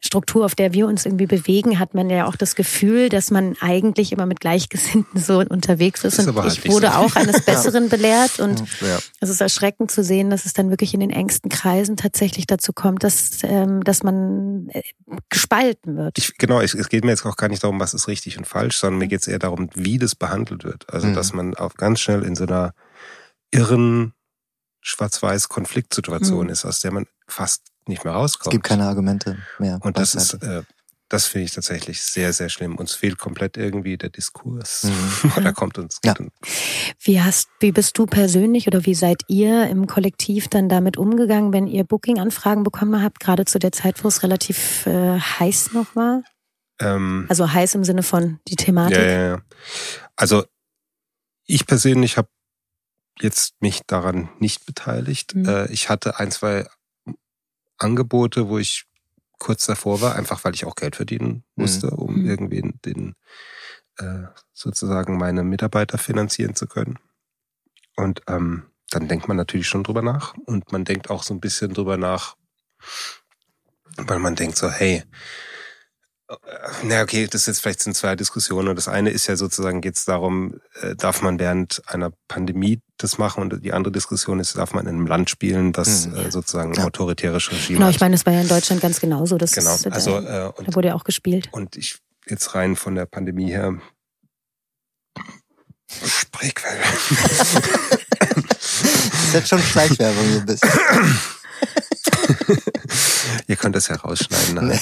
Struktur, 0.01 0.43
auf 0.43 0.53
der 0.53 0.73
wir 0.73 0.85
uns 0.85 1.05
irgendwie 1.05 1.27
bewegen, 1.27 1.79
hat 1.79 1.93
man 1.93 2.09
ja 2.09 2.27
auch 2.27 2.35
das 2.35 2.55
Gefühl, 2.55 3.07
dass 3.07 3.31
man 3.31 3.55
eigentlich 3.61 4.11
immer 4.11 4.25
mit 4.25 4.41
Gleichgesinnten 4.41 5.17
so 5.17 5.39
unterwegs 5.39 6.03
ist. 6.03 6.19
ist 6.19 6.27
und 6.27 6.35
halt 6.35 6.57
ich 6.57 6.69
wurde 6.69 6.87
so. 6.87 6.93
auch 6.93 7.15
eines 7.15 7.39
Besseren 7.45 7.87
belehrt. 7.87 8.41
Und 8.41 8.59
ja. 8.81 8.99
es 9.21 9.29
ist 9.29 9.39
erschreckend 9.39 9.91
zu 9.91 10.03
sehen, 10.03 10.29
dass 10.29 10.45
es 10.45 10.51
dann 10.51 10.71
wirklich 10.71 10.93
in 10.93 10.99
den 10.99 11.09
engsten 11.09 11.49
Kreisen 11.49 11.95
tatsächlich 11.95 12.47
dazu 12.47 12.73
kommt, 12.73 13.01
dass 13.05 13.39
ähm, 13.43 13.81
dass 13.85 14.03
man 14.03 14.67
äh, 14.73 14.81
gespalten 15.29 15.95
wird. 15.95 16.17
Ich, 16.17 16.37
genau, 16.37 16.59
es, 16.59 16.73
es 16.73 16.89
geht 16.89 17.05
mir 17.05 17.11
jetzt 17.11 17.25
auch 17.25 17.37
gar 17.37 17.47
nicht 17.47 17.63
darum, 17.63 17.79
was 17.79 17.93
ist 17.93 18.09
richtig 18.09 18.37
und 18.37 18.45
falsch, 18.45 18.75
sondern 18.75 18.99
mir 18.99 19.07
geht 19.07 19.21
es 19.21 19.27
eher 19.29 19.39
darum, 19.39 19.69
wie 19.73 19.97
das 19.97 20.15
behandelt 20.15 20.65
wird. 20.65 20.91
Also 20.93 21.07
mhm. 21.07 21.13
dass 21.13 21.31
man 21.31 21.44
man 21.45 21.55
auch 21.55 21.75
ganz 21.75 21.99
schnell 21.99 22.23
in 22.23 22.35
so 22.35 22.45
einer 22.45 22.73
irren 23.51 24.13
schwarz-weiß 24.81 25.49
Konfliktsituation 25.49 26.45
mhm. 26.45 26.51
ist, 26.51 26.65
aus 26.65 26.79
der 26.81 26.91
man 26.91 27.05
fast 27.27 27.63
nicht 27.87 28.03
mehr 28.03 28.13
rauskommt. 28.13 28.53
Es 28.53 28.57
gibt 28.57 28.65
keine 28.65 28.85
Argumente 28.85 29.37
mehr. 29.59 29.79
Und 29.81 29.97
das 29.97 30.15
ist, 30.15 30.35
äh, 30.35 30.63
das 31.09 31.27
finde 31.27 31.45
ich 31.45 31.53
tatsächlich 31.53 32.01
sehr, 32.01 32.33
sehr 32.33 32.49
schlimm. 32.49 32.77
Uns 32.77 32.93
fehlt 32.93 33.17
komplett 33.17 33.57
irgendwie 33.57 33.97
der 33.97 34.09
Diskurs. 34.09 34.83
Mhm. 34.83 35.31
Oder 35.37 35.53
kommt 35.53 35.77
uns. 35.77 35.99
Ja. 36.03 36.15
Wie 36.99 37.21
hast, 37.21 37.47
wie 37.59 37.71
bist 37.71 37.97
du 37.97 38.05
persönlich 38.05 38.67
oder 38.67 38.85
wie 38.85 38.95
seid 38.95 39.21
ihr 39.27 39.67
im 39.67 39.87
Kollektiv 39.87 40.47
dann 40.47 40.69
damit 40.69 40.97
umgegangen, 40.97 41.53
wenn 41.53 41.67
ihr 41.67 41.83
Booking-Anfragen 41.83 42.63
bekommen 42.63 43.01
habt, 43.03 43.19
gerade 43.19 43.45
zu 43.45 43.59
der 43.59 43.71
Zeit, 43.71 44.03
wo 44.03 44.07
es 44.07 44.23
relativ 44.23 44.85
äh, 44.87 45.19
heiß 45.19 45.73
noch 45.73 45.95
war? 45.95 46.23
Ähm, 46.79 47.25
also 47.29 47.51
heiß 47.51 47.75
im 47.75 47.83
Sinne 47.83 48.03
von 48.03 48.39
die 48.47 48.55
Thematik. 48.55 48.97
Ja, 48.97 49.03
ja, 49.03 49.27
ja. 49.27 49.41
Also 50.15 50.43
ich 51.45 51.65
persönlich 51.65 52.17
habe 52.17 52.29
jetzt 53.19 53.61
mich 53.61 53.81
daran 53.87 54.29
nicht 54.39 54.65
beteiligt. 54.65 55.35
Mhm. 55.35 55.47
Äh, 55.47 55.71
ich 55.71 55.89
hatte 55.89 56.19
ein, 56.19 56.31
zwei 56.31 56.67
Angebote, 57.77 58.49
wo 58.49 58.57
ich 58.57 58.85
kurz 59.37 59.65
davor 59.65 60.01
war, 60.01 60.15
einfach 60.15 60.43
weil 60.43 60.53
ich 60.53 60.65
auch 60.65 60.75
Geld 60.75 60.95
verdienen 60.95 61.43
musste, 61.55 61.87
mhm. 61.87 61.93
um 61.93 62.15
mhm. 62.15 62.29
irgendwie 62.29 62.73
den 62.85 63.15
äh, 63.97 64.23
sozusagen 64.53 65.17
meine 65.17 65.43
Mitarbeiter 65.43 65.97
finanzieren 65.97 66.55
zu 66.55 66.67
können. 66.67 66.99
Und 67.95 68.21
ähm, 68.27 68.67
dann 68.89 69.07
denkt 69.07 69.27
man 69.27 69.37
natürlich 69.37 69.67
schon 69.67 69.83
drüber 69.83 70.01
nach 70.01 70.35
und 70.45 70.71
man 70.71 70.85
denkt 70.85 71.09
auch 71.09 71.23
so 71.23 71.33
ein 71.33 71.39
bisschen 71.39 71.73
drüber 71.73 71.97
nach, 71.97 72.35
weil 73.97 74.19
man 74.19 74.35
denkt 74.35 74.57
so, 74.57 74.69
hey, 74.69 75.03
na 76.83 77.03
okay, 77.03 77.27
das 77.27 77.45
jetzt 77.45 77.61
vielleicht 77.61 77.81
sind 77.81 77.95
zwei 77.95 78.15
Diskussionen. 78.15 78.75
Das 78.75 78.87
eine 78.87 79.11
ist 79.11 79.27
ja 79.27 79.35
sozusagen 79.35 79.81
geht 79.81 79.95
es 79.95 80.05
darum, 80.05 80.59
äh, 80.81 80.95
darf 80.95 81.21
man 81.21 81.39
während 81.39 81.83
einer 81.87 82.11
Pandemie 82.27 82.81
das 82.97 83.19
machen 83.19 83.43
und 83.43 83.63
die 83.63 83.73
andere 83.73 83.91
Diskussion 83.91 84.39
ist, 84.39 84.57
darf 84.57 84.73
man 84.73 84.87
in 84.87 84.95
einem 84.95 85.07
Land 85.07 85.29
spielen, 85.29 85.71
das 85.71 86.07
mhm. 86.07 86.15
äh, 86.15 86.31
sozusagen 86.31 86.71
ein 86.71 86.79
ja. 86.79 86.85
autoritäres 86.85 87.51
Regime 87.51 87.77
Genau, 87.77 87.89
ich 87.89 87.99
meine, 87.99 88.15
das 88.15 88.25
war 88.25 88.33
ja 88.33 88.41
in 88.41 88.47
Deutschland 88.47 88.81
ganz 88.81 88.99
genauso. 88.99 89.37
Das 89.37 89.51
genau, 89.51 89.75
ist, 89.75 89.85
also 89.87 90.17
äh, 90.17 90.51
und, 90.55 90.67
da 90.67 90.75
wurde 90.75 90.87
ja 90.89 90.95
auch 90.95 91.03
gespielt. 91.03 91.49
Und 91.51 91.75
ich 91.75 91.99
jetzt 92.27 92.55
rein 92.55 92.75
von 92.75 92.95
der 92.95 93.05
Pandemie 93.05 93.51
her 93.51 93.79
Spreequelle. 95.87 96.81
das 98.49 98.63
ist 99.27 99.33
jetzt 99.33 99.49
schon 99.49 99.61
Schleichwerbung 99.61 100.33
so 100.33 100.39
ein 100.39 100.45
bisschen. 100.45 100.69
Ihr 103.47 103.55
könnt 103.55 103.75
das 103.75 103.89
herausschneiden. 103.89 104.67
Nee. 104.67 104.79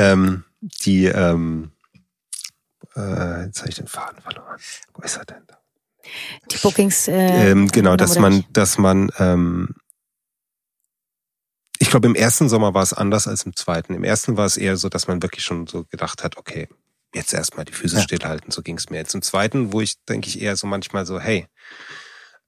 Ähm, 0.00 0.44
die, 0.84 1.06
ähm, 1.06 1.72
äh, 2.94 3.44
jetzt 3.44 3.60
habe 3.60 3.68
ich 3.68 3.76
den 3.76 3.86
Faden 3.86 4.20
verloren. 4.20 4.58
Wo 4.94 5.02
ist 5.02 5.16
er 5.16 5.24
denn? 5.24 5.46
Die 6.50 6.58
Bookings. 6.58 7.08
Äh, 7.08 7.50
ähm, 7.50 7.68
genau, 7.68 7.96
dass 7.96 8.18
man, 8.18 8.44
dass 8.50 8.78
man, 8.78 9.10
ähm, 9.18 9.74
ich 11.78 11.90
glaube, 11.90 12.06
im 12.06 12.14
ersten 12.14 12.48
Sommer 12.48 12.74
war 12.74 12.82
es 12.82 12.92
anders 12.92 13.28
als 13.28 13.44
im 13.44 13.54
zweiten. 13.54 13.94
Im 13.94 14.04
ersten 14.04 14.36
war 14.36 14.46
es 14.46 14.56
eher 14.56 14.76
so, 14.76 14.88
dass 14.88 15.08
man 15.08 15.22
wirklich 15.22 15.44
schon 15.44 15.66
so 15.66 15.84
gedacht 15.84 16.24
hat, 16.24 16.36
okay, 16.36 16.68
jetzt 17.14 17.34
erstmal 17.34 17.64
die 17.64 17.72
Füße 17.72 17.96
ja. 17.96 18.02
stillhalten, 18.02 18.50
so 18.50 18.62
ging 18.62 18.76
es 18.76 18.90
mir. 18.90 18.98
Jetzt 18.98 19.14
im 19.14 19.22
zweiten, 19.22 19.72
wo 19.72 19.80
ich, 19.80 20.02
denke 20.04 20.28
ich, 20.28 20.40
eher 20.40 20.56
so 20.56 20.66
manchmal 20.66 21.06
so, 21.06 21.20
hey, 21.20 21.46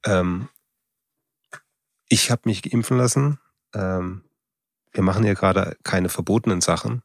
ähm, 0.05 0.49
ich 2.09 2.31
habe 2.31 2.43
mich 2.45 2.73
impfen 2.73 2.97
lassen, 2.97 3.39
ähm, 3.75 4.25
wir 4.93 5.03
machen 5.03 5.25
hier 5.25 5.35
gerade 5.35 5.77
keine 5.83 6.09
verbotenen 6.09 6.61
Sachen. 6.61 7.03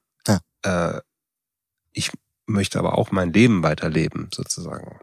Äh, 0.63 1.01
ich 1.91 2.11
möchte 2.45 2.79
aber 2.79 2.97
auch 2.97 3.11
mein 3.11 3.31
Leben 3.31 3.63
weiterleben, 3.63 4.29
sozusagen. 4.33 4.99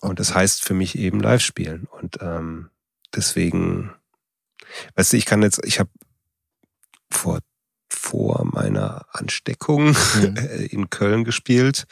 Und 0.00 0.20
das 0.20 0.34
heißt 0.34 0.62
für 0.62 0.74
mich 0.74 0.98
eben 0.98 1.20
live 1.20 1.42
spielen. 1.42 1.86
Und 1.90 2.18
ähm, 2.20 2.70
deswegen, 3.14 3.92
weißt 4.94 5.12
du, 5.12 5.16
ich 5.16 5.26
kann 5.26 5.42
jetzt, 5.42 5.64
ich 5.64 5.78
habe 5.78 5.90
vor 7.10 7.40
vor 7.90 8.44
meiner 8.44 9.06
Ansteckung 9.12 9.88
mhm. 10.14 10.36
in 10.70 10.90
Köln 10.90 11.24
gespielt 11.24 11.84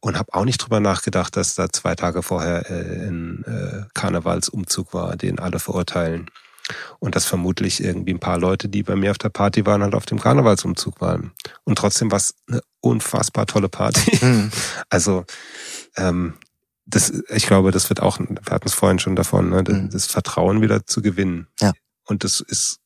und 0.00 0.18
habe 0.18 0.34
auch 0.34 0.44
nicht 0.44 0.58
drüber 0.58 0.80
nachgedacht, 0.80 1.36
dass 1.36 1.54
da 1.54 1.68
zwei 1.68 1.94
Tage 1.94 2.22
vorher 2.22 2.70
äh, 2.70 3.08
ein 3.08 3.44
äh, 3.44 3.86
Karnevalsumzug 3.94 4.94
war, 4.94 5.16
den 5.16 5.38
alle 5.38 5.58
verurteilen. 5.58 6.30
Und 6.98 7.16
dass 7.16 7.24
vermutlich 7.24 7.82
irgendwie 7.82 8.14
ein 8.14 8.20
paar 8.20 8.38
Leute, 8.38 8.68
die 8.68 8.82
bei 8.82 8.96
mir 8.96 9.10
auf 9.10 9.18
der 9.18 9.28
Party 9.28 9.66
waren, 9.66 9.82
halt 9.82 9.94
auf 9.94 10.06
dem 10.06 10.20
Karnevalsumzug 10.20 11.00
waren. 11.00 11.32
Und 11.64 11.76
trotzdem 11.76 12.10
war 12.10 12.18
es 12.18 12.34
eine 12.48 12.60
unfassbar 12.80 13.46
tolle 13.46 13.68
Party. 13.68 14.24
Mhm. 14.24 14.50
Also 14.88 15.24
ähm, 15.96 16.34
das, 16.86 17.12
ich 17.28 17.46
glaube, 17.46 17.70
das 17.70 17.88
wird 17.88 18.00
auch, 18.00 18.18
wir 18.18 18.50
hatten 18.50 18.68
es 18.68 18.74
vorhin 18.74 18.98
schon 18.98 19.16
davon, 19.16 19.50
ne, 19.50 19.64
das, 19.64 19.76
mhm. 19.76 19.90
das 19.90 20.06
Vertrauen 20.06 20.60
wieder 20.60 20.86
zu 20.86 21.02
gewinnen. 21.02 21.48
Ja. 21.60 21.72
Und 22.04 22.24
das 22.24 22.40
ist 22.40 22.78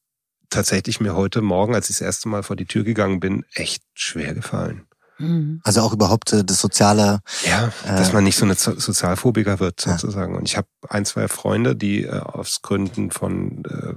tatsächlich 0.50 1.00
mir 1.00 1.14
heute 1.16 1.42
Morgen, 1.42 1.74
als 1.74 1.90
ich 1.90 1.96
das 1.96 2.02
erste 2.02 2.28
Mal 2.28 2.42
vor 2.42 2.56
die 2.56 2.66
Tür 2.66 2.84
gegangen 2.84 3.20
bin, 3.20 3.44
echt 3.54 3.82
schwer 3.94 4.34
gefallen. 4.34 4.86
Mhm. 5.18 5.60
Also 5.64 5.80
auch 5.80 5.92
überhaupt 5.92 6.32
äh, 6.32 6.44
das 6.44 6.60
soziale. 6.60 7.20
Ja, 7.44 7.72
dass 7.86 8.10
äh, 8.10 8.12
man 8.12 8.24
nicht 8.24 8.36
so 8.36 8.44
eine 8.44 8.54
Sozialphobiker 8.54 9.60
wird 9.60 9.80
sozusagen. 9.80 10.32
Ja. 10.32 10.38
Und 10.38 10.48
ich 10.48 10.56
habe 10.56 10.68
ein, 10.88 11.04
zwei 11.04 11.28
Freunde, 11.28 11.76
die 11.76 12.04
äh, 12.04 12.18
aus 12.18 12.62
Gründen 12.62 13.10
von 13.10 13.64
äh, 13.64 13.94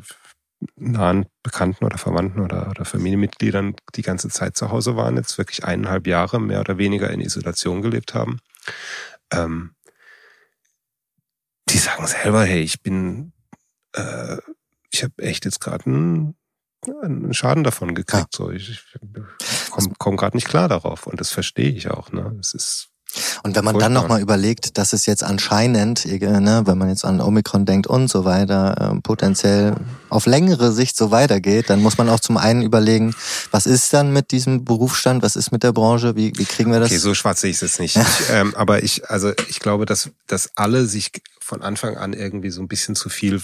nahen 0.76 1.26
Bekannten 1.44 1.86
oder 1.86 1.98
Verwandten 1.98 2.42
oder, 2.42 2.70
oder 2.70 2.86
Familienmitgliedern 2.86 3.76
die 3.96 4.02
ganze 4.02 4.30
Zeit 4.30 4.58
zu 4.58 4.72
Hause 4.72 4.96
waren, 4.96 5.18
jetzt 5.18 5.38
wirklich 5.38 5.64
eineinhalb 5.64 6.08
Jahre 6.08 6.40
mehr 6.40 6.60
oder 6.60 6.78
weniger 6.78 7.10
in 7.10 7.22
Isolation 7.22 7.82
gelebt 7.82 8.14
haben. 8.14 8.40
Ähm, 9.32 9.72
die 11.70 11.78
sagen 11.78 12.06
selber, 12.08 12.44
hey, 12.44 12.62
ich 12.62 12.82
bin, 12.82 13.32
äh, 13.94 14.38
ich 14.92 15.04
habe 15.04 15.14
echt 15.18 15.46
jetzt 15.46 15.62
gerade 15.62 15.86
einen 15.86 16.36
einen 16.88 17.34
Schaden 17.34 17.64
davon 17.64 17.96
gekriegt. 17.96 18.38
Ja. 18.40 18.46
So, 18.46 18.52
ich, 18.52 18.70
ich 18.70 18.82
komme 19.72 19.94
komm 19.98 20.18
gerade 20.18 20.38
nicht 20.38 20.48
klar 20.48 20.68
darauf 20.68 21.08
und 21.08 21.20
das 21.20 21.32
verstehe 21.32 21.72
ich 21.72 21.90
auch. 21.90 22.12
Ne? 22.12 22.36
Es 22.40 22.54
ist 22.54 22.90
und 23.44 23.56
wenn 23.56 23.66
man 23.66 23.80
dann 23.80 23.94
nochmal 23.94 24.22
überlegt, 24.22 24.78
dass 24.78 24.94
es 24.94 25.08
jetzt 25.08 25.24
anscheinend, 25.24 26.06
ne, 26.06 26.62
wenn 26.66 26.78
man 26.78 26.90
jetzt 26.90 27.06
an 27.06 27.22
Omikron 27.22 27.66
denkt 27.66 27.88
und 27.88 28.08
so 28.08 28.24
weiter, 28.24 28.94
äh, 28.96 29.02
potenziell 29.02 29.76
auf 30.10 30.28
längere 30.28 30.72
Sicht 30.72 30.96
so 30.96 31.10
weitergeht, 31.10 31.70
dann 31.70 31.82
muss 31.82 31.98
man 31.98 32.08
auch 32.08 32.20
zum 32.20 32.38
einen 32.38 32.62
überlegen, 32.62 33.16
was 33.50 33.66
ist 33.66 33.94
dann 33.94 34.14
mit 34.14 34.32
diesem 34.32 34.64
Berufsstand, 34.64 35.24
was 35.24 35.36
ist 35.36 35.52
mit 35.52 35.64
der 35.64 35.74
Branche, 35.74 36.16
wie, 36.16 36.34
wie 36.36 36.46
kriegen 36.46 36.72
wir 36.72 36.80
das? 36.80 36.90
Okay, 36.90 37.00
so 37.00 37.16
schwarz 37.16 37.42
sehe 37.42 37.50
ich 37.50 37.58
es 37.58 37.62
jetzt 37.62 37.80
nicht. 37.80 37.96
ich, 37.96 38.30
ähm, 38.30 38.54
aber 38.56 38.84
ich, 38.84 39.10
also 39.10 39.32
ich 39.50 39.60
glaube, 39.60 39.86
dass, 39.86 40.12
dass 40.28 40.52
alle 40.56 40.86
sich 40.86 41.12
von 41.42 41.64
Anfang 41.64 41.98
an 41.98 42.14
irgendwie 42.14 42.52
so 42.52 42.62
ein 42.62 42.68
bisschen 42.68 42.96
zu 42.96 43.10
viel 43.10 43.42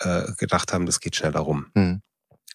äh, 0.00 0.24
gedacht 0.36 0.74
haben, 0.74 0.84
das 0.84 1.00
geht 1.00 1.16
schneller 1.16 1.40
rum. 1.40 1.66
Hm. 1.74 2.02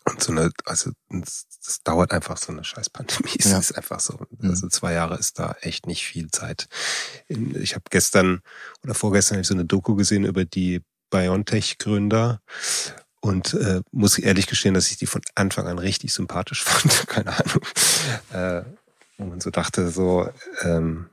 Und 0.06 0.22
so 0.22 0.32
eine, 0.34 0.52
also 0.66 0.92
das 1.10 1.46
dauert 1.84 2.12
einfach 2.12 2.38
so 2.38 2.52
eine 2.52 2.64
scheiß 2.64 2.90
Pandemie. 2.90 3.30
Es 3.40 3.46
Ja. 3.52 3.60
ist 3.60 3.72
einfach 3.78 4.00
so. 4.00 4.20
Mhm. 4.38 4.50
Also 4.50 4.68
zwei 4.68 4.94
Jahre 4.94 5.18
ist 5.18 5.40
da 5.40 5.56
echt 5.62 5.88
nicht 5.88 6.06
viel 6.06 6.30
Zeit. 6.30 6.68
Ich 7.28 7.76
habe 7.76 7.86
gestern 7.90 8.42
oder 8.84 8.94
vorgestern 8.94 9.40
ich 9.40 9.48
so 9.48 9.54
eine 9.54 9.66
Doku 9.66 9.96
gesehen 9.96 10.26
über 10.26 10.44
die 10.46 10.82
BioNTech-Gründer 11.10 12.42
und 13.22 13.54
äh, 13.54 13.82
muss 13.92 14.18
ehrlich 14.18 14.48
gestehen, 14.48 14.74
dass 14.74 14.92
ich 14.92 14.98
die 14.98 15.06
von 15.06 15.22
Anfang 15.36 15.68
an 15.68 15.80
richtig 15.80 16.14
sympathisch 16.14 16.64
fand. 16.66 17.08
Keine 17.08 17.32
Ahnung. 17.32 17.62
Äh, 18.34 18.64
wo 19.18 19.26
man 19.26 19.40
so 19.40 19.52
dachte, 19.52 19.90
so 19.90 20.30
ähm, 20.62 21.10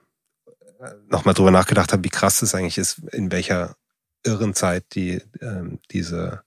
nochmal 1.08 1.34
drüber 1.34 1.50
nachgedacht 1.50 1.92
habe, 1.92 2.02
wie 2.04 2.08
krass 2.10 2.42
es 2.42 2.54
eigentlich 2.54 2.78
ist, 2.78 2.98
in 3.12 3.30
welcher 3.30 3.76
irren 4.24 4.54
Zeit 4.54 4.84
die 4.94 5.22
ähm, 5.40 5.78
diese 5.90 6.42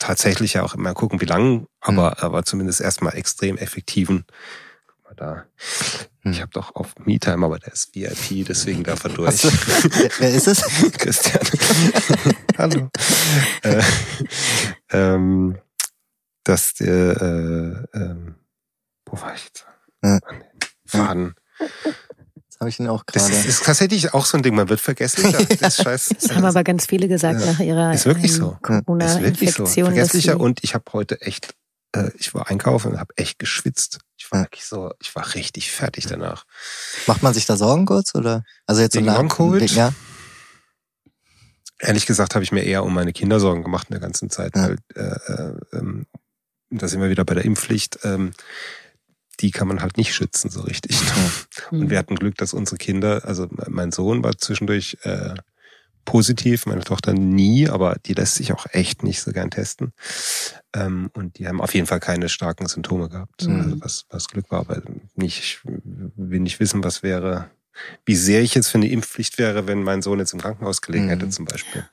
tatsächlich 0.00 0.54
ja 0.54 0.64
auch 0.64 0.74
immer 0.74 0.94
gucken, 0.94 1.20
wie 1.20 1.26
lang, 1.26 1.66
aber 1.80 2.20
aber 2.24 2.42
zumindest 2.44 2.80
erstmal 2.80 3.14
extrem 3.16 3.56
effektiven. 3.56 4.24
Guck 4.88 5.04
mal 5.04 5.14
da. 5.14 5.44
Hm. 6.22 6.32
Ich 6.32 6.40
habe 6.40 6.50
doch 6.52 6.74
auf 6.74 6.94
MeTime, 7.04 7.46
aber 7.46 7.58
der 7.60 7.72
ist 7.72 7.94
VIP, 7.94 8.44
deswegen 8.46 8.82
darf 8.82 9.04
er 9.04 9.10
durch. 9.10 9.40
Du- 9.42 9.48
wer, 10.18 10.34
ist 10.34 10.48
es? 10.48 10.62
Christian. 10.98 11.46
Hallo. 12.58 12.90
äh, 13.62 13.82
ähm, 14.90 15.58
dass 16.44 16.74
der, 16.74 17.20
äh, 17.22 17.96
ähm, 17.98 18.34
wo 19.06 19.20
war 19.20 19.34
ich 19.34 19.44
jetzt? 19.44 19.66
Ja. 20.02 20.18
An 20.26 20.40
den 20.40 20.44
Faden. 20.86 21.34
Habe 22.60 22.68
ich 22.68 22.78
ihn 22.78 22.88
auch 22.88 23.02
Das 23.04 23.24
gerade. 23.28 23.36
ist, 23.40 23.46
ist 23.46 23.64
tatsächlich 23.64 24.12
auch 24.12 24.26
so 24.26 24.36
ein 24.36 24.42
Ding, 24.42 24.54
man 24.54 24.68
wird 24.68 24.80
vergesslicher. 24.80 25.38
Das 25.60 25.78
ist 25.78 25.82
scheiß. 25.84 26.14
Das 26.20 26.30
haben 26.34 26.44
aber 26.44 26.62
ganz 26.62 26.86
viele 26.86 27.08
gesagt 27.08 27.40
Ja. 27.40 27.46
nach 27.52 27.60
ihrer 27.60 27.94
Ist 27.94 28.04
wirklich 28.06 28.32
ähm, 28.32 28.38
so. 28.38 28.50
Ist 28.52 28.60
wirklich 28.62 28.84
so. 28.84 28.84
Corona-Infektion. 28.84 29.64
dass 29.66 29.74
Vergesslicher 29.74 30.38
und 30.40 30.62
ich 30.62 30.74
habe 30.74 30.84
heute 30.92 31.20
echt, 31.22 31.54
äh, 31.96 32.10
ich 32.18 32.34
war 32.34 32.48
einkaufen 32.50 32.92
und 32.92 32.98
habe 33.00 33.14
echt 33.16 33.38
geschwitzt. 33.38 33.98
Ich 34.18 34.30
war 34.30 34.40
Ja. 34.40 34.44
wirklich 34.44 34.66
so, 34.66 34.92
ich 35.00 35.14
war 35.16 35.34
richtig 35.34 35.72
fertig 35.72 36.06
danach. 36.06 36.44
Macht 37.06 37.22
man 37.22 37.32
sich 37.32 37.46
da 37.46 37.56
Sorgen 37.56 37.86
kurz 37.86 38.14
oder? 38.14 38.44
Also 38.66 38.82
jetzt 38.82 38.94
Wegen 38.94 39.06
nach- 39.06 39.16
Long-Covid? 39.16 39.70
Ja. 39.70 39.94
Ehrlich 41.78 42.04
gesagt 42.04 42.34
habe 42.34 42.44
ich 42.44 42.52
mir 42.52 42.62
eher 42.62 42.84
um 42.84 42.92
meine 42.92 43.14
Kinder 43.14 43.40
Sorgen 43.40 43.62
gemacht 43.62 43.86
in 43.88 43.94
der 43.94 44.00
ganzen 44.00 44.28
Zeit, 44.28 44.54
Ja. 44.54 44.64
weil 44.68 44.76
äh, 44.94 45.32
äh, 45.32 45.54
ähm, 45.78 46.06
da 46.68 46.86
sind 46.88 47.00
wir 47.00 47.08
wieder 47.08 47.24
bei 47.24 47.32
der 47.34 47.44
Impfpflicht. 47.46 48.00
Ähm, 48.04 48.32
die 49.40 49.50
kann 49.50 49.68
man 49.68 49.80
halt 49.82 49.96
nicht 49.96 50.14
schützen 50.14 50.50
so 50.50 50.60
richtig. 50.62 50.96
Hm. 51.70 51.80
Und 51.82 51.90
wir 51.90 51.98
hatten 51.98 52.16
Glück, 52.16 52.36
dass 52.36 52.52
unsere 52.52 52.76
Kinder, 52.78 53.24
also 53.24 53.48
mein 53.68 53.92
Sohn 53.92 54.22
war 54.22 54.36
zwischendurch 54.38 54.98
äh, 55.02 55.34
positiv, 56.04 56.66
meine 56.66 56.82
Tochter 56.82 57.12
nie, 57.12 57.68
aber 57.68 57.96
die 58.06 58.14
lässt 58.14 58.34
sich 58.36 58.52
auch 58.52 58.66
echt 58.70 59.02
nicht 59.02 59.20
so 59.20 59.32
gern 59.32 59.50
testen. 59.50 59.92
Ähm, 60.74 61.10
und 61.12 61.38
die 61.38 61.46
haben 61.46 61.60
auf 61.60 61.74
jeden 61.74 61.86
Fall 61.86 62.00
keine 62.00 62.28
starken 62.28 62.66
Symptome 62.66 63.08
gehabt, 63.08 63.46
Mhm. 63.46 63.60
also 63.60 63.80
was, 63.80 64.04
was 64.10 64.28
Glück 64.28 64.50
war, 64.50 64.60
aber 64.60 64.82
nicht, 65.14 65.38
ich 65.38 65.58
will 65.64 66.40
nicht 66.40 66.58
wissen, 66.58 66.82
was 66.82 67.02
wäre, 67.02 67.50
wie 68.06 68.16
sehr 68.16 68.40
ich 68.42 68.54
jetzt 68.54 68.68
für 68.68 68.78
eine 68.78 68.88
Impfpflicht 68.90 69.38
wäre, 69.38 69.66
wenn 69.66 69.82
mein 69.82 70.02
Sohn 70.02 70.18
jetzt 70.18 70.32
im 70.32 70.40
Krankenhaus 70.40 70.80
gelegen 70.82 71.04
Mhm. 71.06 71.10
hätte 71.10 71.28
zum 71.28 71.44
Beispiel. 71.44 71.88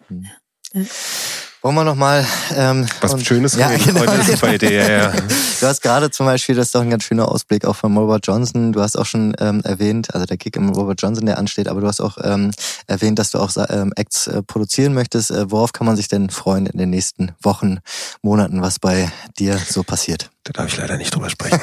Wollen 1.63 1.75
wir 1.75 1.83
noch 1.83 1.95
mal 1.95 2.25
ähm, 2.55 2.87
Was 3.01 3.13
und- 3.13 3.25
Schönes 3.25 3.55
ja, 3.55 3.69
genau, 3.75 4.01
Heute 4.01 4.31
ist 4.31 4.41
bei 4.41 4.55
Idee, 4.55 4.77
ja. 4.77 5.11
Du 5.59 5.65
hast 5.65 5.81
gerade 5.81 6.11
zum 6.11 6.27
Beispiel, 6.27 6.55
das 6.55 6.67
ist 6.67 6.75
doch 6.75 6.81
ein 6.81 6.89
ganz 6.91 7.03
schöner 7.03 7.27
Ausblick 7.29 7.65
auch 7.65 7.75
von 7.75 7.97
Robert 7.97 8.25
Johnson. 8.27 8.71
Du 8.73 8.81
hast 8.81 8.95
auch 8.95 9.07
schon 9.07 9.35
ähm, 9.39 9.61
erwähnt, 9.63 10.13
also 10.13 10.25
der 10.27 10.37
Kick 10.37 10.55
im 10.55 10.69
Robert 10.69 11.01
Johnson, 11.01 11.25
der 11.25 11.39
ansteht, 11.39 11.67
aber 11.67 11.81
du 11.81 11.87
hast 11.87 11.99
auch 11.99 12.17
ähm, 12.23 12.51
erwähnt, 12.85 13.17
dass 13.17 13.31
du 13.31 13.39
auch 13.39 13.51
ähm, 13.69 13.91
Acts 13.95 14.27
äh, 14.27 14.43
produzieren 14.43 14.93
möchtest. 14.93 15.31
Äh, 15.31 15.49
worauf 15.49 15.73
kann 15.73 15.87
man 15.87 15.95
sich 15.95 16.07
denn 16.07 16.29
freuen 16.29 16.67
in 16.67 16.77
den 16.77 16.91
nächsten 16.91 17.31
Wochen, 17.41 17.79
Monaten, 18.21 18.61
was 18.61 18.77
bei 18.77 19.11
dir 19.39 19.57
so 19.57 19.81
passiert? 19.81 20.29
Da 20.43 20.53
darf 20.53 20.67
ich 20.67 20.77
leider 20.77 20.95
nicht 20.97 21.13
drüber 21.13 21.29
sprechen. 21.29 21.59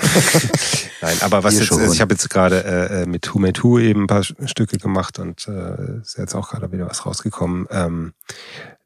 Nein, 1.01 1.17
aber 1.21 1.45
was 1.45 1.53
Hier 1.55 1.61
jetzt 1.61 1.69
schon. 1.69 1.81
ist, 1.81 1.95
ich 1.95 2.01
habe 2.01 2.15
jetzt 2.15 2.29
gerade 2.29 2.65
äh, 2.65 3.03
äh, 3.03 3.07
mit 3.07 3.33
Who 3.33 3.39
Made 3.39 3.63
Who 3.63 3.79
eben 3.79 4.03
ein 4.03 4.07
paar 4.09 4.25
Stücke 4.25 4.77
gemacht 4.79 5.19
und 5.21 5.47
äh, 5.49 6.01
ist 6.03 6.19
jetzt 6.19 6.35
auch 6.35 6.51
gerade 6.51 6.71
wieder 6.73 6.89
was 6.89 7.07
rausgekommen. 7.07 7.67
Ähm, 7.71 8.13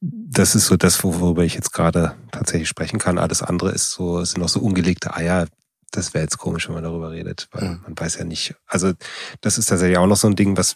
das 0.01 0.55
ist 0.55 0.67
so 0.67 0.77
das, 0.77 1.03
worüber 1.03 1.45
ich 1.45 1.55
jetzt 1.55 1.73
gerade 1.73 2.15
tatsächlich 2.31 2.69
sprechen 2.69 2.99
kann. 2.99 3.19
Alles 3.19 3.43
andere 3.43 3.73
ist 3.73 3.91
so, 3.93 4.25
sind 4.25 4.41
noch 4.41 4.49
so 4.49 4.61
ungelegte 4.61 5.15
Eier. 5.15 5.47
Das 5.91 6.13
wäre 6.15 6.23
jetzt 6.23 6.39
komisch, 6.39 6.69
wenn 6.69 6.75
man 6.75 6.85
darüber 6.85 7.11
redet, 7.11 7.49
weil 7.53 7.69
Mhm. 7.71 7.81
man 7.83 7.99
weiß 7.99 8.17
ja 8.19 8.25
nicht. 8.25 8.55
Also 8.67 8.93
das 9.41 9.59
ist 9.59 9.67
tatsächlich 9.67 9.99
auch 9.99 10.07
noch 10.07 10.17
so 10.17 10.29
ein 10.29 10.37
Ding, 10.37 10.57
was 10.57 10.75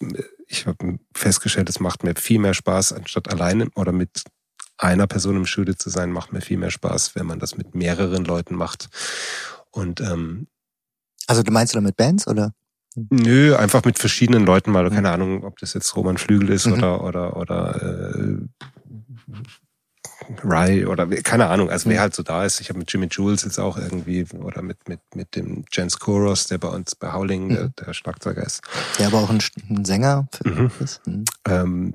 ich 0.49 0.67
habe 0.67 0.99
festgestellt, 1.15 1.69
es 1.69 1.81
macht 1.81 2.03
mir 2.03 2.15
viel 2.17 2.39
mehr 2.39 2.55
Spaß, 2.55 2.95
anstatt 2.95 3.31
alleine 3.31 3.69
oder 3.75 3.93
mit 3.93 4.23
einer 4.79 5.07
Person 5.07 5.37
im 5.37 5.47
Studio 5.47 5.75
zu 5.75 5.91
sein, 5.91 6.11
macht 6.11 6.33
mir 6.33 6.41
viel 6.41 6.57
mehr 6.57 6.71
Spaß, 6.71 7.15
wenn 7.15 7.27
man 7.27 7.39
das 7.39 7.57
mit 7.57 7.75
mehreren 7.75 8.25
Leuten 8.25 8.55
macht. 8.57 8.89
Und 9.71 10.01
ähm, 10.01 10.49
Also 11.29 11.43
du 11.43 11.53
meinst 11.53 11.75
du 11.75 11.79
damit 11.79 11.97
Bands 11.97 12.27
oder? 12.27 12.53
Nö, 13.11 13.55
einfach 13.57 13.85
mit 13.85 13.99
verschiedenen 13.99 14.45
Leuten 14.45 14.71
mal. 14.73 14.89
Mhm. 14.91 14.95
Keine 14.95 15.11
Ahnung, 15.13 15.45
ob 15.45 15.59
das 15.59 15.75
jetzt 15.75 15.95
Roman 15.95 16.19
Flügel 16.19 16.49
ist 16.51 16.67
Mhm. 16.67 16.73
oder 16.75 17.05
oder 17.05 17.37
oder 17.37 17.83
äh, 18.17 18.37
Rai 20.45 20.87
oder 20.87 21.07
keine 21.09 21.49
Ahnung. 21.49 21.71
Also 21.71 21.89
wer 21.89 21.97
Mhm. 21.97 22.01
halt 22.01 22.15
so 22.15 22.23
da 22.23 22.45
ist. 22.45 22.61
Ich 22.61 22.69
habe 22.69 22.79
mit 22.79 22.93
Jimmy 22.93 23.09
Jules 23.11 23.43
jetzt 23.45 23.59
auch 23.59 23.77
irgendwie 23.77 24.25
oder 24.37 24.63
mit 24.63 24.89
mit 24.89 25.01
mit 25.15 25.35
dem 25.37 25.65
Jens 25.73 25.99
Koros, 25.99 26.47
der 26.47 26.59
bei 26.59 26.69
uns 26.69 26.95
bei 26.95 27.13
Howling 27.13 27.49
der, 27.49 27.65
Mhm. 27.65 27.73
der 27.79 27.95
Schlagzeuger 27.95 28.43
ist. 28.45 28.63
Der 28.99 29.09
aber 29.09 29.19
auch 29.19 29.31
ein, 29.31 29.43
ein 29.69 29.85
Sänger 29.85 30.29
Mhm. 30.45 30.71
ist. 30.81 31.01
Mhm. 31.07 31.25
Ähm, 31.47 31.95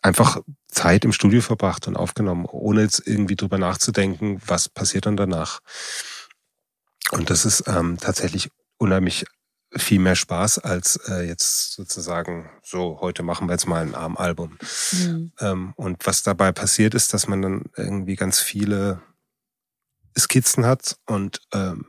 einfach 0.00 0.40
Zeit 0.68 1.04
im 1.04 1.12
Studio 1.12 1.40
verbracht 1.40 1.86
und 1.86 1.96
aufgenommen, 1.96 2.46
ohne 2.46 2.82
jetzt 2.82 3.06
irgendwie 3.06 3.36
drüber 3.36 3.58
nachzudenken, 3.58 4.40
was 4.46 4.68
passiert 4.68 5.06
dann 5.06 5.16
danach. 5.16 5.60
Und 7.12 7.30
das 7.30 7.44
ist 7.44 7.64
ähm, 7.68 7.98
tatsächlich 8.00 8.50
unheimlich 8.78 9.24
viel 9.74 9.98
mehr 9.98 10.16
Spaß 10.16 10.58
als 10.58 10.96
äh, 11.08 11.26
jetzt 11.26 11.72
sozusagen 11.72 12.50
so, 12.62 12.98
heute 13.00 13.22
machen 13.22 13.48
wir 13.48 13.52
jetzt 13.52 13.66
mal 13.66 13.82
ein 13.82 13.94
Armalbum. 13.94 14.58
Hm. 14.90 15.32
Ähm, 15.40 15.72
und 15.76 16.06
was 16.06 16.22
dabei 16.22 16.52
passiert 16.52 16.94
ist, 16.94 17.14
dass 17.14 17.26
man 17.26 17.42
dann 17.42 17.64
irgendwie 17.76 18.16
ganz 18.16 18.38
viele 18.38 19.00
Skizzen 20.18 20.66
hat 20.66 20.98
und 21.06 21.40
ähm, 21.52 21.86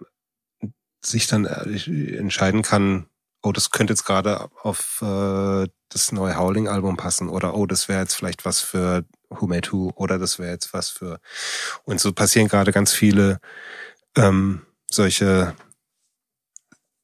sich 1.03 1.27
dann 1.27 1.45
äh, 1.45 2.17
entscheiden 2.17 2.61
kann, 2.61 3.07
oh, 3.41 3.51
das 3.51 3.71
könnte 3.71 3.93
jetzt 3.93 4.05
gerade 4.05 4.49
auf 4.61 5.01
äh, 5.01 5.67
das 5.89 6.11
neue 6.11 6.37
Howling-Album 6.37 6.97
passen 6.97 7.29
oder 7.29 7.55
oh, 7.55 7.65
das 7.65 7.89
wäre 7.89 8.01
jetzt 8.01 8.15
vielleicht 8.15 8.45
was 8.45 8.61
für 8.61 9.05
Who 9.29 9.47
Made 9.47 9.71
Who 9.71 9.91
oder 9.95 10.17
das 10.17 10.39
wäre 10.39 10.51
jetzt 10.51 10.73
was 10.73 10.89
für 10.89 11.19
und 11.83 11.99
so 11.99 12.13
passieren 12.13 12.47
gerade 12.47 12.71
ganz 12.71 12.93
viele 12.93 13.39
ähm, 14.15 14.61
solche 14.89 15.55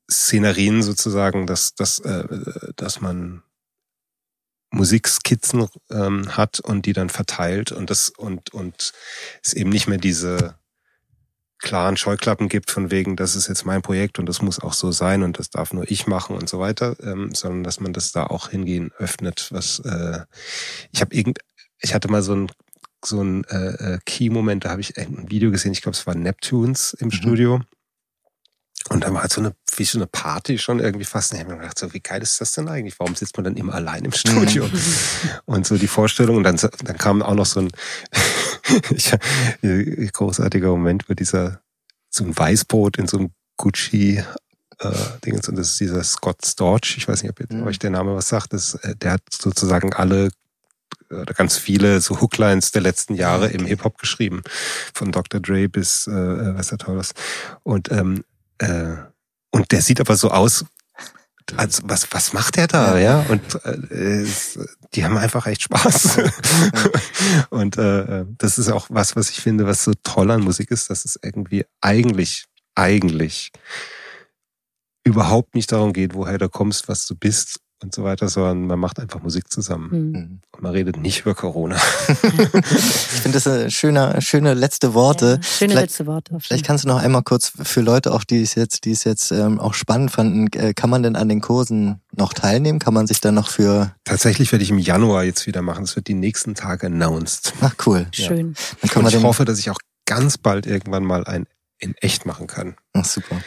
Szenerien 0.10 0.82
sozusagen, 0.84 1.46
dass, 1.48 1.76
dass, 1.76 2.00
äh, 2.00 2.26
dass 2.76 3.02
man 3.02 3.44
Musikskizzen 4.72 5.68
ähm, 5.90 6.38
hat 6.38 6.60
und 6.60 6.86
die 6.86 6.94
dann 6.94 7.10
verteilt 7.10 7.72
und 7.72 7.90
das 7.90 8.10
und 8.10 8.54
und 8.54 8.94
es 9.44 9.54
eben 9.54 9.70
nicht 9.72 9.88
mehr 9.88 9.98
diese 9.98 10.56
klaren 11.58 11.98
Scheuklappen 11.98 12.48
gibt 12.50 12.72
von 12.72 12.90
wegen, 12.90 13.16
das 13.16 13.36
ist 13.36 13.48
jetzt 13.50 13.66
mein 13.66 13.82
Projekt 13.82 14.18
und 14.18 14.28
das 14.28 14.42
muss 14.42 14.60
auch 14.60 14.74
so 14.74 14.92
sein 14.92 15.24
und 15.24 15.40
das 15.40 15.50
darf 15.50 15.74
nur 15.74 15.90
ich 15.92 16.08
machen 16.08 16.36
und 16.36 16.48
so 16.48 16.60
weiter, 16.60 16.96
ähm, 17.02 17.34
sondern 17.34 17.64
dass 17.64 17.80
man 17.80 17.94
das 17.94 18.12
da 18.12 18.26
auch 18.28 18.50
hingehen 18.50 18.92
öffnet. 18.98 19.50
Was 19.52 19.80
äh, 19.80 20.22
ich 20.92 21.02
habe 21.02 21.14
irgend, 21.16 21.40
ich 21.82 21.94
hatte 21.94 22.10
mal 22.10 22.22
so 22.22 22.36
ein 22.36 22.52
so 23.04 23.22
ein 23.22 23.44
äh, 23.46 23.96
äh, 23.96 24.00
Key-Moment, 24.06 24.66
da 24.66 24.72
habe 24.72 24.82
ich 24.82 24.98
ein 24.98 25.30
Video 25.30 25.52
gesehen, 25.52 25.72
ich 25.72 25.82
glaube 25.82 25.96
es 25.98 26.06
war 26.06 26.16
Neptunes 26.16 26.94
im 26.94 27.08
Mhm. 27.08 27.12
Studio. 27.12 27.62
Und 28.90 29.04
da 29.04 29.14
war 29.14 29.22
halt 29.22 29.32
so 29.32 29.42
eine, 29.42 29.54
wie 29.76 29.84
so 29.86 29.98
eine 29.98 30.08
Party 30.08 30.58
schon 30.58 30.80
irgendwie 30.80 31.06
fast. 31.06 31.32
Und 31.32 31.38
ich 31.38 31.44
habe 31.44 31.54
mir 31.56 31.62
gedacht, 31.62 31.78
so, 31.80 31.94
wie 31.94 32.00
geil 32.00 32.22
ist 32.22 32.42
das 32.42 32.54
denn 32.54 32.68
eigentlich? 32.68 33.00
Warum 33.00 33.16
sitzt 33.16 33.38
man 33.38 33.44
dann 33.44 33.56
immer 33.56 33.74
allein 33.76 34.04
im 34.06 34.12
Studio? 34.12 34.68
Und 35.46 35.68
so 35.68 35.78
die 35.78 35.88
Vorstellung. 35.88 36.38
Und 36.38 36.44
dann, 36.44 36.58
dann 36.58 36.98
kam 36.98 37.22
auch 37.22 37.36
noch 37.36 37.46
so 37.46 37.62
ein 37.62 37.70
äh, 39.62 40.08
großartiger 40.08 40.68
Moment 40.70 41.08
mit 41.10 41.20
dieser, 41.20 41.62
so 42.10 42.24
ein 42.24 42.38
Weißbrot 42.38 42.98
in 42.98 43.08
so 43.08 43.18
einem 43.18 43.32
Gucci 43.58 44.24
äh, 44.80 44.92
Dingens. 45.26 45.48
Und 45.50 45.58
das 45.58 45.72
ist 45.72 45.80
dieser 45.80 46.04
Scott 46.04 46.46
Storch. 46.46 46.96
Ich 46.98 47.08
weiß 47.08 47.24
nicht, 47.24 47.32
ob 47.32 47.52
Mhm. 47.52 47.64
euch 47.68 47.80
der 47.80 47.90
Name 47.92 48.16
was 48.16 48.30
sagt. 48.30 48.54
Das, 48.54 48.76
äh, 48.76 48.96
der 48.96 49.14
hat 49.14 49.22
sozusagen 49.32 49.94
alle 49.94 50.30
oder 51.12 51.34
ganz 51.34 51.58
viele 51.58 52.02
so 52.02 52.22
Hooklines 52.22 52.72
der 52.72 52.84
letzten 52.84 53.16
Jahre 53.16 53.46
Okay. 53.46 53.56
im 53.58 53.66
Hip-Hop 53.66 53.98
geschrieben. 53.98 54.44
Von 54.94 55.12
Dr. 55.12 55.40
Dre 55.40 55.68
bis 55.68 56.06
äh, 56.08 56.12
äh, 56.12 56.56
was 56.56 56.68
der 56.68 56.78
Tolles. 56.78 57.14
Und 57.64 57.92
ähm, 57.92 58.24
äh, 58.60 58.96
und 59.52 59.72
der 59.72 59.82
sieht 59.82 60.00
aber 60.00 60.16
so 60.16 60.30
aus, 60.30 60.66
als 61.58 61.82
was 61.84 62.08
was 62.12 62.34
macht 62.34 62.58
der 62.58 62.68
da, 62.68 62.98
ja? 63.00 63.26
Und 63.30 63.66
äh, 63.66 64.26
die 64.94 65.04
haben 65.04 65.18
einfach 65.18 65.48
echt 65.48 65.64
Spaß. 65.64 66.20
und 67.50 67.78
äh, 67.78 68.26
das 68.38 68.58
ist 68.58 68.70
auch 68.70 68.88
was, 68.90 69.16
was 69.16 69.30
ich 69.30 69.42
finde, 69.42 69.66
was 69.66 69.84
so 69.84 69.94
toll 70.04 70.30
an 70.32 70.42
Musik 70.42 70.72
ist, 70.72 70.90
dass 70.90 71.06
es 71.06 71.20
irgendwie 71.22 71.66
eigentlich 71.82 72.46
eigentlich 72.76 73.52
überhaupt 75.04 75.56
nicht 75.56 75.72
darum 75.72 75.94
geht, 75.94 76.14
woher 76.14 76.38
du 76.38 76.50
kommst, 76.50 76.88
was 76.88 77.06
du 77.08 77.16
bist 77.16 77.60
und 77.82 77.94
so 77.96 78.04
weiter, 78.04 78.28
sondern 78.28 78.68
man 78.68 78.80
macht 78.80 79.00
einfach 79.00 79.22
Musik 79.22 79.52
zusammen. 79.52 79.92
Hm. 79.92 80.40
Und 80.52 80.62
man 80.64 80.72
redet 80.74 80.98
nicht 80.98 81.22
über 81.22 81.34
Corona. 81.36 81.78
Ich 82.72 83.22
finde 83.24 83.38
das 83.40 83.46
äh, 83.48 83.70
schöne, 83.70 84.22
schöne 84.22 84.54
letzte 84.54 84.94
Worte. 84.94 85.40
Ja, 85.42 85.44
schöne 85.44 85.72
Vielleicht- 85.74 85.76
letzte 85.90 86.06
Worte. 86.06 86.38
Vielleicht 86.40 86.66
kannst 86.66 86.84
du 86.84 86.88
noch 86.88 87.02
einmal 87.02 87.24
kurz 87.24 87.52
für 87.62 87.82
Leute 87.82 88.14
auch, 88.14 88.24
die 88.24 88.42
es 88.42 88.56
jetzt, 88.56 88.86
die 88.86 88.92
es 88.92 89.04
jetzt 89.04 89.32
ähm, 89.32 89.60
auch 89.60 89.74
spannend 89.74 90.12
fanden, 90.12 90.48
äh, 90.58 90.74
kann 90.74 90.90
man 90.90 91.04
denn 91.04 91.16
an 91.16 91.28
den 91.30 91.42
Kursen 91.42 92.02
noch 92.16 92.34
teilnehmen? 92.34 92.80
Kann 92.80 92.94
man 92.94 93.08
sich 93.08 93.20
dann 93.22 93.36
noch 93.36 93.50
für, 93.50 93.94
Tatsächlich 94.06 94.52
werde 94.52 94.64
ich 94.64 94.70
im 94.72 94.78
Januar 94.80 95.24
jetzt 95.24 95.48
wieder 95.48 95.62
machen. 95.62 95.84
Es 95.84 95.96
wird 95.96 96.08
die 96.08 96.14
nächsten 96.14 96.56
Tage 96.56 96.88
announced. 96.88 97.54
ach 97.62 97.76
cool. 97.86 98.08
Schön. 98.14 98.54
dann 98.82 98.90
kann 98.90 99.00
Und 99.06 99.12
man 99.12 99.20
ich 99.20 99.24
hoffe, 99.26 99.46
dass 99.46 99.60
ich 99.60 99.70
auch 99.70 99.80
ganz 100.06 100.38
bald 100.38 100.66
irgendwann 100.66 101.04
mal 101.04 101.24
ein 101.26 101.46
in 101.80 101.96
echt 102.02 102.26
machen 102.26 102.48
kann. 102.48 102.76
ach 102.94 103.06
super. 103.06 103.38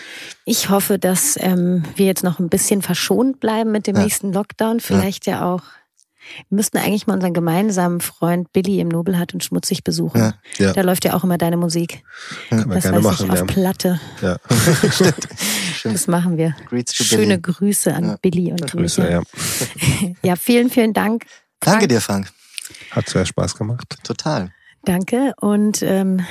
Ich 0.45 0.71
hoffe, 0.71 0.99
dass 0.99 1.37
ähm, 1.41 1.83
wir 1.97 2.07
jetzt 2.07 2.25
noch 2.25 2.39
ein 2.39 2.49
bisschen 2.49 2.83
verschont 2.83 3.41
bleiben 3.41 3.71
mit 3.73 3.87
dem 3.87 3.97
Ja. 3.97 4.03
nächsten 4.03 4.33
Lockdown. 4.33 4.81
Vielleicht 4.81 5.27
ja, 5.27 5.45
auch. 5.45 5.63
Wir 6.49 6.57
müssten 6.57 6.79
eigentlich 6.79 7.07
mal 7.09 7.15
unseren 7.15 7.35
gemeinsamen 7.35 8.01
Freund 8.01 8.53
Billy 8.53 8.79
im 8.81 8.89
Nobelhart 8.89 9.35
und 9.35 9.43
Schmutzig 9.43 9.83
besuchen. 9.83 10.19
Ja. 10.19 10.35
Ja. 10.57 10.73
Da 10.73 10.83
läuft 10.83 11.05
ja 11.05 11.15
auch 11.15 11.25
immer 11.25 11.37
deine 11.37 11.57
Musik. 11.57 12.05
Können 12.49 12.69
wir 12.71 12.75
das 12.77 12.85
gerne 12.85 12.99
weiß 12.99 13.05
machen. 13.05 13.27
ich 13.27 13.33
auf 13.33 13.39
Ja. 13.41 13.45
Platte. 13.45 14.01
Ja. 14.23 14.37
Schön. 14.93 15.93
Das 15.93 16.07
machen 16.07 16.37
wir. 16.37 16.55
Schöne 16.93 17.39
Billy. 17.39 17.41
Grüße 17.41 17.93
an 17.93 18.05
Ja. 18.05 18.17
Billy 18.23 18.53
und 18.53 18.71
Grüße, 18.71 19.03
Michael. 19.03 19.23
ja. 20.01 20.09
Ja, 20.23 20.37
vielen, 20.37 20.71
vielen 20.71 20.93
Dank. 20.95 21.25
Danke 21.61 21.79
Frank, 21.81 21.89
dir, 21.89 22.01
Frank. 22.01 22.33
Hat 22.93 23.09
sehr 23.09 23.27
Spaß 23.27 23.57
gemacht. 23.57 23.97
Total. 24.05 24.53
Danke 24.85 25.35
und 25.41 25.83
ähm, 25.83 26.25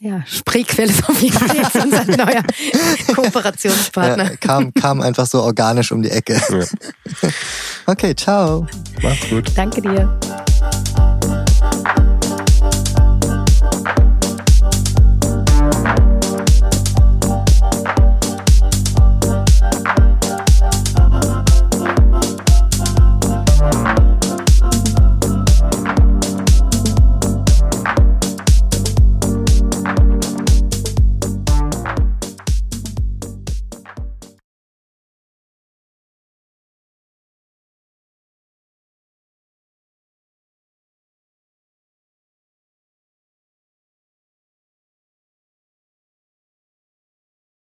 ja, 0.00 0.22
Spreequelle 0.26 0.90
ist 0.90 1.08
auf 1.08 1.20
jeden 1.20 1.38
Fall 1.38 1.56
jetzt 1.56 1.74
unser 1.74 2.04
neuer 2.16 2.42
Kooperationspartner. 3.14 4.24
Ja, 4.24 4.36
kam, 4.36 4.72
kam 4.74 5.00
einfach 5.02 5.26
so 5.26 5.42
organisch 5.42 5.92
um 5.92 6.02
die 6.02 6.10
Ecke. 6.10 6.40
Ja. 6.50 7.28
Okay, 7.86 8.14
ciao. 8.14 8.66
Macht's 9.02 9.30
gut. 9.30 9.50
Danke 9.56 9.80
dir. 9.80 10.18